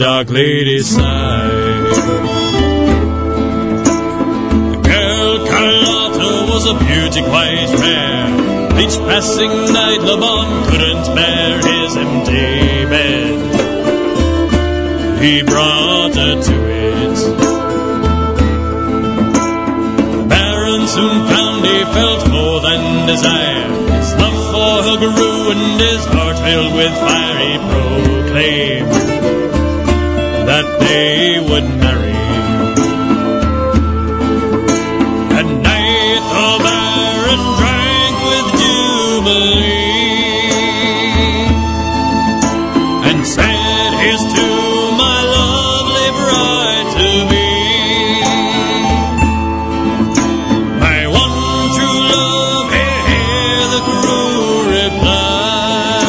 Dark 0.02 0.32
lady 0.32 0.80
sighed. 0.82 1.94
The 4.74 4.82
girl 4.82 5.46
Carlotta 5.46 6.32
was 6.52 6.66
a 6.66 6.76
beauty 6.86 7.22
quite 7.22 7.70
rare. 7.84 8.82
Each 8.82 8.98
passing 9.06 9.54
night, 9.72 10.02
Le 10.02 10.18
Bon 10.18 10.48
couldn't 10.70 11.06
bear 11.14 11.58
his 11.70 11.96
empty 11.98 12.86
bed. 12.90 13.38
He 15.22 15.44
brought 15.44 16.16
her 16.16 16.36
to 16.50 16.58
it. 16.90 17.18
The 20.14 20.26
Baron 20.28 20.88
soon 20.88 21.28
found 21.30 21.64
he 21.64 21.84
felt 21.94 22.28
more 22.28 22.60
than 22.60 23.06
desire. 23.06 23.70
His 24.00 24.16
love 24.16 24.40
for 24.52 24.82
her 24.88 24.98
grew 24.98 25.52
and 25.52 25.80
his 25.80 26.04
heart 26.06 26.40
filled 26.40 26.74
with 26.74 26.94
fire. 26.98 27.38
He 27.38 27.58
proclaimed 27.70 29.21
they 30.92 31.40
would 31.50 31.68
marry. 31.84 32.20
At 35.40 35.48
night 35.68 36.24
the 36.34 36.48
Baron 36.66 37.44
drank 37.60 38.16
with 38.30 38.48
jubilee 38.60 39.82
and 43.10 43.20
said, 43.36 43.90
"Here's 44.02 44.26
to 44.36 44.48
my 45.04 45.20
lovely 45.38 46.10
bride 46.20 46.90
to 46.98 47.10
be." 47.32 47.50
I 50.96 51.00
want 51.16 51.34
true 51.78 52.00
love, 52.16 52.68
the 53.74 53.82
reply, 54.78 56.06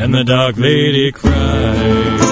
and 0.00 0.10
the 0.16 0.24
dark 0.24 0.54
lady 0.56 1.06
cried. 1.12 2.27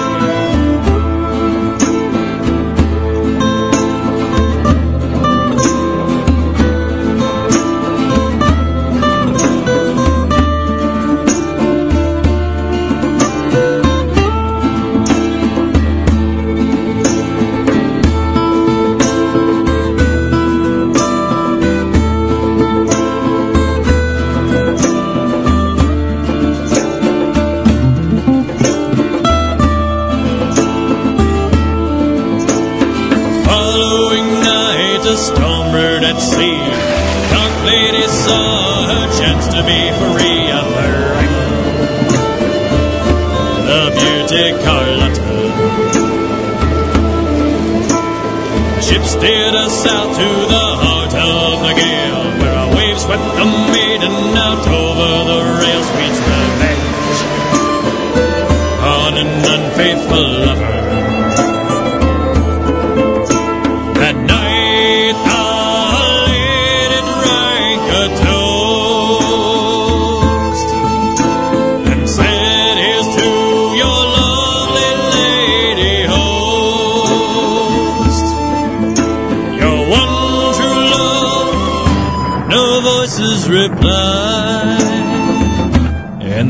Us 49.67 49.83
south 49.83 50.15
to 50.15 50.29
the 50.55 50.67
heart 50.81 51.13
of 51.13 51.59
the 51.67 51.73
gale, 51.73 52.23
where 52.39 52.55
our 52.55 52.75
waves 52.75 53.03
swept 53.03 53.23
the 53.35 53.45
maiden 53.73 54.15
out 54.37 54.65
over 54.65 55.09
the 55.29 55.39
rails. 55.59 55.87
Sweet 55.91 56.15
revenge 56.29 57.19
on 58.95 59.17
an 59.23 59.31
unfaithful 59.55 60.25
lover. 60.45 60.76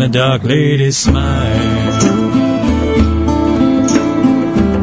The 0.07 0.13
dark 0.13 0.43
lady 0.43 0.89
smiled. 0.89 2.03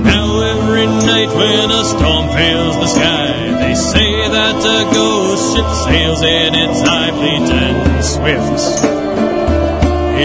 Now 0.05 0.27
every 0.53 0.87
night 0.87 1.31
when 1.39 1.71
a 1.71 1.85
storm 1.85 2.27
fills 2.37 2.77
the 2.77 2.87
sky, 2.87 3.33
they 3.61 3.75
say 3.75 4.29
that 4.29 4.57
a 4.77 4.81
ghost 4.93 5.57
ship 5.57 5.69
sails 5.85 6.21
in 6.21 6.55
its 6.55 6.81
high 6.83 7.13
fleet 7.19 7.49
and 7.63 8.05
swift 8.05 8.61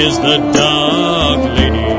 is 0.04 0.18
the 0.20 0.38
dark 0.60 1.42
lady. 1.58 1.90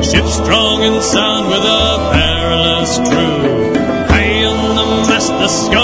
A 0.00 0.04
ship 0.04 0.26
strong 0.26 0.82
and 0.88 1.02
sound 1.02 1.48
with 1.48 1.64
a 1.64 2.10
perilous 2.12 2.92
crew. 3.08 3.74
High 4.12 4.44
on 4.44 4.76
the 4.76 4.86
mast, 5.08 5.28
the 5.28 5.48
skull 5.48 5.83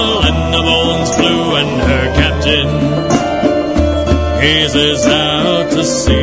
gazes 4.73 5.07
out 5.07 5.71
to 5.71 5.85
sea. 5.85 6.20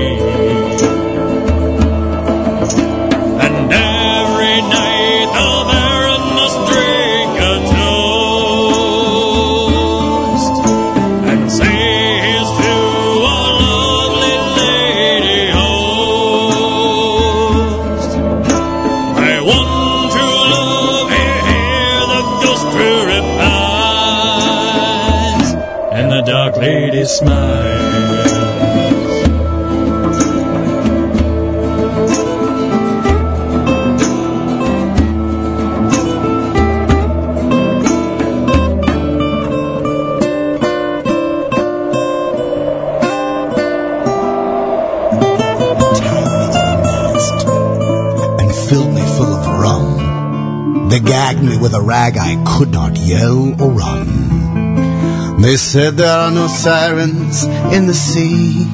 They 51.37 51.43
gagged 51.43 51.55
me 51.55 51.61
with 51.61 51.73
a 51.75 51.81
rag. 51.81 52.17
I 52.17 52.43
could 52.57 52.71
not 52.71 52.97
yell 52.97 53.61
or 53.61 53.69
run. 53.69 55.41
They 55.41 55.55
said 55.55 55.97
there 55.97 56.11
are 56.11 56.31
no 56.31 56.47
sirens 56.47 57.43
in 57.75 57.85
the 57.85 57.93
sea. 57.93 58.65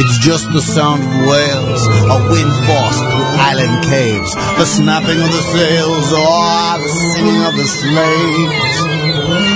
It's 0.00 0.18
just 0.18 0.52
the 0.52 0.60
sound 0.60 1.02
of 1.02 1.28
whales, 1.28 1.86
a 2.10 2.18
wind 2.32 2.52
force 2.66 2.98
through 2.98 3.30
island 3.38 3.84
caves, 3.84 4.34
the 4.34 4.64
snapping 4.64 5.20
of 5.20 5.30
the 5.30 5.44
sails, 5.54 6.12
or 6.12 6.78
the 6.82 6.92
singing 7.12 7.42
of 7.46 7.54
the 7.54 7.68
slaves. 7.70 8.78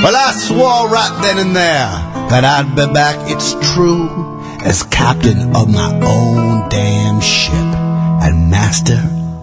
Well, 0.05 0.15
I 0.15 0.31
swore 0.47 0.89
right 0.89 1.19
then 1.23 1.39
and 1.39 1.57
there 1.57 1.91
that 2.31 2.45
I'd 2.45 2.77
be 2.77 2.87
back, 2.95 3.17
it's 3.29 3.55
true, 3.75 4.41
as 4.63 4.85
captain 4.85 5.57
of 5.57 5.69
my 5.69 5.91
own 6.05 6.69
damn 6.69 7.21
ship 7.21 7.75
and 8.23 8.51
master 8.51 9.03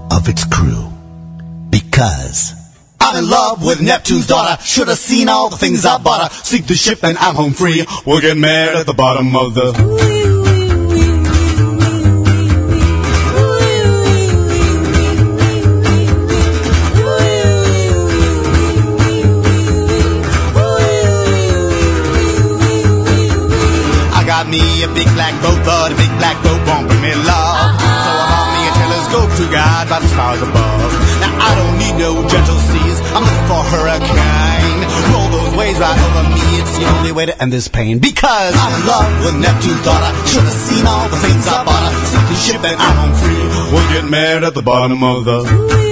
of 0.10 0.30
its 0.30 0.46
crew. 0.46 0.95
Because 1.96 2.52
I'm 3.00 3.24
in 3.24 3.30
love 3.30 3.64
with 3.64 3.80
Neptune's 3.80 4.28
daughter. 4.28 4.62
Should 4.62 4.90
have 4.90 4.98
seen 4.98 5.30
all 5.30 5.48
the 5.48 5.56
things 5.56 5.86
I 5.86 5.98
bought 5.98 6.30
her. 6.30 6.38
Sink 6.44 6.68
the 6.68 6.76
ship 6.76 7.06
and 7.06 7.18
I'm 7.18 7.36
home 7.36 7.54
free. 7.54 7.86
We'll 8.06 8.20
get 8.20 8.36
married 8.36 8.76
at 8.76 8.86
the 8.86 8.94
bottom 8.94 9.34
of 9.34 9.56
the. 9.56 9.72
I 24.12 24.24
got 24.28 24.50
me 24.50 24.84
a 24.84 24.90
big 24.90 25.08
black 25.16 25.32
boat, 25.42 25.64
but 25.64 25.94
a 25.94 25.96
big 25.96 26.12
black 26.20 26.44
boat 26.44 26.60
won't 26.68 26.90
bring 26.90 27.02
me 27.02 27.16
love. 27.16 27.80
So 27.80 28.12
I 28.12 28.26
bought 28.28 28.52
me 28.52 28.68
a 28.68 28.72
telescope 28.84 29.32
to 29.40 29.50
guide 29.50 29.88
by 29.88 30.00
the 30.02 30.08
stars 30.10 30.42
above. 30.42 30.75
No 31.98 32.28
gentle 32.28 32.60
seas, 32.60 32.98
I'm 33.16 33.24
looking 33.24 33.48
for 33.48 33.60
a 33.60 33.68
hurricane. 33.72 34.82
Roll 35.14 35.30
those 35.30 35.56
waves 35.56 35.80
right 35.80 35.98
over 35.98 36.30
me, 36.30 36.46
it's 36.60 36.78
the 36.78 36.86
only 36.98 37.12
way 37.12 37.26
to 37.26 37.42
end 37.42 37.52
this 37.54 37.68
pain. 37.68 38.00
Because 38.00 38.54
I'm 38.56 38.82
in 38.82 38.88
love 38.88 39.26
with 39.26 39.36
Neptune's 39.42 39.84
daughter. 39.84 40.12
Should 40.28 40.44
have 40.44 40.54
seen 40.54 40.86
all 40.86 41.08
the 41.10 41.18
things 41.18 41.48
I 41.48 41.64
bought 41.64 41.84
her. 41.92 42.06
Sink 42.06 42.28
the 42.28 42.36
ship 42.36 42.64
and 42.64 42.80
I'm 42.80 42.96
home 42.98 43.16
free. 43.16 43.72
We'll 43.72 43.90
get 43.94 44.10
married 44.10 44.44
at 44.44 44.54
the 44.54 44.62
bottom 44.62 45.04
of 45.04 45.26
the. 45.26 45.85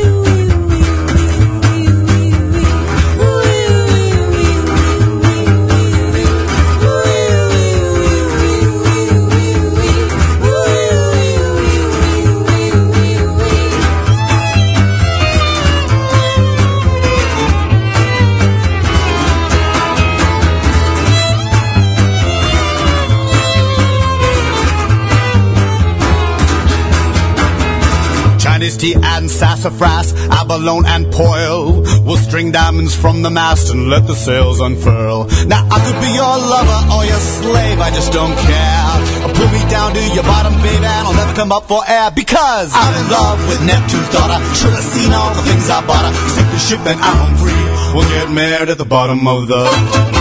Tea 28.77 28.95
and 28.95 29.29
sassafras, 29.29 30.13
abalone 30.29 30.85
and 30.87 31.11
poil. 31.11 31.81
We'll 32.05 32.17
string 32.17 32.51
diamonds 32.51 32.95
from 32.95 33.21
the 33.21 33.29
mast 33.29 33.71
and 33.71 33.89
let 33.89 34.07
the 34.07 34.15
sails 34.15 34.59
unfurl. 34.59 35.27
Now 35.47 35.67
I 35.69 35.77
could 35.85 35.99
be 36.01 36.11
your 36.13 36.35
lover 36.53 36.81
or 36.93 37.05
your 37.05 37.19
slave, 37.19 37.79
I 37.79 37.89
just 37.91 38.11
don't 38.11 38.35
care. 38.37 39.33
Pull 39.35 39.49
me 39.49 39.63
down 39.69 39.93
to 39.93 40.03
your 40.13 40.23
bottom, 40.23 40.53
baby, 40.61 40.85
and 40.85 41.07
I'll 41.07 41.13
never 41.13 41.33
come 41.33 41.51
up 41.51 41.67
for 41.67 41.81
air 41.87 42.11
because 42.11 42.71
I'm 42.73 42.93
in 43.03 43.11
love 43.11 43.39
with 43.47 43.61
Neptune's 43.65 44.09
daughter. 44.09 44.37
Should 44.55 44.73
have 44.73 44.83
seen 44.83 45.11
all 45.11 45.33
the 45.33 45.41
things 45.43 45.69
I 45.69 45.85
bought 45.85 46.05
her. 46.05 46.13
Sink 46.29 46.47
the 46.51 46.59
ship 46.59 46.79
and 46.85 46.99
I'm 46.99 47.35
free. 47.37 47.63
We'll 47.93 48.09
get 48.09 48.31
married 48.31 48.69
at 48.69 48.77
the 48.77 48.85
bottom 48.85 49.27
of 49.27 49.47
the. 49.47 50.12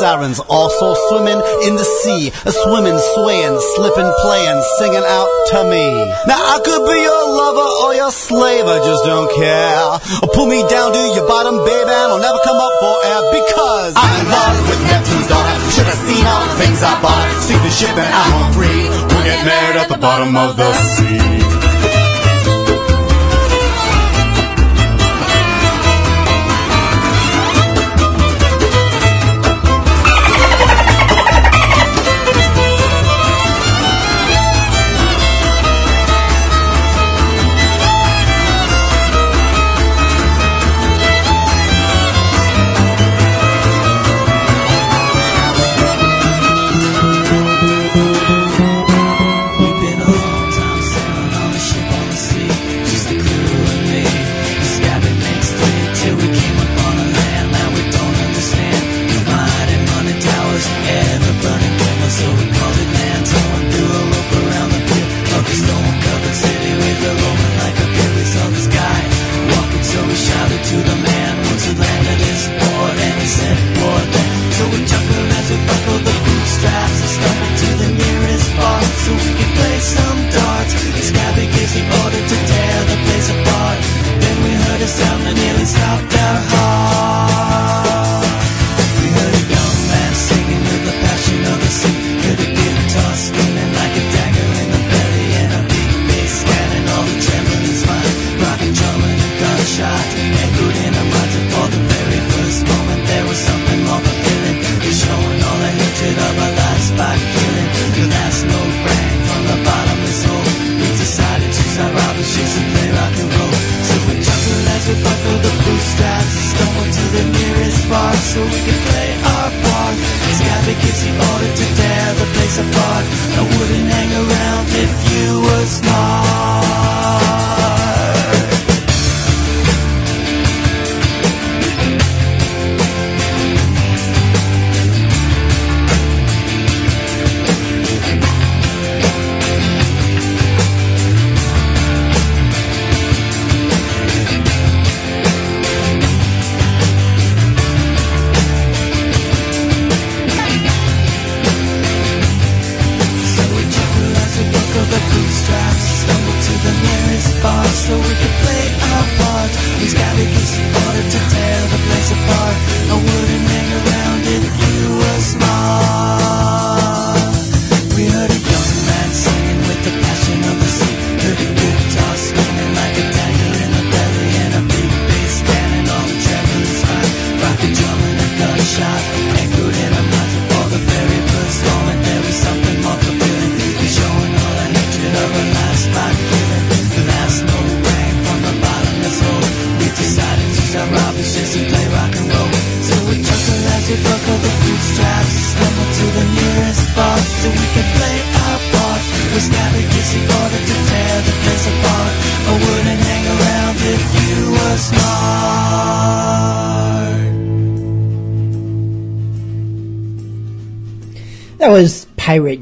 Sirens 0.00 0.40
also 0.48 0.96
swimming 1.12 1.36
in 1.68 1.76
the 1.76 1.84
sea, 2.00 2.32
a 2.48 2.52
swimming, 2.64 2.96
swaying, 3.12 3.56
slipping, 3.76 4.08
playing, 4.24 4.60
singing 4.80 5.04
out 5.04 5.28
to 5.52 5.60
me. 5.68 6.08
Now 6.24 6.40
I 6.40 6.56
could 6.64 6.88
be 6.88 6.98
your 7.04 7.24
lover 7.28 7.68
or 7.84 7.90
your 7.92 8.08
slave, 8.08 8.64
I 8.64 8.80
just 8.80 9.04
don't 9.04 9.28
care. 9.36 10.00
Pull 10.32 10.48
me 10.48 10.64
down 10.72 10.96
to 10.96 11.02
your 11.12 11.28
bottom, 11.28 11.60
baby, 11.68 11.84
and 11.84 12.16
I'll 12.16 12.24
never 12.24 12.40
come 12.48 12.56
up 12.56 12.74
for 12.80 12.96
air 13.12 13.22
because 13.44 13.92
I'm 14.00 14.12
in 14.24 14.26
love 14.32 14.56
with 14.72 14.80
Neptune's 14.88 15.28
daughter. 15.28 15.54
Should 15.76 15.88
have 15.92 16.02
seen 16.08 16.24
all 16.24 16.48
the 16.48 16.56
things 16.64 16.80
I 16.80 16.96
bought. 17.04 17.28
Sink 17.44 17.60
the 17.60 17.68
ship 17.70 17.92
and 17.92 18.08
I'm 18.08 18.30
home 18.32 18.52
free. 18.56 18.88
We'll 18.88 19.24
get 19.28 19.44
married 19.44 19.76
at 19.84 19.88
the 19.92 20.00
bottom 20.00 20.32
of 20.32 20.56
the 20.56 20.72
sea. 20.96 21.49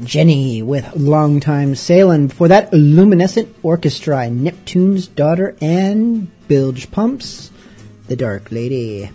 Jenny 0.09 0.63
with 0.63 0.95
Long 0.95 1.39
Time 1.39 1.75
Sailin'. 1.75 2.29
Before 2.29 2.47
that, 2.47 2.73
Luminescent 2.73 3.55
Orchestra, 3.61 4.27
Neptune's 4.27 5.05
Daughter, 5.05 5.55
and 5.61 6.31
Bilge 6.47 6.89
Pumps, 6.89 7.51
The 8.07 8.15
Dark 8.15 8.51
Lady. 8.51 9.11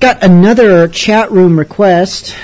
Got 0.00 0.24
another 0.24 0.88
chat 0.88 1.30
room 1.30 1.56
request. 1.56 2.34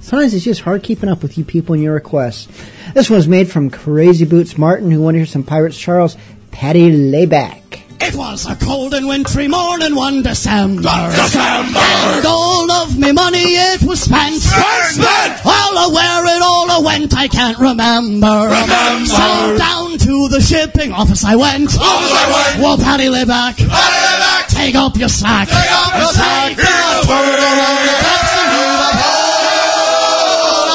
Sometimes 0.00 0.34
it's 0.34 0.44
just 0.44 0.62
hard 0.62 0.82
keeping 0.82 1.08
up 1.08 1.22
with 1.22 1.38
you 1.38 1.44
people 1.44 1.74
and 1.74 1.82
your 1.82 1.94
requests. 1.94 2.48
This 2.92 3.08
one 3.08 3.18
was 3.18 3.28
made 3.28 3.48
from 3.48 3.70
Crazy 3.70 4.24
Boots 4.24 4.58
Martin, 4.58 4.90
who 4.90 5.00
wanted 5.00 5.18
to 5.18 5.24
hear 5.26 5.26
some 5.26 5.44
Pirates 5.44 5.78
Charles, 5.78 6.16
Paddy 6.50 6.90
Lay 6.90 7.26
Back. 7.26 7.83
It 8.00 8.14
was 8.14 8.46
a 8.46 8.56
cold 8.56 8.94
and 8.94 9.06
wintry 9.06 9.48
morning 9.48 9.94
one 9.94 10.22
December. 10.22 10.82
December. 10.82 11.78
And 11.78 12.26
all 12.26 12.70
of 12.70 12.98
me 12.98 13.12
money 13.12 13.38
it 13.38 13.82
was 13.82 14.02
spent. 14.02 14.40
Spent. 14.40 15.46
All 15.46 15.92
where 15.92 16.24
it 16.36 16.42
all 16.42 16.84
went 16.84 17.14
I 17.16 17.28
can't 17.28 17.58
remember. 17.58 18.26
Remember. 18.26 19.06
So 19.06 19.56
down 19.58 19.98
to 19.98 20.28
the 20.28 20.40
shipping 20.40 20.92
office 20.92 21.24
I 21.24 21.36
went. 21.36 21.70
Office 21.76 21.80
I 21.80 22.26
went. 22.32 22.62
Well, 22.62 22.78
Paddy 22.78 23.08
lay 23.08 23.24
back. 23.24 23.56
Paddy 23.56 23.68
lay 23.68 24.18
back. 24.18 24.48
Take 24.48 24.74
up 24.74 24.96
your 24.96 25.08
slack. 25.08 25.48
Take 25.48 25.72
up 25.72 25.94
your 25.94 26.12
slack. 26.12 26.56
Take 26.56 26.64
a 26.64 27.06
word 27.08 27.38
around 27.38 27.82
the 27.84 27.96
decks 28.04 28.34
and 28.38 28.50
the 28.54 28.70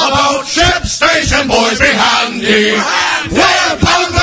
About 0.08 0.46
ship 0.46 0.82
station 0.84 1.48
boys 1.48 1.78
be 1.78 1.90
handy. 1.90 2.76
We're 3.30 3.76
bound 3.82 4.19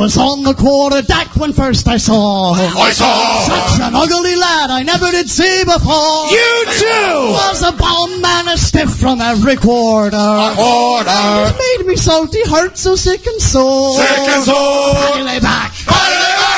was 0.00 0.16
on 0.16 0.42
the 0.42 0.54
quarter 0.54 1.02
deck 1.02 1.36
when 1.36 1.52
first 1.52 1.86
I 1.86 1.98
saw 1.98 2.54
him. 2.54 2.72
I 2.74 2.90
saw 2.90 3.12
Such 3.44 3.84
an 3.84 3.94
ugly 3.94 4.34
lad 4.34 4.70
I 4.70 4.82
never 4.82 5.10
did 5.10 5.28
see 5.28 5.62
before. 5.64 6.24
You 6.32 6.52
too. 6.72 7.36
Was 7.36 7.60
a 7.62 7.72
bomb 7.76 8.22
man, 8.22 8.48
a 8.48 8.56
stiff 8.56 8.88
from 8.96 9.20
every 9.20 9.56
quarter. 9.56 10.16
A 10.16 10.56
quarter. 10.56 11.52
It 11.52 11.56
made 11.60 11.86
me 11.86 11.96
salty 11.96 12.40
heart 12.48 12.78
so 12.78 12.96
sick 12.96 13.26
and 13.26 13.42
sore. 13.42 14.00
Sick 14.00 14.08
and 14.08 14.44
sore. 14.44 14.56
Back. 14.96 15.20
Lay 15.20 15.40
back. 15.40 15.72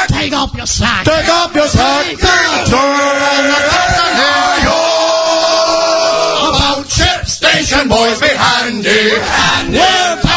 Take 0.07 0.33
up 0.33 0.55
your 0.55 0.67
slack. 0.67 1.05
Take 1.05 1.29
up 1.29 1.53
your 1.53 1.67
slack. 1.67 2.07
Take 2.07 2.23
a 2.23 2.63
turn 2.71 3.19
and 3.27 3.47
the 3.51 3.61
captain 3.75 4.13
hear 4.23 4.71
you. 4.71 4.79
About 6.47 6.87
ship 6.87 7.27
station 7.27 7.89
boys 7.91 8.21
be 8.23 8.31
handy. 8.31 9.19
For 10.23 10.32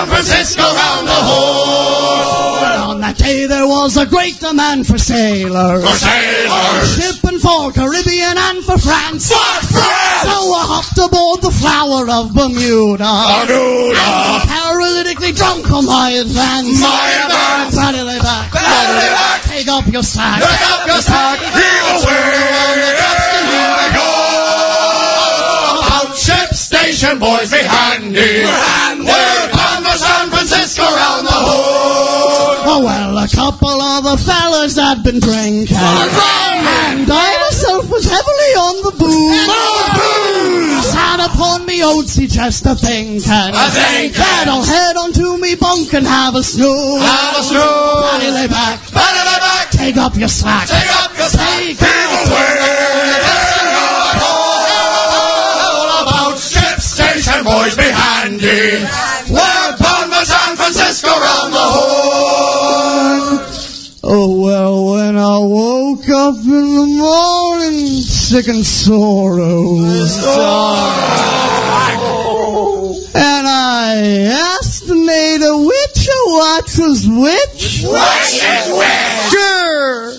San 0.00 0.08
Francisco 0.08 0.62
round 0.62 1.08
the 1.08 1.12
horn. 1.12 2.62
Well, 2.64 2.90
on 2.92 3.00
that 3.04 3.18
day 3.18 3.44
there 3.44 3.66
was 3.66 3.98
a 3.98 4.06
great 4.06 4.40
demand 4.40 4.86
for 4.86 4.96
sailors. 4.96 5.84
For 5.84 5.92
sailors. 5.92 6.88
Shipping 6.96 7.36
for 7.36 7.68
Caribbean 7.68 8.32
and 8.32 8.64
for 8.64 8.80
France. 8.80 9.28
For 9.28 9.36
France. 9.36 10.24
So 10.24 10.56
I 10.56 10.64
hopped 10.72 10.96
aboard 10.96 11.44
the 11.44 11.52
flower 11.52 12.08
of 12.08 12.32
Bermuda. 12.32 13.12
Bermuda. 13.44 14.08
Paralytically 14.48 15.36
drunk 15.36 15.68
on 15.68 15.84
my 15.84 16.16
advance. 16.16 16.80
My 16.80 17.04
advance. 17.20 17.76
Paddy 17.76 18.00
back. 18.24 18.56
Paddy 18.56 19.04
back. 19.04 19.42
Take 19.52 19.68
up 19.68 19.84
your 19.92 20.02
slack. 20.02 20.40
Take 20.40 20.64
up 20.64 20.88
your 20.88 21.02
slack. 21.04 21.44
Heave 21.44 21.92
away. 21.92 22.88
Captain, 22.96 23.44
here 23.52 23.68
I 23.68 23.92
go. 23.92 24.09
Station 26.90 27.20
boys 27.20 27.52
be 27.52 27.62
handy. 27.62 28.18
We're 28.18 29.46
on 29.46 29.78
the 29.86 29.94
San 29.94 30.26
Francisco 30.28 30.82
round 30.82 31.22
the 31.24 31.30
horn. 31.30 32.66
Oh 32.66 32.82
well, 32.82 33.16
a 33.16 33.28
couple 33.28 33.80
of 33.80 34.02
the 34.02 34.18
fellas 34.18 34.74
had 34.74 35.04
been 35.04 35.20
drinking. 35.20 35.76
And 35.78 37.06
I 37.06 37.30
myself 37.46 37.88
was 37.88 38.10
heavily 38.10 38.52
on 38.58 38.82
the 38.82 38.90
booze. 38.98 40.90
Sat 40.90 41.20
upon 41.30 41.64
me 41.64 41.78
oatsy 41.78 42.28
just 42.28 42.66
a 42.66 42.74
thinking. 42.74 43.22
A-thinking. 43.22 44.18
That 44.18 44.50
I'll 44.50 44.66
head 44.66 44.96
onto 44.98 45.38
me 45.38 45.54
bunk 45.54 45.94
and 45.94 46.04
have 46.04 46.34
a 46.34 46.42
snooze. 46.42 47.02
Have 47.06 47.38
a 47.38 47.42
snooze. 47.46 48.02
Paddy 48.02 48.34
lay 48.34 48.48
back. 48.48 48.82
Paddy 48.90 49.22
lay 49.30 49.38
back. 49.38 49.70
Take 49.70 49.96
up 49.96 50.16
your 50.16 50.26
slack. 50.26 50.66
Take 50.66 50.90
up 50.90 51.16
your 51.16 51.28
slack. 51.28 51.54
Take 51.54 51.78
Heave 51.78 52.10
away. 52.26 52.58
All 53.30 53.49
station 57.40 57.44
boys 57.44 57.76
be 57.76 57.82
handy. 57.82 58.84
We're 59.32 59.76
bound 59.78 60.12
for 60.12 60.24
San 60.24 60.56
Francisco 60.56 61.08
round 61.08 61.52
the 61.52 61.58
horn. 61.58 63.40
Oh 64.02 64.40
well, 64.42 64.84
when 64.94 65.16
I 65.16 65.38
woke 65.38 66.08
up 66.08 66.36
in 66.36 66.74
the 66.74 66.86
morning, 66.98 68.02
sick 68.02 68.48
and 68.48 68.64
sorrow, 68.64 69.76
and 73.14 73.46
I 73.46 73.96
asked 74.56 74.86
the 74.86 74.94
maid 74.94 75.42
a 75.42 75.56
which 75.58 76.08
what 76.26 76.64
was 76.78 77.06
which. 77.06 77.82
Which 77.84 78.42
is 78.42 78.70
which? 78.72 79.30
Sure. 79.30 80.09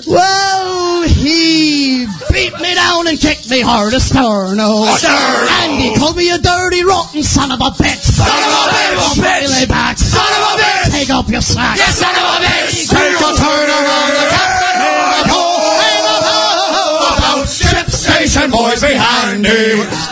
kicked 3.22 3.50
me 3.50 3.62
hard 3.62 3.94
astern, 3.94 4.58
oh. 4.60 4.90
Astern, 4.90 5.14
And 5.62 5.80
he 5.80 5.94
called 5.96 6.18
me 6.18 6.32
a 6.34 6.40
dirty, 6.42 6.84
rotten 6.84 7.22
son 7.22 7.52
of 7.54 7.62
a 7.62 7.70
bitch. 7.78 8.02
Son 8.02 8.26
of 8.26 8.50
a 8.50 8.66
bitch. 8.74 9.14
Slightly 9.14 9.66
bitch. 9.66 9.70
back. 9.70 9.98
Son 9.98 10.26
of 10.26 10.42
a 10.42 10.54
bitch. 10.58 10.92
Take 10.92 11.10
off 11.14 11.30
your 11.30 11.42
slack. 11.42 11.78
Yes, 11.78 12.02
son 12.02 12.10
of 12.10 12.26
a 12.26 12.38
bitch. 12.42 12.90
Take 12.90 13.22
a 13.22 13.32
turn 13.38 13.68
around 13.70 14.12
the 14.18 14.26
captain 14.34 14.82
on 14.82 15.10
the 15.14 15.30
pole. 15.30 15.78
About 17.14 17.46
strip 17.48 17.88
station 17.94 18.50
boys 18.50 18.82
behind 18.82 19.46
him. 19.46 20.11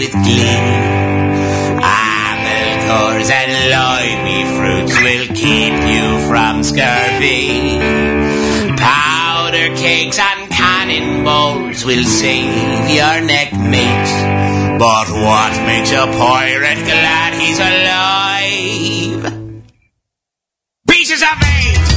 with 0.00 0.12
glee. 0.12 0.64
Amelcores 1.84 3.28
and 3.30 3.52
limey 3.76 4.42
fruits 4.56 4.94
will 5.04 5.26
keep 5.36 5.74
you 5.92 6.06
from 6.26 6.62
scurvy. 6.62 7.76
Powder 8.78 9.68
cakes 9.76 10.18
and 10.18 10.50
cannonballs 10.50 11.84
will 11.84 12.04
save 12.04 12.88
your 12.88 13.20
neck, 13.20 13.52
mate. 13.52 14.12
But 14.78 15.08
what 15.10 15.52
makes 15.66 15.92
a 15.92 16.06
pirate 16.06 16.82
glad 16.90 17.34
he's 17.34 17.58
alive? 17.58 19.22
Pieces 20.88 21.20
of 21.20 21.36
eight! 21.44 21.89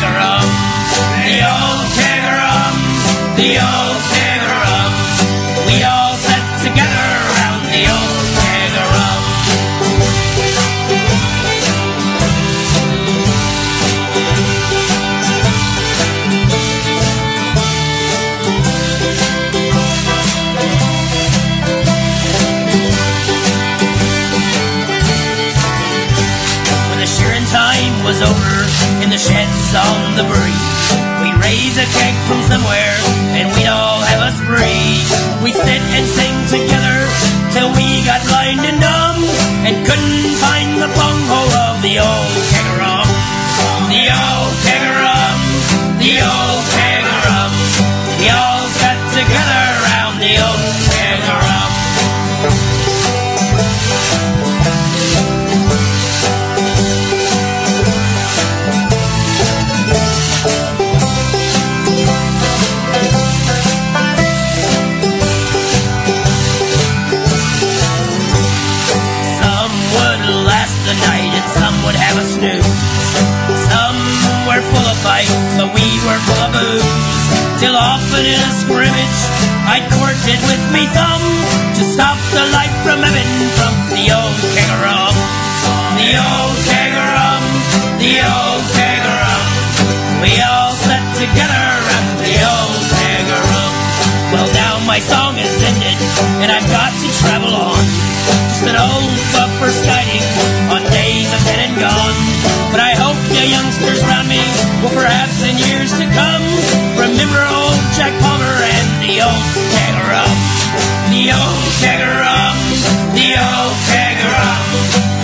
kegger 0.00 0.40
the 1.20 1.36
old 1.52 1.86
kangaroo. 1.96 3.36
the 3.36 3.50
old 3.58 3.99
on 29.74 30.16
the 30.16 30.26
breeze. 30.26 30.86
We 31.22 31.30
raise 31.38 31.78
a 31.78 31.86
keg 31.94 32.14
from 32.26 32.42
somewhere, 32.42 32.96
and 33.38 33.46
we'd 33.54 33.70
all 33.70 34.00
have 34.02 34.22
a 34.26 34.32
spree. 34.34 34.98
We 35.44 35.52
sit 35.52 35.82
and 35.94 36.06
sing 36.06 36.34
together 36.50 36.98
till 37.54 37.70
we 37.78 38.02
got 38.02 38.24
blind 38.26 38.66
and 38.66 38.80
dumb, 38.80 39.22
and 39.66 39.86
couldn't 39.86 40.34
find 40.42 40.82
the 40.82 40.90
bunghole 40.98 41.54
of 41.70 41.82
the 41.82 42.02
old 42.02 42.39
moves 76.60 77.22
till 77.60 77.76
often 77.76 78.24
in 78.24 78.40
a 78.40 78.52
scrimmage 78.60 79.20
I 79.64 79.80
it 80.28 80.40
with 80.50 80.64
me 80.72 80.84
thumb 80.92 81.24
to 81.76 81.82
stop 81.84 82.18
the 82.36 82.44
light 82.52 82.72
from 82.84 83.00
ebbing 83.00 83.34
from 83.56 83.74
the 83.92 84.04
old 84.12 84.40
keg 84.52 84.68
of 84.68 84.80
rum, 84.82 85.16
the 85.96 86.10
old 86.16 86.56
keg 86.68 86.92
of 86.92 87.08
rum, 87.16 87.44
the 88.02 88.14
old 88.18 88.64
keg 88.76 89.00
of 89.00 89.16
rum. 89.24 89.44
We 90.24 90.32
all 90.42 90.72
sat 90.74 91.04
together 91.16 91.66
at 91.96 92.06
the 92.24 92.34
old 92.40 92.82
keg 92.98 93.26
of 93.30 93.42
rum. 93.52 93.74
Well, 94.32 94.48
now 94.52 94.80
my 94.84 94.98
song 94.98 95.38
is 95.38 95.54
ended 95.70 95.98
and 96.42 96.48
I've 96.50 96.68
got 96.68 96.92
to 96.92 97.08
travel 97.22 97.52
on. 97.54 97.84
Just 98.50 98.66
an 98.66 98.76
old 98.76 99.14
buffer 99.32 99.72
guiding 99.86 100.24
on 100.72 100.82
days 100.90 101.28
I've 101.30 101.44
and 101.62 101.74
gone, 101.78 102.18
but 102.74 102.80
I 102.82 102.89
hope 103.80 103.88
the 103.88 103.96
youngsters 103.96 104.02
round 104.04 104.28
me 104.28 104.40
will 104.82 104.94
perhaps 104.94 105.42
in 105.42 105.56
years 105.56 105.92
to 105.92 106.04
come 106.12 106.44
remember 106.96 107.40
old 107.48 107.78
Jack 107.96 108.12
Palmer 108.20 108.56
and 108.60 108.88
the 109.00 109.20
old 109.24 109.46
keg 109.72 109.94
of 109.96 110.06
rum. 110.08 110.36
The 111.10 111.32
old 111.32 111.64
keg 111.80 112.00
of 112.00 112.14
rum, 112.20 112.56
the 113.16 113.28
old 113.40 113.76
keg 113.88 114.16
of 114.20 114.32
rum. 114.36 114.64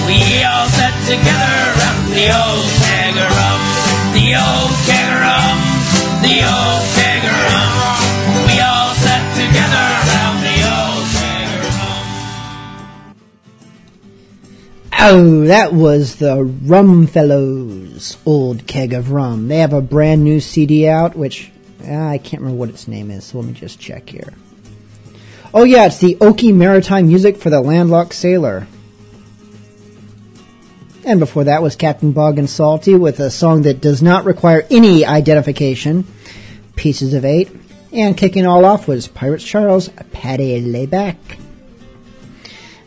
We 0.08 0.18
all 0.44 0.68
sat 0.68 0.94
together 1.04 1.56
around 1.76 2.10
the 2.16 2.26
old 2.32 2.66
keg 2.80 3.14
of 3.16 3.28
rum. 3.28 3.60
The 4.16 4.26
old 4.40 4.72
keg 4.88 5.06
of 5.06 5.20
rum, 5.20 5.56
the 6.22 6.36
old 6.44 6.95
Oh, 15.08 15.44
that 15.44 15.72
was 15.72 16.16
the 16.16 16.42
Rum 16.42 17.06
Fellows 17.06 18.18
Old 18.26 18.66
Keg 18.66 18.92
of 18.92 19.12
Rum. 19.12 19.46
They 19.46 19.58
have 19.58 19.72
a 19.72 19.80
brand 19.80 20.24
new 20.24 20.40
CD 20.40 20.88
out, 20.88 21.14
which 21.14 21.52
ah, 21.86 22.08
I 22.08 22.18
can't 22.18 22.42
remember 22.42 22.58
what 22.58 22.70
its 22.70 22.88
name 22.88 23.12
is, 23.12 23.26
so 23.26 23.38
let 23.38 23.46
me 23.46 23.52
just 23.52 23.78
check 23.78 24.10
here. 24.10 24.32
Oh, 25.54 25.62
yeah, 25.62 25.86
it's 25.86 25.98
the 25.98 26.16
Okie 26.16 26.52
Maritime 26.52 27.06
Music 27.06 27.36
for 27.36 27.50
the 27.50 27.60
Landlocked 27.60 28.14
Sailor. 28.14 28.66
And 31.04 31.20
before 31.20 31.44
that 31.44 31.62
was 31.62 31.76
Captain 31.76 32.10
Bogg 32.10 32.40
and 32.40 32.50
Salty 32.50 32.96
with 32.96 33.20
a 33.20 33.30
song 33.30 33.62
that 33.62 33.80
does 33.80 34.02
not 34.02 34.24
require 34.24 34.66
any 34.72 35.04
identification, 35.04 36.04
Pieces 36.74 37.14
of 37.14 37.24
Eight. 37.24 37.48
And 37.92 38.16
kicking 38.16 38.44
all 38.44 38.64
off 38.64 38.88
was 38.88 39.06
Pirates 39.06 39.44
Charles, 39.44 39.88
Paddy 40.10 40.60
Lay 40.62 40.86
Back. 40.86 41.16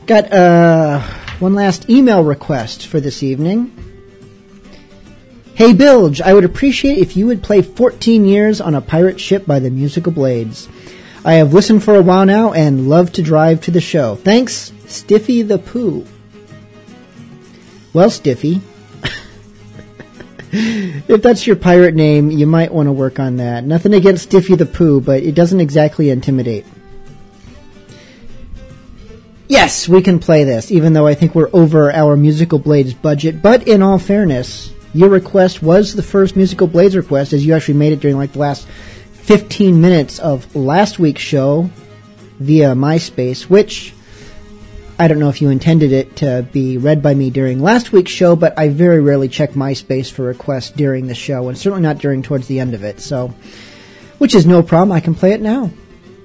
Got 0.05 0.33
uh, 0.33 1.01
one 1.39 1.55
last 1.55 1.89
email 1.89 2.23
request 2.23 2.85
for 2.85 2.99
this 2.99 3.23
evening. 3.23 3.73
Hey 5.55 5.73
Bilge, 5.73 6.21
I 6.21 6.33
would 6.33 6.45
appreciate 6.45 6.97
if 6.97 7.15
you 7.15 7.27
would 7.27 7.43
play 7.43 7.61
14 7.61 8.25
Years 8.25 8.59
on 8.61 8.75
a 8.75 8.81
Pirate 8.81 9.19
Ship 9.19 9.45
by 9.45 9.59
the 9.59 9.69
Musical 9.69 10.11
Blades. 10.11 10.67
I 11.23 11.33
have 11.33 11.53
listened 11.53 11.83
for 11.83 11.95
a 11.95 12.01
while 12.01 12.25
now 12.25 12.53
and 12.53 12.89
love 12.89 13.11
to 13.13 13.21
drive 13.21 13.61
to 13.61 13.71
the 13.71 13.81
show. 13.81 14.15
Thanks, 14.15 14.71
Stiffy 14.87 15.41
the 15.41 15.57
Pooh. 15.57 16.05
Well, 17.93 18.09
Stiffy, 18.09 18.61
if 20.51 21.21
that's 21.21 21.47
your 21.47 21.55
pirate 21.55 21.95
name, 21.95 22.31
you 22.31 22.47
might 22.47 22.73
want 22.73 22.87
to 22.87 22.93
work 22.93 23.19
on 23.19 23.37
that. 23.37 23.63
Nothing 23.63 23.93
against 23.93 24.23
Stiffy 24.23 24.55
the 24.55 24.65
Pooh, 24.65 25.01
but 25.01 25.23
it 25.23 25.35
doesn't 25.35 25.59
exactly 25.59 26.09
intimidate. 26.09 26.65
Yes, 29.49 29.89
we 29.89 30.03
can 30.03 30.19
play 30.19 30.43
this, 30.43 30.71
even 30.71 30.93
though 30.93 31.07
I 31.07 31.15
think 31.15 31.33
we're 31.33 31.49
over 31.53 31.91
our 31.91 32.15
Musical 32.15 32.59
Blades 32.59 32.93
budget. 32.93 33.41
But 33.41 33.67
in 33.67 33.81
all 33.81 33.97
fairness, 33.97 34.71
your 34.93 35.09
request 35.09 35.63
was 35.63 35.95
the 35.95 36.03
first 36.03 36.35
Musical 36.35 36.67
Blades 36.67 36.95
request, 36.95 37.33
as 37.33 37.43
you 37.43 37.55
actually 37.55 37.79
made 37.79 37.91
it 37.91 37.99
during 37.99 38.15
like 38.15 38.33
the 38.33 38.39
last 38.39 38.67
15 38.67 39.81
minutes 39.81 40.19
of 40.19 40.55
last 40.55 40.99
week's 40.99 41.23
show 41.23 41.67
via 42.39 42.75
MySpace, 42.75 43.49
which 43.49 43.95
I 44.99 45.07
don't 45.07 45.17
know 45.17 45.29
if 45.29 45.41
you 45.41 45.49
intended 45.49 45.93
it 45.93 46.17
to 46.17 46.47
be 46.51 46.77
read 46.77 47.01
by 47.01 47.15
me 47.15 47.31
during 47.31 47.59
last 47.59 47.91
week's 47.91 48.11
show, 48.11 48.35
but 48.35 48.55
I 48.55 48.69
very 48.69 49.01
rarely 49.01 49.29
check 49.29 49.53
MySpace 49.53 50.11
for 50.11 50.25
requests 50.25 50.69
during 50.69 51.07
the 51.07 51.15
show, 51.15 51.49
and 51.49 51.57
certainly 51.57 51.81
not 51.81 51.97
during 51.97 52.21
towards 52.21 52.45
the 52.45 52.59
end 52.59 52.75
of 52.75 52.83
it. 52.83 52.99
So, 52.99 53.33
which 54.19 54.35
is 54.35 54.45
no 54.45 54.61
problem. 54.61 54.91
I 54.91 54.99
can 54.99 55.15
play 55.15 55.31
it 55.31 55.41
now. 55.41 55.71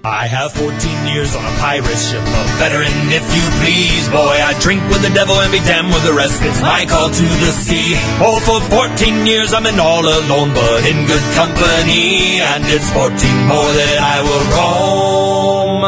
I 0.04 0.26
have 0.26 0.52
14 0.52 0.68
years 1.08 1.34
on 1.34 1.40
a 1.40 1.54
pirate 1.56 1.96
ship, 1.96 2.20
a 2.20 2.42
veteran 2.60 2.92
if 3.08 3.24
you 3.32 3.40
please. 3.64 4.04
Boy, 4.12 4.36
I 4.36 4.52
drink 4.60 4.84
with 4.92 5.00
the 5.00 5.08
devil 5.16 5.32
and 5.40 5.50
be 5.50 5.64
damned 5.64 5.88
with 5.88 6.04
the 6.04 6.12
rest. 6.12 6.44
It's 6.44 6.60
my 6.60 6.84
call 6.84 7.08
to 7.08 7.22
the 7.24 7.52
sea. 7.56 7.96
Oh, 8.20 8.36
for 8.44 8.60
14 8.68 9.24
years 9.24 9.54
I'm 9.54 9.64
in 9.64 9.80
all 9.80 10.04
alone, 10.04 10.52
but 10.52 10.84
in 10.84 11.08
good 11.08 11.24
company. 11.32 12.36
And 12.36 12.68
it's 12.68 12.92
14 12.92 13.16
more 13.48 13.64
that 13.64 13.96
I 13.96 14.20
will 14.20 14.44
roam 14.52 15.84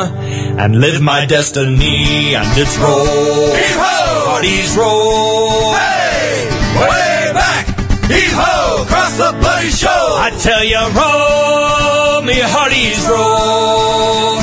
and 0.65 0.81
live 0.81 1.03
my 1.03 1.27
destiny. 1.27 2.33
And 2.35 2.49
it's 2.57 2.73
roll. 2.81 3.53
Heave-ho! 3.53 4.33
Parties 4.33 4.77
roll. 4.81 5.77
Hey! 5.77 6.49
Way 6.73 7.37
back! 7.37 7.69
Heave-ho! 8.09 8.76
Across 9.07 9.19
the 9.19 9.39
bloody 9.39 9.71
show! 9.71 9.89
I 10.19 10.31
tell 10.31 10.65
you, 10.65 10.83
roll 10.83 12.23
me 12.23 12.41
hearties 12.43 13.07
roll 13.07 14.41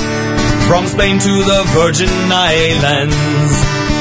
from 0.70 0.88
Spain 0.88 1.20
to 1.20 1.44
the 1.44 1.64
Virgin 1.76 2.08
Islands. 2.32 3.93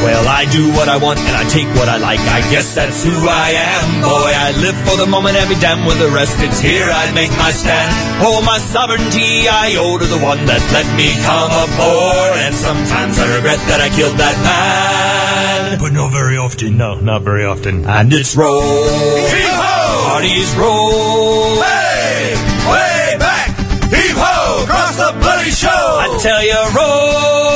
Well, 0.00 0.24
I 0.28 0.48
do 0.48 0.72
what 0.72 0.88
I 0.88 0.96
want 0.96 1.20
and 1.20 1.36
I 1.36 1.44
take 1.44 1.68
what 1.76 1.88
I 1.88 1.98
like. 1.98 2.20
I 2.20 2.40
guess 2.48 2.74
that's 2.74 3.04
who 3.04 3.12
I 3.28 3.52
am, 3.52 4.00
boy. 4.00 4.32
I 4.32 4.48
live 4.56 4.76
for 4.88 4.96
the 4.96 5.04
moment 5.04 5.36
and 5.36 5.44
be 5.44 5.60
damned 5.60 5.84
with 5.84 5.98
the 6.00 6.08
rest. 6.08 6.40
It's 6.40 6.58
here 6.58 6.88
I 6.88 7.12
make 7.12 7.28
my 7.36 7.52
stand. 7.52 7.92
Oh, 8.24 8.40
my 8.40 8.56
sovereignty 8.56 9.44
I 9.44 9.76
owe 9.76 9.98
to 10.00 10.06
the 10.08 10.16
one 10.16 10.40
that 10.48 10.64
let 10.72 10.88
me 10.96 11.12
come 11.20 11.52
aboard. 11.52 12.32
And 12.40 12.54
sometimes 12.56 13.20
I 13.20 13.28
regret 13.36 13.60
that 13.68 13.84
I 13.84 13.92
killed 13.92 14.16
that 14.16 14.36
man. 14.40 15.78
But 15.78 15.92
not 15.92 16.12
very 16.12 16.38
often. 16.38 16.78
No, 16.78 16.96
not 16.96 17.20
very 17.20 17.44
often. 17.44 17.84
And 17.84 18.10
it's 18.12 18.34
roll. 18.34 18.64
Heave-ho! 18.64 20.16
Parties 20.16 20.48
roll. 20.56 21.60
Hey! 21.60 22.40
Way 22.72 23.20
back! 23.20 23.52
Heave-ho! 23.92 24.64
Across 24.64 24.96
the 24.96 25.12
bloody 25.20 25.50
show! 25.52 25.68
I 25.68 26.08
tell 26.24 26.40
you, 26.40 26.60
roll 26.72 27.49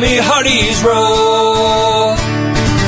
me 0.00 0.18
hearties 0.20 0.82
roll 0.84 2.16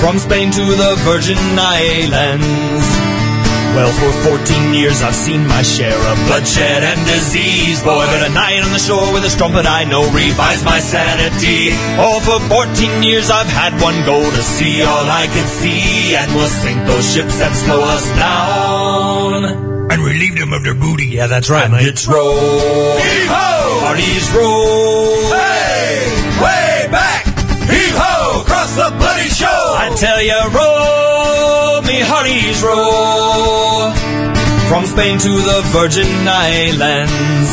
from 0.01 0.19
Spain 0.19 0.51
to 0.51 0.65
the 0.77 0.95
Virgin 1.09 1.39
Islands. 1.57 2.87
Well, 3.73 3.93
for 3.97 4.37
14 4.37 4.75
years 4.75 5.03
I've 5.03 5.15
seen 5.15 5.47
my 5.47 5.63
share 5.63 5.97
of 5.97 6.17
bloodshed 6.27 6.83
and 6.85 7.01
disease, 7.07 7.83
boy. 7.83 8.05
But 8.05 8.29
a 8.29 8.33
night 8.35 8.61
on 8.65 8.73
the 8.73 8.79
shore 8.79 9.13
with 9.13 9.25
a 9.25 9.31
strumpet 9.31 9.65
I 9.65 9.85
know 9.85 10.05
revives 10.11 10.65
my 10.65 10.81
sanity. 10.81 11.73
Oh, 11.97 12.21
for 12.21 12.41
14 12.49 13.03
years 13.03 13.31
I've 13.31 13.49
had 13.49 13.73
one 13.81 14.05
goal 14.05 14.25
to 14.25 14.43
see 14.43 14.83
all 14.83 15.07
I 15.09 15.29
could 15.33 15.49
see, 15.49 16.17
and 16.17 16.29
we'll 16.35 16.49
sink 16.49 16.85
those 16.87 17.07
ships 17.13 17.39
that 17.39 17.55
slow 17.55 17.81
us 17.85 18.07
down. 18.19 19.91
And 19.91 20.03
relieve 20.03 20.37
them 20.37 20.53
of 20.53 20.65
their 20.65 20.75
booty. 20.75 21.07
Yeah, 21.07 21.27
that's 21.27 21.49
right, 21.49 21.71
mate. 21.71 21.87
It's 21.87 22.07
roll. 22.07 22.99
Parties 23.81 24.29
roll. 24.33 25.33
Hey! 25.33 25.78
The 28.79 28.95
bloody 28.95 29.27
show! 29.27 29.61
I 29.75 29.91
tell 29.99 30.23
you, 30.23 30.39
roll 30.55 31.83
me 31.83 31.99
hearties 31.99 32.63
roll 32.63 33.91
from 34.71 34.87
Spain 34.87 35.19
to 35.19 35.33
the 35.35 35.59
Virgin 35.75 36.07
Islands. 36.23 37.51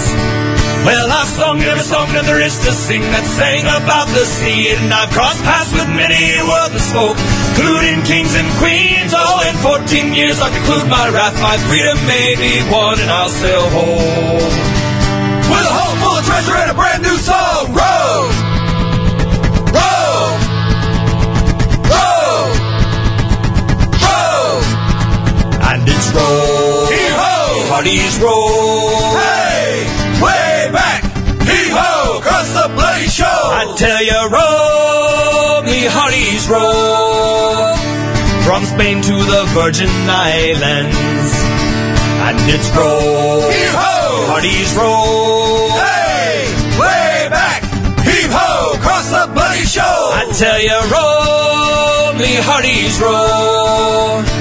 Well, 0.85 1.10
I've 1.10 1.26
sung 1.34 1.57
every 1.65 1.81
song 1.81 2.14
that 2.14 2.30
there 2.30 2.38
is 2.45 2.53
to 2.61 2.69
sing 2.69 3.02
that 3.02 3.26
sang 3.26 3.65
about 3.65 4.06
the 4.14 4.22
sea, 4.22 4.69
and 4.77 4.93
I've 4.93 5.10
crossed 5.10 5.41
paths 5.41 5.73
with 5.73 5.89
many 5.89 6.38
that 6.45 6.77
spoke, 6.77 7.18
including 7.18 8.06
kings 8.06 8.38
and 8.38 8.45
queens. 8.61 9.10
All 9.18 9.41
in 9.49 9.57
14 9.65 10.14
years 10.14 10.38
I'll 10.38 10.53
conclude 10.53 10.85
my 10.85 11.10
wrath, 11.10 11.34
my 11.41 11.57
freedom 11.65 11.97
may 12.06 12.38
be 12.38 12.61
won, 12.69 13.02
and 13.02 13.10
I'll 13.10 13.34
sail 13.34 13.65
home. 13.73 14.53
With 15.49 15.65
a 15.65 15.73
hold 15.73 15.97
full 16.06 16.15
of 16.22 16.26
treasure 16.30 16.53
and 16.53 16.69
a 16.69 16.77
brand 16.77 17.02
new 17.02 17.18
song! 17.18 17.65
Parties 27.86 28.18
roll. 28.18 29.14
Hey! 29.14 29.86
Way 30.18 30.74
back! 30.74 31.03
Heave-ho! 31.45 32.18
Across 32.18 32.49
the 32.57 32.74
bloody 32.74 33.06
show! 33.06 33.30
I 33.30 33.76
tell 33.78 34.02
you, 34.02 34.22
roll 34.26 35.62
me 35.70 35.86
hearties 35.86 36.49
roll 36.49 37.78
from 38.41 38.66
Spain 38.66 39.03
to 39.03 39.14
the 39.14 39.45
Virgin 39.53 39.94
Islands. 40.10 41.30
And 42.26 42.41
it's 42.49 42.74
roll. 42.74 43.53
Heave-ho! 43.53 44.34
Hearties 44.34 44.74
roll. 44.74 45.70
Hey! 45.78 46.49
Way 46.82 47.30
back! 47.30 47.62
Heave-ho! 48.02 48.82
Across 48.82 49.12
the 49.14 49.32
bloody 49.32 49.62
show! 49.62 50.10
I 50.10 50.26
tell 50.34 50.57
you, 50.57 50.80
roll 50.90 52.18
me 52.18 52.34
hearties 52.41 52.99
roll 52.99 54.35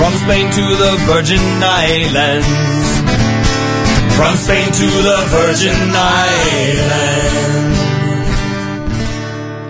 from 0.00 0.14
Spain 0.14 0.50
to 0.50 0.62
the 0.62 0.96
Virgin 1.04 1.38
Islands. 1.62 2.46
from 4.16 4.34
Spain 4.34 4.64
to 4.72 4.86
the 4.86 5.24
Virgin 5.28 5.90
Islands. 5.92 7.80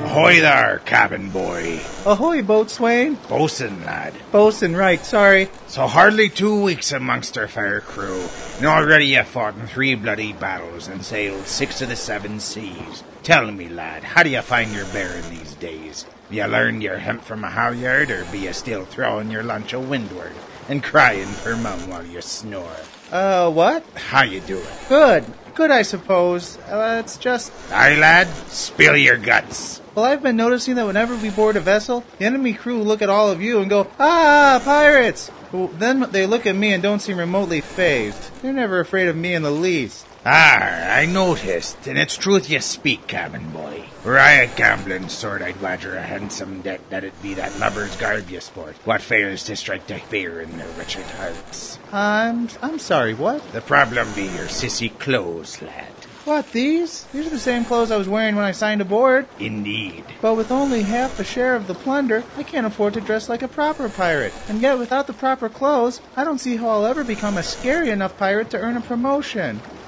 Ahoy 0.04 0.40
there, 0.40 0.82
cabin 0.84 1.30
boy. 1.30 1.80
Ahoy, 2.06 2.42
boatswain. 2.42 3.16
Bosun, 3.28 3.84
lad. 3.84 4.14
Bosun, 4.30 4.76
right, 4.76 5.04
sorry. 5.04 5.48
So 5.66 5.88
hardly 5.88 6.28
two 6.28 6.62
weeks 6.62 6.92
amongst 6.92 7.36
our 7.36 7.48
fair 7.48 7.80
crew, 7.80 8.24
and 8.58 8.66
already 8.66 9.06
you 9.06 9.24
fought 9.24 9.56
in 9.56 9.66
three 9.66 9.96
bloody 9.96 10.32
battles 10.32 10.86
and 10.86 11.04
sailed 11.04 11.48
six 11.48 11.82
of 11.82 11.88
the 11.88 11.96
seven 11.96 12.38
seas. 12.38 13.02
Tell 13.24 13.50
me, 13.50 13.68
lad, 13.68 14.04
how 14.04 14.22
do 14.22 14.30
you 14.30 14.42
find 14.42 14.72
your 14.72 14.86
bearing 14.92 15.28
these 15.28 15.54
days? 15.56 16.06
You 16.30 16.44
learned 16.46 16.82
your 16.82 16.98
hemp 16.98 17.24
from 17.24 17.42
a 17.42 17.50
halyard, 17.50 18.10
or 18.12 18.24
be 18.26 18.40
you 18.40 18.52
still 18.52 18.84
throwing 18.84 19.32
your 19.32 19.42
lunch 19.42 19.72
a 19.72 19.80
windward 19.80 20.32
and 20.68 20.80
crying 20.80 21.26
for 21.26 21.56
mum 21.56 21.88
while 21.90 22.06
you 22.06 22.20
snore? 22.20 22.76
Uh, 23.10 23.50
what? 23.50 23.84
How 23.96 24.22
you 24.22 24.40
doing? 24.40 24.64
Good. 24.88 25.24
Good, 25.56 25.72
I 25.72 25.82
suppose. 25.82 26.56
Uh, 26.58 27.02
it's 27.04 27.16
just. 27.16 27.52
Aye, 27.72 27.96
lad, 27.98 28.28
spill 28.46 28.96
your 28.96 29.16
guts. 29.16 29.82
Well, 29.96 30.04
I've 30.04 30.22
been 30.22 30.36
noticing 30.36 30.76
that 30.76 30.86
whenever 30.86 31.16
we 31.16 31.30
board 31.30 31.56
a 31.56 31.60
vessel, 31.60 32.04
the 32.18 32.26
enemy 32.26 32.52
crew 32.52 32.80
look 32.80 33.02
at 33.02 33.10
all 33.10 33.28
of 33.28 33.42
you 33.42 33.58
and 33.58 33.68
go, 33.68 33.90
Ah, 33.98 34.62
pirates! 34.64 35.32
Well, 35.50 35.66
then 35.66 36.08
they 36.12 36.26
look 36.26 36.46
at 36.46 36.54
me 36.54 36.72
and 36.72 36.80
don't 36.80 37.00
seem 37.00 37.18
remotely 37.18 37.60
phased. 37.60 38.30
They're 38.40 38.52
never 38.52 38.78
afraid 38.78 39.08
of 39.08 39.16
me 39.16 39.34
in 39.34 39.42
the 39.42 39.50
least. 39.50 40.06
Ah, 40.26 40.96
I 40.96 41.06
noticed, 41.06 41.86
and 41.86 41.96
it's 41.96 42.14
truth 42.14 42.50
you 42.50 42.60
speak, 42.60 43.06
cabin 43.06 43.48
boy. 43.52 43.84
Were 44.04 44.18
I 44.18 44.32
a 44.32 44.54
gambling 44.54 45.08
sort, 45.08 45.40
I'd 45.40 45.62
wager 45.62 45.96
a 45.96 46.02
handsome 46.02 46.60
debt 46.60 46.82
that 46.90 47.04
it 47.04 47.22
be 47.22 47.32
that 47.34 47.58
lubber's 47.58 47.96
garb 47.96 48.28
you 48.28 48.40
sport. 48.40 48.76
What 48.84 49.00
fails 49.00 49.44
to 49.44 49.56
strike 49.56 49.86
the 49.86 49.98
fear 49.98 50.42
in 50.42 50.58
their 50.58 50.68
wretched 50.76 51.06
hearts? 51.06 51.78
I'm. 51.90 52.50
I'm 52.60 52.78
sorry, 52.78 53.14
what? 53.14 53.50
The 53.52 53.62
problem 53.62 54.12
be 54.14 54.24
your 54.24 54.48
sissy 54.48 54.96
clothes, 54.98 55.62
lad. 55.62 55.86
What, 56.26 56.52
these? 56.52 57.04
These 57.14 57.26
are 57.26 57.30
the 57.30 57.38
same 57.38 57.64
clothes 57.64 57.90
I 57.90 57.96
was 57.96 58.08
wearing 58.08 58.36
when 58.36 58.44
I 58.44 58.52
signed 58.52 58.82
aboard. 58.82 59.26
Indeed. 59.38 60.04
But 60.20 60.34
with 60.34 60.50
only 60.50 60.82
half 60.82 61.18
a 61.18 61.24
share 61.24 61.54
of 61.54 61.66
the 61.66 61.74
plunder, 61.74 62.24
I 62.36 62.42
can't 62.42 62.66
afford 62.66 62.92
to 62.94 63.00
dress 63.00 63.30
like 63.30 63.40
a 63.40 63.48
proper 63.48 63.88
pirate. 63.88 64.34
And 64.50 64.60
yet, 64.60 64.78
without 64.78 65.06
the 65.06 65.14
proper 65.14 65.48
clothes, 65.48 66.02
I 66.16 66.24
don't 66.24 66.38
see 66.38 66.56
how 66.56 66.68
I'll 66.68 66.86
ever 66.86 67.04
become 67.04 67.38
a 67.38 67.42
scary 67.42 67.88
enough 67.88 68.18
pirate 68.18 68.50
to 68.50 68.58
earn 68.58 68.76
a 68.76 68.82
promotion. 68.82 69.62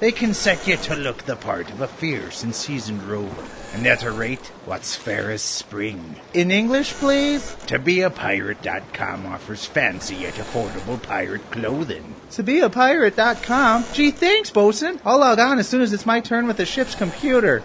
They 0.00 0.10
can 0.10 0.34
set 0.34 0.66
you 0.66 0.76
to 0.76 0.96
look 0.96 1.22
the 1.22 1.36
part 1.36 1.70
of 1.70 1.80
a 1.80 1.86
fierce 1.86 2.42
and 2.42 2.54
seasoned 2.54 3.02
rover, 3.04 3.44
and 3.72 3.86
at 3.86 4.02
a 4.02 4.10
rate 4.10 4.46
what's 4.66 4.96
fair 4.96 5.30
as 5.30 5.40
spring. 5.40 6.16
In 6.34 6.50
English, 6.50 6.92
please? 6.94 7.54
ToBeAPirate.com 7.66 9.26
offers 9.26 9.64
fancy 9.66 10.16
yet 10.16 10.34
affordable 10.34 11.00
pirate 11.00 11.48
clothing. 11.52 12.14
ToBeAPirate.com? 12.30 13.84
Gee, 13.92 14.10
thanks, 14.10 14.50
bosun. 14.50 15.00
I'll 15.04 15.18
log 15.18 15.38
on 15.38 15.58
as 15.60 15.68
soon 15.68 15.80
as 15.80 15.92
it's 15.92 16.06
my 16.06 16.20
turn 16.20 16.48
with 16.48 16.56
the 16.56 16.66
ship's 16.66 16.96
computer. 16.96 17.62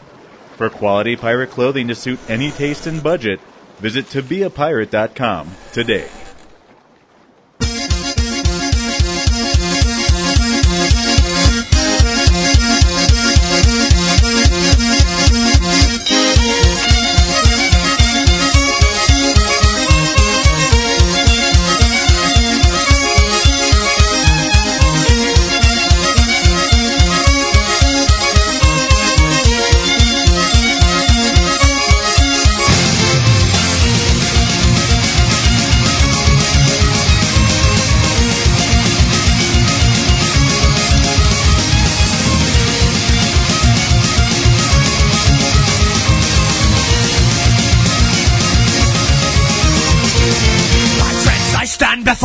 For 0.55 0.69
quality 0.69 1.15
pirate 1.15 1.49
clothing 1.49 1.87
to 1.87 1.95
suit 1.95 2.19
any 2.29 2.51
taste 2.51 2.85
and 2.85 3.01
budget, 3.01 3.39
visit 3.79 4.05
tobeapirate.com 4.05 5.51
today. 5.73 6.09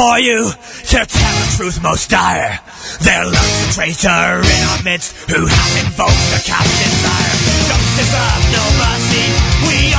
Before 0.05 0.21
you 0.21 0.51
to 0.53 1.01
tell 1.07 1.35
the 1.41 1.55
truth 1.57 1.83
most 1.83 2.11
dire. 2.11 2.61
There 3.01 3.25
lurks 3.25 3.61
a 3.65 3.73
traitor 3.73 4.45
in 4.45 4.61
our 4.69 4.83
midst 4.85 5.17
who 5.31 5.47
hath 5.47 5.75
invoked 5.81 6.25
the 6.29 6.45
captain's 6.45 7.05
ire. 7.09 7.37
Don't 7.73 7.93
deserve 7.97 8.45
no 8.53 8.65
mercy. 8.85 9.25
We 9.65 9.94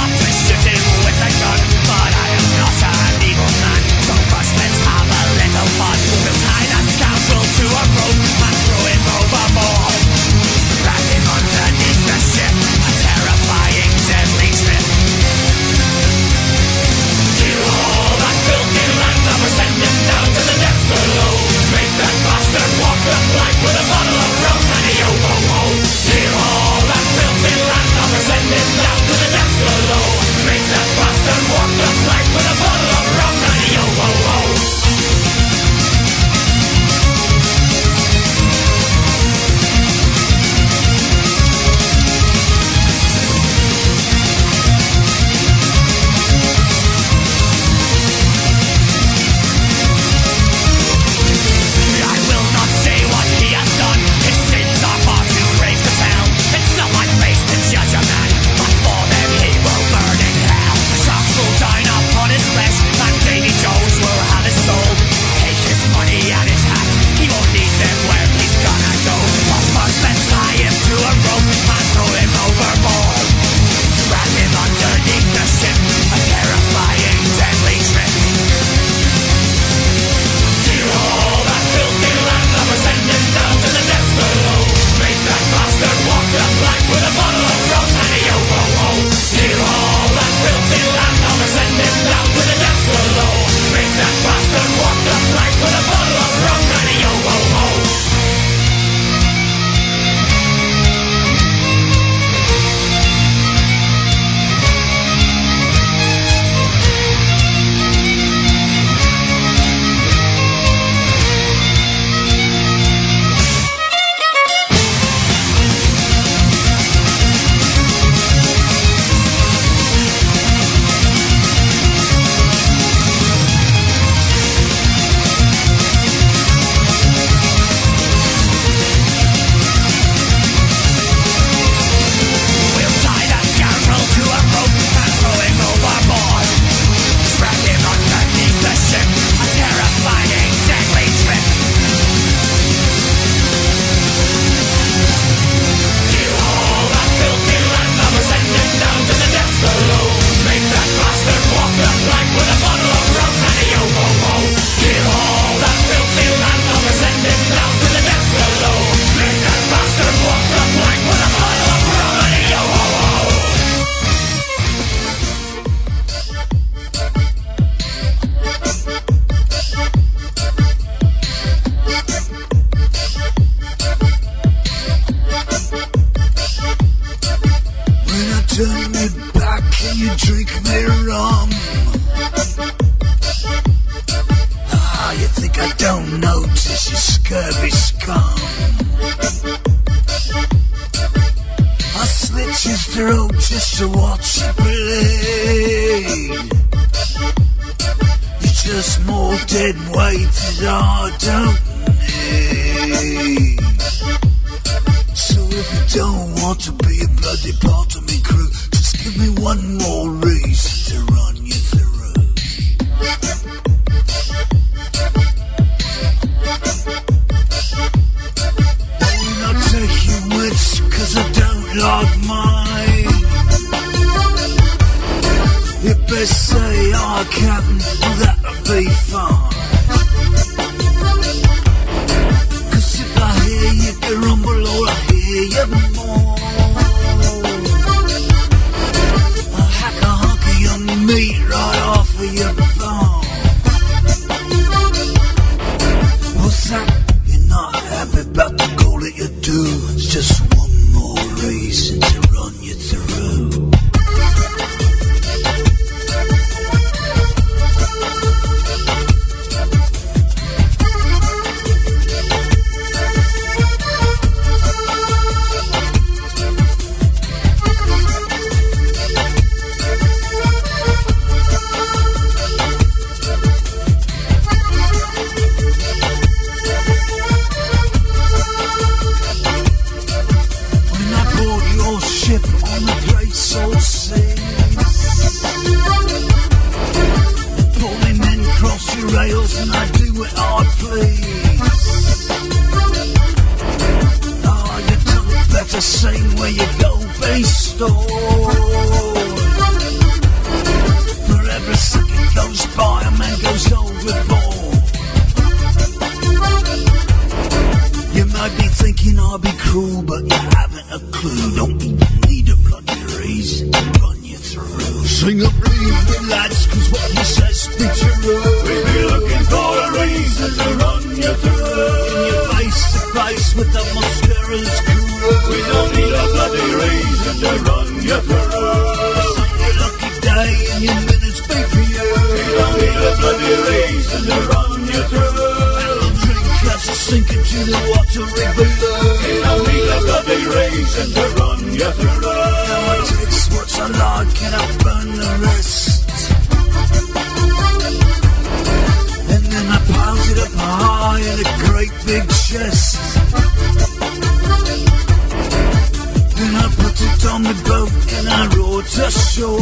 and 358.14 358.28
I 358.28 358.48
row 358.56 358.82
to 358.82 359.12
shore. 359.12 359.60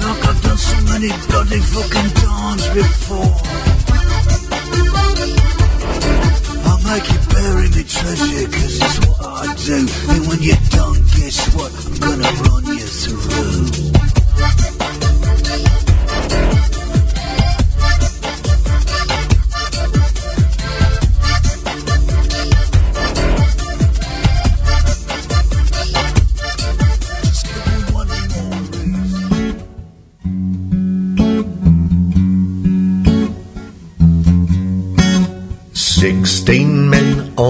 Like 0.00 0.22
I've 0.28 0.40
done 0.42 0.58
so 0.58 0.76
many 0.92 1.10
bloody 1.28 1.60
fucking 1.60 2.10
times 2.22 2.66
before. 2.74 3.32
I'll 6.66 6.82
make 6.90 7.06
you 7.12 7.18
bury 7.32 7.68
me 7.70 7.82
treasure, 7.84 8.48
cause 8.48 8.76
it's 8.82 8.98
what 9.06 9.20
I 9.20 9.54
do. 9.54 9.86
And 10.12 10.22
when 10.28 10.40
you're 10.42 10.64
done, 10.70 11.00
guess 11.16 11.38
what? 11.54 11.72
I'm 11.86 11.96
gonna 12.00 12.30
run 12.42 12.64
you 12.66 12.86
through. 12.86 13.94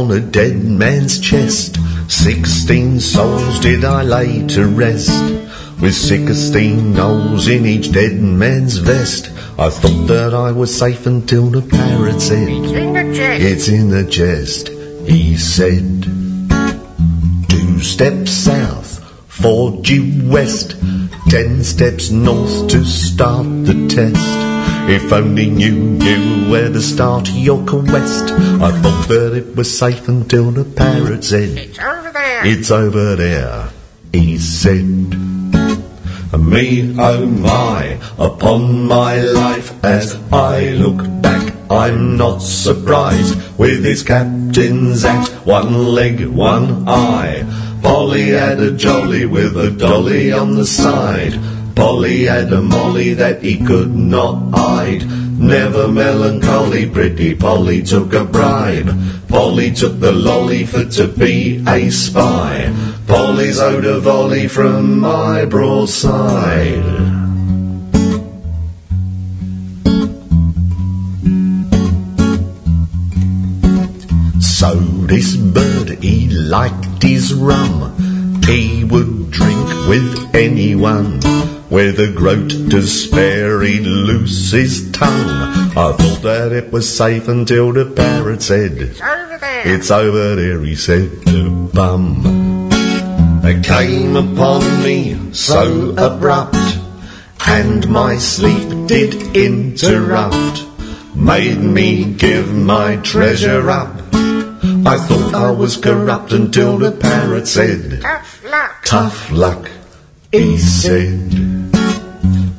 On 0.04 0.10
a 0.10 0.20
dead 0.20 0.62
man's 0.62 1.18
chest. 1.18 1.78
Sixteen 2.08 3.00
souls 3.00 3.58
did 3.60 3.84
I 3.84 4.02
lay 4.02 4.46
to 4.48 4.66
rest. 4.66 5.32
With 5.80 5.94
sixteen 5.94 6.94
holes 6.94 7.48
in 7.48 7.64
each 7.64 7.90
dead 7.90 8.20
man's 8.20 8.76
vest. 8.76 9.30
I 9.58 9.70
thought 9.70 10.06
that 10.08 10.34
I 10.34 10.52
was 10.52 10.76
safe 10.76 11.06
until 11.06 11.46
the 11.48 11.62
parrot 11.62 12.20
said, 12.20 12.48
It's 12.48 12.72
in 12.72 12.92
the 12.92 13.14
chest. 13.14 13.42
It's 13.42 13.68
in 13.68 13.90
the 13.90 14.04
chest. 14.04 14.68
He 15.08 15.36
said, 15.36 16.02
Two 17.48 17.80
steps 17.80 18.30
south, 18.30 19.02
four 19.26 19.80
due 19.80 20.30
west. 20.30 20.76
Ten 21.30 21.64
steps 21.64 22.10
north 22.10 22.68
to 22.68 22.84
start 22.84 23.46
the 23.64 23.88
test. 23.88 24.43
If 24.86 25.10
only 25.12 25.44
you 25.44 25.72
knew 25.72 26.50
where 26.50 26.68
to 26.68 26.80
start 26.82 27.30
your 27.30 27.64
quest. 27.66 28.30
I 28.30 28.70
thought 28.82 29.08
that 29.08 29.34
it 29.34 29.56
was 29.56 29.78
safe 29.78 30.08
until 30.08 30.50
the 30.50 30.64
parrot 30.64 31.24
said, 31.24 31.56
It's 31.56 31.78
over 31.78 32.12
there. 32.12 32.46
It's 32.46 32.70
over 32.70 33.16
there. 33.16 33.70
He 34.12 34.36
said, 34.36 35.14
And 36.34 36.46
Me, 36.46 36.94
oh 36.98 37.24
my, 37.24 37.98
upon 38.18 38.86
my 38.86 39.22
life, 39.22 39.72
as 39.82 40.16
I 40.30 40.72
look 40.72 40.98
back, 41.22 41.54
I'm 41.70 42.18
not 42.18 42.42
surprised 42.42 43.58
with 43.58 43.82
his 43.82 44.02
captain's 44.02 45.04
act. 45.04 45.30
One 45.46 45.94
leg, 45.94 46.26
one 46.26 46.86
eye. 46.86 47.42
Polly 47.82 48.28
had 48.28 48.60
a 48.60 48.70
jolly 48.70 49.24
with 49.24 49.56
a 49.56 49.70
dolly 49.70 50.30
on 50.30 50.56
the 50.56 50.66
side. 50.66 51.34
Polly 51.74 52.24
had 52.24 52.52
a 52.52 52.62
molly 52.62 53.14
that 53.14 53.42
he 53.42 53.58
could 53.64 53.94
not 53.94 54.54
hide. 54.54 55.04
Never 55.38 55.88
melancholy, 55.88 56.88
pretty 56.88 57.34
Polly 57.34 57.82
took 57.82 58.12
a 58.12 58.24
bribe. 58.24 58.90
Polly 59.28 59.72
took 59.72 59.98
the 59.98 60.12
lolly 60.12 60.64
for 60.64 60.84
to 60.84 61.08
be 61.08 61.62
a 61.66 61.90
spy. 61.90 62.72
Polly's 63.06 63.58
owed 63.58 63.84
a 63.84 63.98
volley 63.98 64.46
from 64.46 65.00
my 65.00 65.44
broadside. 65.44 66.84
So 74.40 74.76
this 75.10 75.36
bird, 75.36 76.02
he 76.02 76.28
liked 76.28 77.02
his 77.02 77.34
rum. 77.34 78.40
He 78.46 78.84
would 78.84 79.30
drink 79.30 79.68
with 79.88 80.34
anyone. 80.34 81.20
With 81.70 81.98
a 82.00 82.12
groat 82.12 82.48
to 82.70 82.82
spare 82.82 83.62
he 83.62 83.80
loose 83.80 84.50
his 84.52 84.90
tongue. 84.92 85.70
I 85.76 85.92
thought 85.92 86.22
that 86.22 86.52
it 86.52 86.72
was 86.72 86.96
safe 86.96 87.28
until 87.28 87.72
the 87.72 87.86
parrot 87.86 88.42
said, 88.42 88.72
It's 88.72 89.00
over 89.00 89.38
there, 89.38 89.74
it's 89.74 89.90
over 89.90 90.36
there 90.36 90.60
he 90.60 90.74
said, 90.76 91.26
to 91.26 91.68
bum. 91.74 92.70
It 93.44 93.64
came 93.64 94.16
upon 94.16 94.82
me 94.82 95.32
so 95.34 95.90
abrupt, 95.98 96.56
and 97.46 97.88
my 97.88 98.16
sleep 98.16 98.86
did 98.86 99.36
interrupt, 99.36 100.64
made 101.14 101.58
me 101.58 102.14
give 102.14 102.54
my 102.54 102.96
treasure 102.96 103.68
up. 103.70 104.00
I 104.86 104.98
thought 104.98 105.34
I 105.34 105.50
was 105.50 105.76
corrupt 105.76 106.32
until 106.32 106.78
the 106.78 106.92
parrot 106.92 107.48
said, 107.48 108.00
Tough 108.02 108.44
luck. 108.44 108.84
Tough 108.84 109.30
luck, 109.30 109.70
he 110.34 110.58
said. 110.58 111.32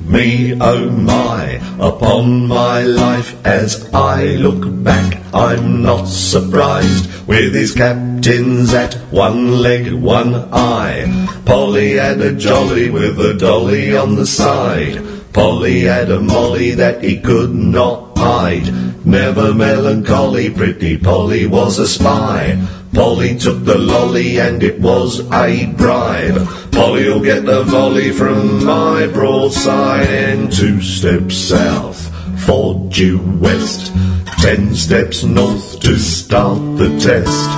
Me, 0.07 0.55
oh 0.61 0.89
my, 0.91 1.59
upon 1.77 2.47
my 2.47 2.83
life 2.83 3.35
as 3.45 3.93
I 3.93 4.35
look 4.35 4.63
back, 4.81 5.21
I'm 5.33 5.81
not 5.81 6.05
surprised 6.05 7.27
with 7.27 7.53
his 7.53 7.73
captains 7.73 8.73
at 8.73 8.93
one 9.11 9.59
leg, 9.61 9.91
one 9.91 10.35
eye. 10.53 11.03
Polly 11.45 11.93
had 11.93 12.21
a 12.21 12.33
jolly 12.33 12.89
with 12.89 13.19
a 13.19 13.33
dolly 13.33 13.97
on 13.97 14.15
the 14.15 14.25
side. 14.25 15.03
Polly 15.33 15.81
had 15.81 16.09
a 16.09 16.21
molly 16.21 16.71
that 16.71 17.03
he 17.03 17.19
could 17.19 17.53
not 17.53 18.17
hide. 18.17 18.71
Never 19.05 19.53
melancholy, 19.53 20.49
pretty 20.49 20.97
Polly 20.97 21.45
was 21.45 21.77
a 21.77 21.87
spy. 21.87 22.57
Polly 22.95 23.37
took 23.37 23.65
the 23.65 23.77
lolly 23.77 24.39
and 24.39 24.63
it 24.63 24.79
was 24.79 25.19
a 25.33 25.65
bribe. 25.73 26.37
Polly'll 26.71 27.21
get 27.21 27.45
the 27.45 27.63
volley 27.63 28.09
from 28.11 28.63
my 28.63 29.05
broadside 29.07 30.07
and 30.07 30.49
two 30.49 30.81
steps 30.81 31.35
south, 31.35 31.99
four 32.45 32.87
due 32.89 33.19
west, 33.41 33.93
ten 34.39 34.73
steps 34.73 35.23
north 35.23 35.77
to 35.81 35.97
start 35.97 36.57
the 36.77 36.87
test. 36.97 37.49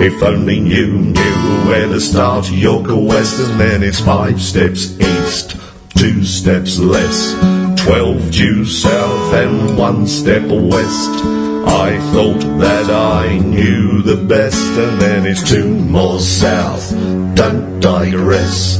If 0.00 0.22
only 0.22 0.60
you 0.60 0.86
knew 0.86 1.68
where 1.68 1.88
to 1.88 2.00
start 2.00 2.50
York 2.50 2.86
West 2.88 3.38
and 3.38 3.60
then 3.60 3.82
it's 3.82 4.00
five 4.00 4.40
steps 4.40 4.98
east, 4.98 5.56
two 5.90 6.24
steps 6.24 6.78
less, 6.78 7.34
twelve 7.84 8.30
due 8.30 8.64
south 8.64 9.34
and 9.34 9.76
one 9.76 10.06
step 10.06 10.44
west. 10.48 11.45
I 11.66 11.98
thought 12.12 12.40
that 12.60 12.90
I 12.90 13.38
knew 13.38 14.02
the 14.02 14.16
best, 14.16 14.56
and 14.56 15.00
then 15.00 15.26
it's 15.26 15.42
two 15.42 15.68
more 15.68 16.20
south. 16.20 16.90
Don't 17.34 17.80
digress. 17.80 18.76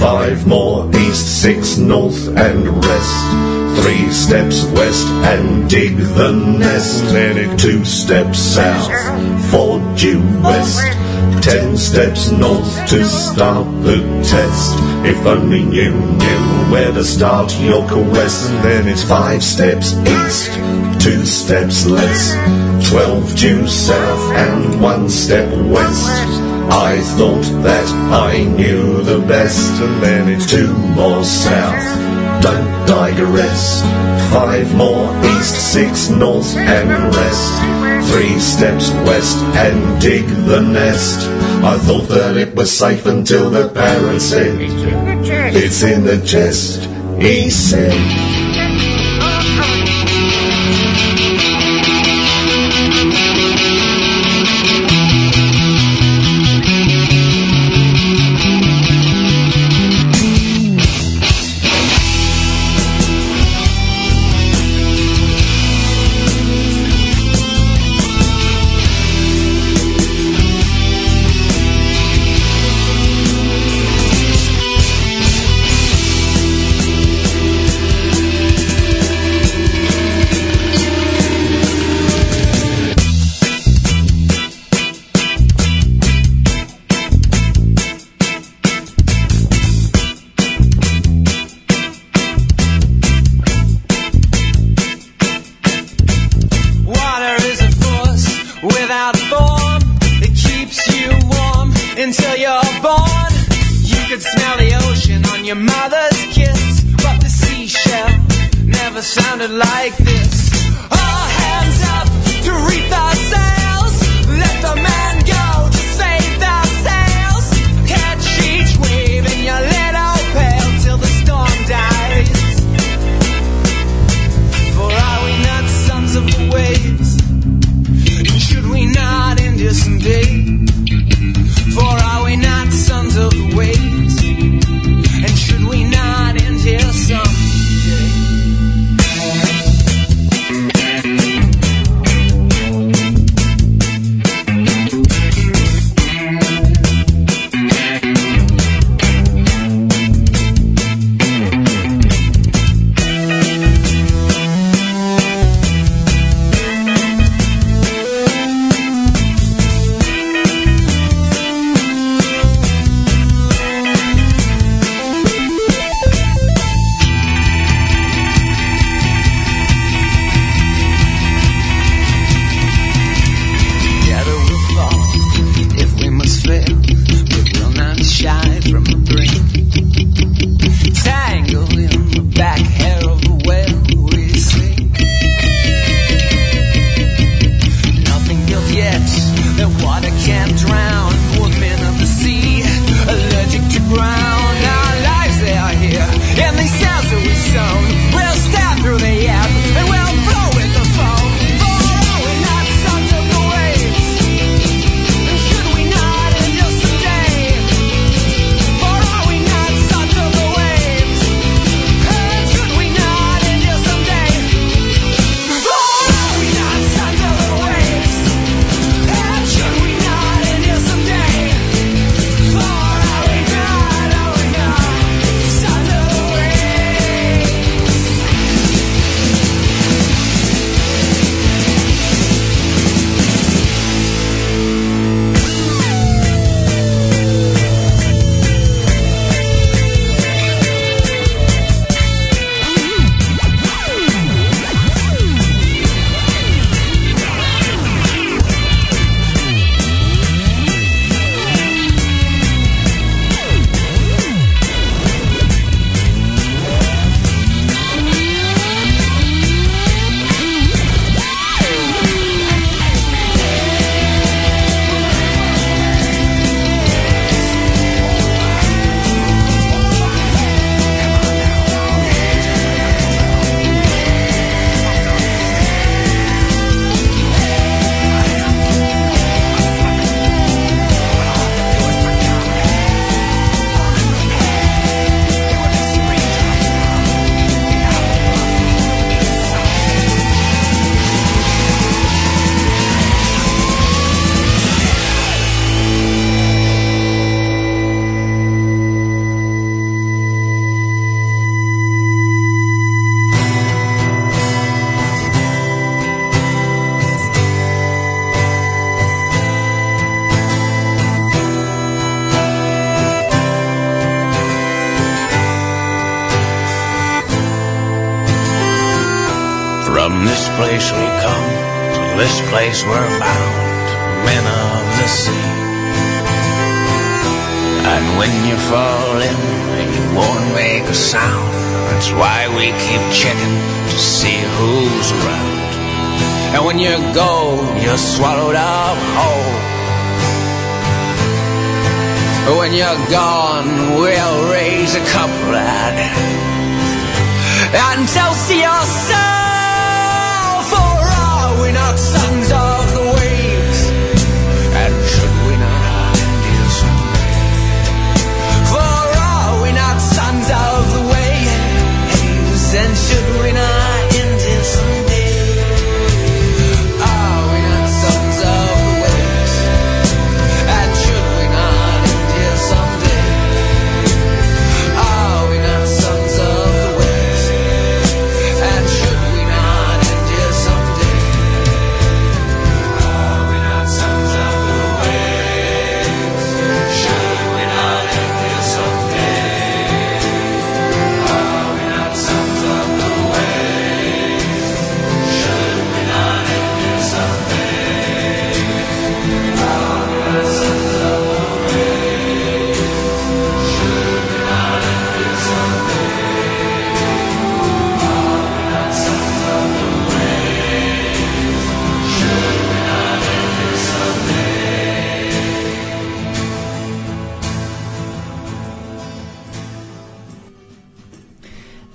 Five 0.00 0.46
more 0.46 0.90
east, 0.96 1.42
six 1.42 1.76
north, 1.76 2.28
and 2.28 2.66
rest. 2.84 3.82
Three 3.82 4.10
steps 4.10 4.64
west 4.72 5.06
and 5.06 5.68
dig 5.68 5.96
the 5.96 6.32
nest. 6.32 7.04
Then 7.12 7.36
it's 7.36 7.62
two 7.62 7.84
steps 7.84 8.38
south, 8.38 8.90
four 9.50 9.78
due 9.96 10.22
west. 10.42 10.80
Ten 11.42 11.76
steps 11.76 12.30
north 12.30 12.88
to 12.88 13.04
start 13.04 13.66
the 13.82 13.98
test. 14.22 14.74
If 15.06 15.24
only 15.26 15.60
you 15.60 15.92
knew 15.92 16.50
where 16.70 16.92
to 16.92 17.02
start 17.02 17.52
West, 18.12 18.50
and 18.50 18.64
then 18.64 18.86
it's 18.86 19.02
five 19.02 19.42
steps 19.42 19.94
east, 20.06 20.50
two 21.00 21.24
steps 21.24 21.86
less, 21.86 22.34
twelve 22.90 23.34
due 23.34 23.66
south, 23.66 24.36
and 24.36 24.80
one 24.80 25.08
step 25.08 25.48
west. 25.66 26.08
I 26.70 27.00
thought 27.16 27.42
that 27.62 27.88
I 28.12 28.44
knew 28.44 29.02
the 29.02 29.18
best, 29.20 29.80
and 29.80 30.02
then 30.02 30.28
it's 30.28 30.50
two 30.50 30.72
more 30.94 31.24
south. 31.24 32.42
Don't 32.42 32.86
digress. 32.86 33.82
Five 34.30 34.74
more 34.76 35.08
east, 35.24 35.72
six 35.72 36.10
north, 36.10 36.54
and 36.56 37.14
rest. 37.14 38.12
Three 38.12 38.38
steps 38.38 38.90
west 39.08 39.38
and 39.56 40.00
dig 40.00 40.26
the 40.26 40.60
nest. 40.60 41.28
I 41.64 41.78
thought 41.78 42.08
that 42.08 42.36
it 42.36 42.54
was 42.54 42.70
safe 42.70 43.06
until 43.06 43.50
the 43.50 43.68
parrot 43.68 44.20
said, 44.20 44.58
It's 45.54 45.82
in 45.82 46.04
the 46.04 46.24
chest. 46.26 46.84
He 47.20 47.50
said. 47.50 48.29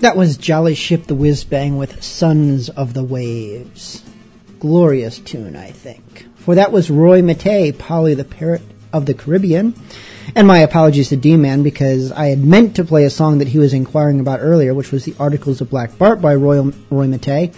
That 0.06 0.16
was 0.16 0.38
Jolly 0.38 0.76
Ship 0.76 1.04
the 1.08 1.16
Whiz 1.16 1.44
Bang 1.44 1.78
with 1.78 2.04
Sons 2.04 2.70
of 2.70 2.94
the 2.94 3.04
Waves. 3.04 4.04
Glorious 4.60 5.18
tune, 5.18 5.56
I 5.56 5.72
think. 5.72 6.28
For 6.36 6.54
that 6.54 6.72
was 6.72 6.92
Roy 6.92 7.24
Matei, 7.24 7.76
Polly 7.76 8.14
the 8.14 8.24
Parrot 8.24 8.62
of 8.94 9.08
the 9.08 9.16
Caribbean. 9.16 9.74
And 10.36 10.48
my 10.48 10.60
apologies 10.60 11.10
to 11.10 11.16
D-Man 11.16 11.64
because 11.64 12.12
I 12.12 12.28
had 12.28 12.38
meant 12.38 12.76
to 12.76 12.86
play 12.86 13.06
a 13.06 13.10
song 13.10 13.40
that 13.40 13.48
he 13.48 13.58
was 13.58 13.74
inquiring 13.74 14.20
about 14.20 14.42
earlier, 14.44 14.76
which 14.76 14.92
was 14.92 15.06
the 15.06 15.16
Articles 15.20 15.60
of 15.60 15.72
Black 15.72 15.98
Bart 15.98 16.22
by 16.22 16.36
Roy, 16.36 16.62
Roy 16.92 17.08
Matei. 17.08 17.52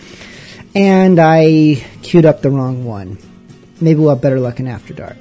And 0.73 1.19
I 1.19 1.85
queued 2.01 2.25
up 2.25 2.41
the 2.41 2.49
wrong 2.49 2.85
one. 2.85 3.17
Maybe 3.81 3.99
we'll 3.99 4.11
have 4.11 4.21
better 4.21 4.39
luck 4.39 4.61
in 4.61 4.67
After 4.67 4.93
Dark. 4.93 5.17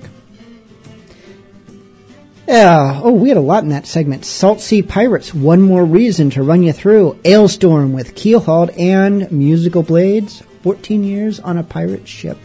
Yeah. 2.46 3.00
Oh, 3.02 3.10
we 3.10 3.28
had 3.28 3.38
a 3.38 3.40
lot 3.40 3.64
in 3.64 3.70
that 3.70 3.86
segment. 3.86 4.24
Salt 4.24 4.60
Sea 4.60 4.80
Pirates. 4.80 5.34
One 5.34 5.62
more 5.62 5.84
reason 5.84 6.30
to 6.30 6.44
run 6.44 6.62
you 6.62 6.72
through. 6.72 7.18
Alestorm 7.24 7.92
with 7.92 8.14
Keelhauled 8.14 8.78
and 8.78 9.30
Musical 9.32 9.82
Blades. 9.82 10.44
14 10.62 11.02
years 11.02 11.40
on 11.40 11.58
a 11.58 11.64
pirate 11.64 12.06
ship. 12.06 12.38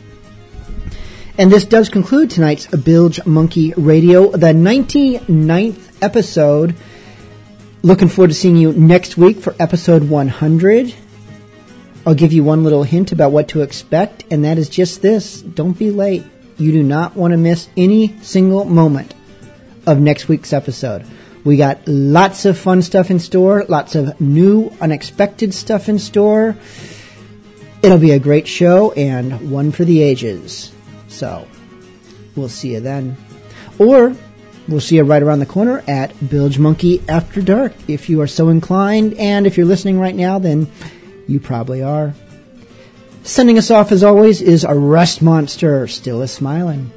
And 1.37 1.51
this 1.51 1.65
does 1.65 1.89
conclude 1.89 2.31
tonight's 2.31 2.65
Bilge 2.65 3.23
Monkey 3.27 3.73
Radio, 3.77 4.31
the 4.31 4.47
99th 4.47 5.97
episode. 6.01 6.75
Looking 7.83 8.07
forward 8.07 8.29
to 8.29 8.33
seeing 8.33 8.57
you 8.57 8.73
next 8.73 9.17
week 9.17 9.37
for 9.37 9.55
episode 9.59 10.09
100. 10.09 10.95
I'll 12.07 12.15
give 12.15 12.33
you 12.33 12.43
one 12.43 12.63
little 12.63 12.83
hint 12.83 13.11
about 13.11 13.31
what 13.31 13.49
to 13.49 13.61
expect, 13.61 14.23
and 14.31 14.45
that 14.45 14.57
is 14.57 14.67
just 14.67 15.03
this. 15.03 15.41
Don't 15.41 15.77
be 15.77 15.91
late. 15.91 16.23
You 16.57 16.71
do 16.71 16.81
not 16.81 17.15
want 17.15 17.31
to 17.33 17.37
miss 17.37 17.69
any 17.77 18.19
single 18.21 18.65
moment 18.65 19.13
of 19.85 19.99
next 19.99 20.27
week's 20.27 20.53
episode. 20.53 21.05
We 21.43 21.57
got 21.57 21.87
lots 21.87 22.45
of 22.45 22.57
fun 22.57 22.81
stuff 22.81 23.09
in 23.09 23.19
store, 23.19 23.65
lots 23.67 23.95
of 23.95 24.19
new, 24.21 24.71
unexpected 24.79 25.53
stuff 25.53 25.89
in 25.89 25.97
store. 25.97 26.55
It'll 27.81 27.97
be 27.97 28.11
a 28.11 28.19
great 28.19 28.47
show 28.47 28.91
and 28.91 29.49
one 29.49 29.71
for 29.71 29.83
the 29.83 30.03
ages. 30.03 30.71
So, 31.07 31.47
we'll 32.35 32.49
see 32.49 32.73
you 32.73 32.79
then. 32.79 33.17
Or, 33.79 34.15
we'll 34.67 34.81
see 34.81 34.97
you 34.97 35.03
right 35.03 35.23
around 35.23 35.39
the 35.39 35.47
corner 35.47 35.83
at 35.87 36.13
Bilge 36.29 36.59
Monkey 36.59 37.01
After 37.09 37.41
Dark 37.41 37.73
if 37.87 38.07
you 38.07 38.21
are 38.21 38.27
so 38.27 38.49
inclined. 38.49 39.15
And 39.15 39.47
if 39.47 39.57
you're 39.57 39.65
listening 39.65 39.99
right 39.99 40.15
now, 40.15 40.37
then 40.37 40.71
you 41.27 41.39
probably 41.39 41.81
are. 41.81 42.13
Sending 43.23 43.57
us 43.57 43.71
off 43.71 43.91
as 43.91 44.03
always 44.03 44.41
is 44.41 44.63
a 44.63 44.73
rust 44.73 45.21
monster, 45.23 45.87
still 45.87 46.21
a 46.21 46.27
smiling. 46.27 46.91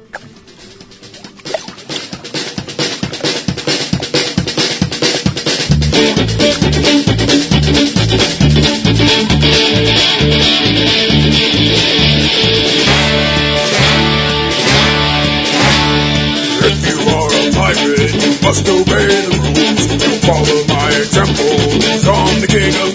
Must 18.45 18.69
obey 18.69 19.07
the 19.07 19.33
rules. 19.41 19.83
Follow 20.25 20.59
my 20.69 20.89
example, 20.95 21.57
the 22.41 22.47
king 22.47 22.73
of. 22.77 22.93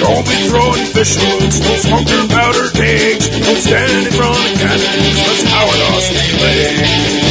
Don't 0.00 0.24
be 0.26 0.36
throwing 0.48 0.86
fish 0.86 1.16
don't 1.16 1.52
smoke 1.52 2.08
your 2.08 2.26
powder 2.28 2.70
kegs. 2.70 3.28
Don't 3.28 3.56
stand 3.56 4.06
in 4.06 4.12
front 4.12 4.36
of 4.36 4.58
cannons, 4.58 5.16
that's 5.26 5.42
how 5.44 5.66
it 5.66 5.80
ought 5.90 7.18
to 7.18 7.23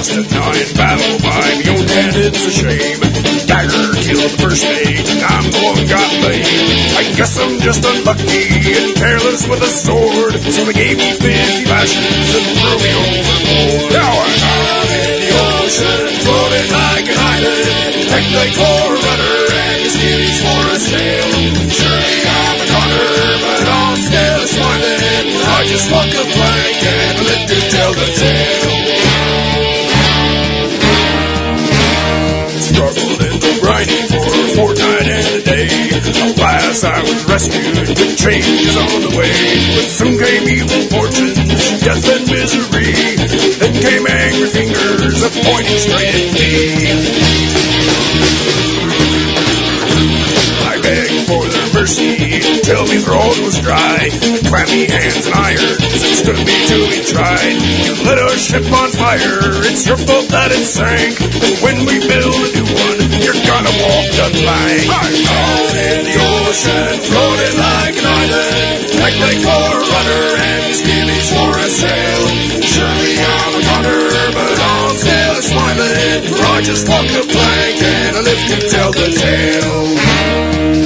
lost 0.00 0.16
a 0.16 0.24
nine 0.32 0.72
battle 0.80 1.12
own 1.76 1.84
hand, 1.92 2.16
it's 2.16 2.40
a 2.40 2.52
shame. 2.56 3.00
Dagger 3.44 3.92
killed 4.00 4.24
the 4.24 4.32
first 4.40 4.64
mate, 4.64 4.96
and 4.96 5.20
I'm 5.28 5.44
the 5.52 5.60
one 5.60 5.84
got 5.92 6.08
laid. 6.24 6.40
I 6.96 7.04
guess 7.12 7.36
I'm 7.36 7.60
just 7.60 7.84
unlucky 7.84 8.48
and 8.80 8.96
careless 8.96 9.44
with 9.44 9.60
a 9.60 9.68
sword, 9.68 10.40
so 10.40 10.64
they 10.64 10.72
gave 10.72 10.96
me 10.96 11.12
50 11.20 11.68
lashes 11.68 12.00
and 12.00 12.48
threw 12.48 12.76
me 12.80 12.90
overboard. 12.96 13.92
Now 13.92 14.12
I'm 14.24 14.88
in 14.88 15.20
the 15.20 15.32
ocean, 15.36 16.08
floating 16.24 16.68
like 16.72 17.06
an 17.12 17.20
island. 17.20 18.00
They 18.08 18.50
call 18.56 18.88
a 18.88 18.98
rudder 19.04 19.36
and 19.52 19.78
his 19.84 19.92
skills 20.00 20.36
for 20.40 20.62
a 20.64 20.78
sail. 20.80 21.28
Surely 21.76 22.16
I'm 22.24 22.56
a 22.56 22.66
goner, 22.72 23.36
but 23.36 23.64
I'm 23.68 23.96
still 24.00 24.42
smiling. 24.48 25.28
I 25.44 25.60
just 25.68 25.86
walk 25.92 26.08
a 26.08 26.24
plank 26.24 26.80
and 26.88 27.16
live 27.20 27.44
to 27.52 27.58
tell 27.68 27.92
the 27.92 28.08
tale. 28.16 28.89
Alas, 36.06 36.84
I 36.84 37.02
was 37.02 37.24
rescued 37.24 37.76
with 37.78 38.16
changes 38.16 38.76
on 38.76 39.00
the 39.02 39.10
way. 39.16 39.32
But 39.76 39.88
soon 39.88 40.18
came 40.18 40.48
evil 40.48 40.82
fortune, 40.88 41.34
death 41.84 42.08
and 42.08 42.24
misery. 42.30 42.92
Then 43.58 43.74
came 43.80 44.06
angry 44.06 44.48
fingers 44.48 45.22
a 45.22 45.30
pointing 45.44 45.78
straight 45.78 46.14
at 46.14 46.32
me. 48.64 48.69
For 51.80 51.88
mercy, 51.88 52.40
till 52.60 52.84
me 52.88 52.98
throat 52.98 53.38
was 53.40 53.58
dry. 53.60 54.08
Clammy 54.44 54.84
hands 54.84 55.24
and 55.24 55.34
irons 55.34 55.80
stood 56.20 56.36
me 56.36 56.56
till 56.68 56.84
we 56.88 57.00
tried. 57.04 57.56
You 57.56 57.92
lit 58.04 58.18
our 58.18 58.36
ship 58.36 58.64
on 58.68 58.90
fire, 58.92 59.64
it's 59.64 59.86
your 59.86 59.96
fault 59.96 60.28
that 60.28 60.52
it 60.52 60.64
sank. 60.64 61.16
And 61.20 61.56
when 61.64 61.78
we 61.88 61.96
build 62.04 62.36
a 62.36 62.48
new 62.52 62.68
one, 62.68 63.00
you're 63.24 63.42
gonna 63.48 63.74
walk 63.80 64.06
the 64.12 64.28
plank. 64.28 64.84
I'm 64.92 65.16
out 65.24 65.72
in 65.72 66.00
the 66.04 66.16
ocean, 66.20 66.92
floating 67.00 67.56
like 67.56 67.96
an 67.96 68.06
island. 68.08 68.76
Like 69.00 69.16
they 69.16 69.36
call 69.40 69.64
a 69.64 69.76
rudder 69.80 70.26
and 70.36 70.76
gillies 70.76 71.28
for 71.32 71.52
a 71.56 71.68
sail. 71.80 72.22
Surely 72.60 73.14
I'm 73.24 73.52
a 73.56 73.62
gunner, 73.64 74.04
but 74.36 74.56
I'm 74.68 74.92
still 75.00 75.38
smiling. 75.48 76.28
For 76.28 76.44
I 76.44 76.60
just 76.60 76.84
walk 76.88 77.08
the 77.08 77.24
plank 77.24 77.76
and 77.80 78.12
I 78.16 78.20
live 78.20 78.42
to 78.52 78.58
tell 78.68 78.90
the 78.92 79.08
tale. 79.16 80.79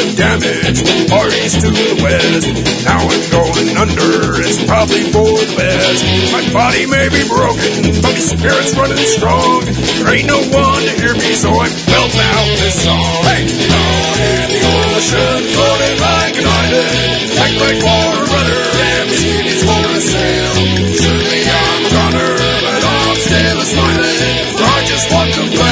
Damage. 0.00 0.80
Parties 1.10 1.52
to 1.60 1.68
the 1.68 2.00
west. 2.00 2.48
Now 2.88 3.04
I'm 3.04 3.24
going 3.28 3.68
under. 3.76 4.40
It's 4.40 4.64
probably 4.64 5.04
for 5.12 5.28
the 5.28 5.52
best. 5.52 6.00
My 6.32 6.44
body 6.52 6.86
may 6.88 7.12
be 7.12 7.20
broken, 7.28 8.00
but 8.00 8.16
my 8.16 8.16
spirit's 8.16 8.72
running 8.72 9.04
strong. 9.04 9.68
There 10.00 10.16
ain't 10.16 10.28
no 10.28 10.40
one 10.40 10.82
to 10.88 10.92
hear 10.96 11.12
me, 11.12 11.36
so 11.36 11.52
I'm 11.52 11.72
belting 11.84 12.24
out 12.24 12.48
this 12.56 12.76
song. 12.80 13.20
Hey, 13.28 13.44
down 13.44 14.16
in 14.16 14.48
the 14.56 14.62
ocean, 14.96 15.40
floating 15.52 15.98
like 16.00 16.34
an 16.40 16.46
island. 16.48 17.20
Act 17.36 17.56
like 17.60 17.78
water 17.84 18.24
runner, 18.32 18.62
and 18.72 19.04
my 19.12 19.16
skinny's 19.16 19.60
for 19.60 19.84
a 19.92 20.00
sail. 20.00 20.56
Surely 20.96 21.42
I'm 21.44 21.80
a 21.84 21.90
runner, 21.92 22.32
but 22.64 22.80
I'm 22.80 23.16
still 23.20 23.58
a 23.60 23.66
smiling. 23.68 24.52
I 24.56 24.78
just 24.88 25.06
want 25.12 25.30
to 25.36 25.44
flag 25.52 25.71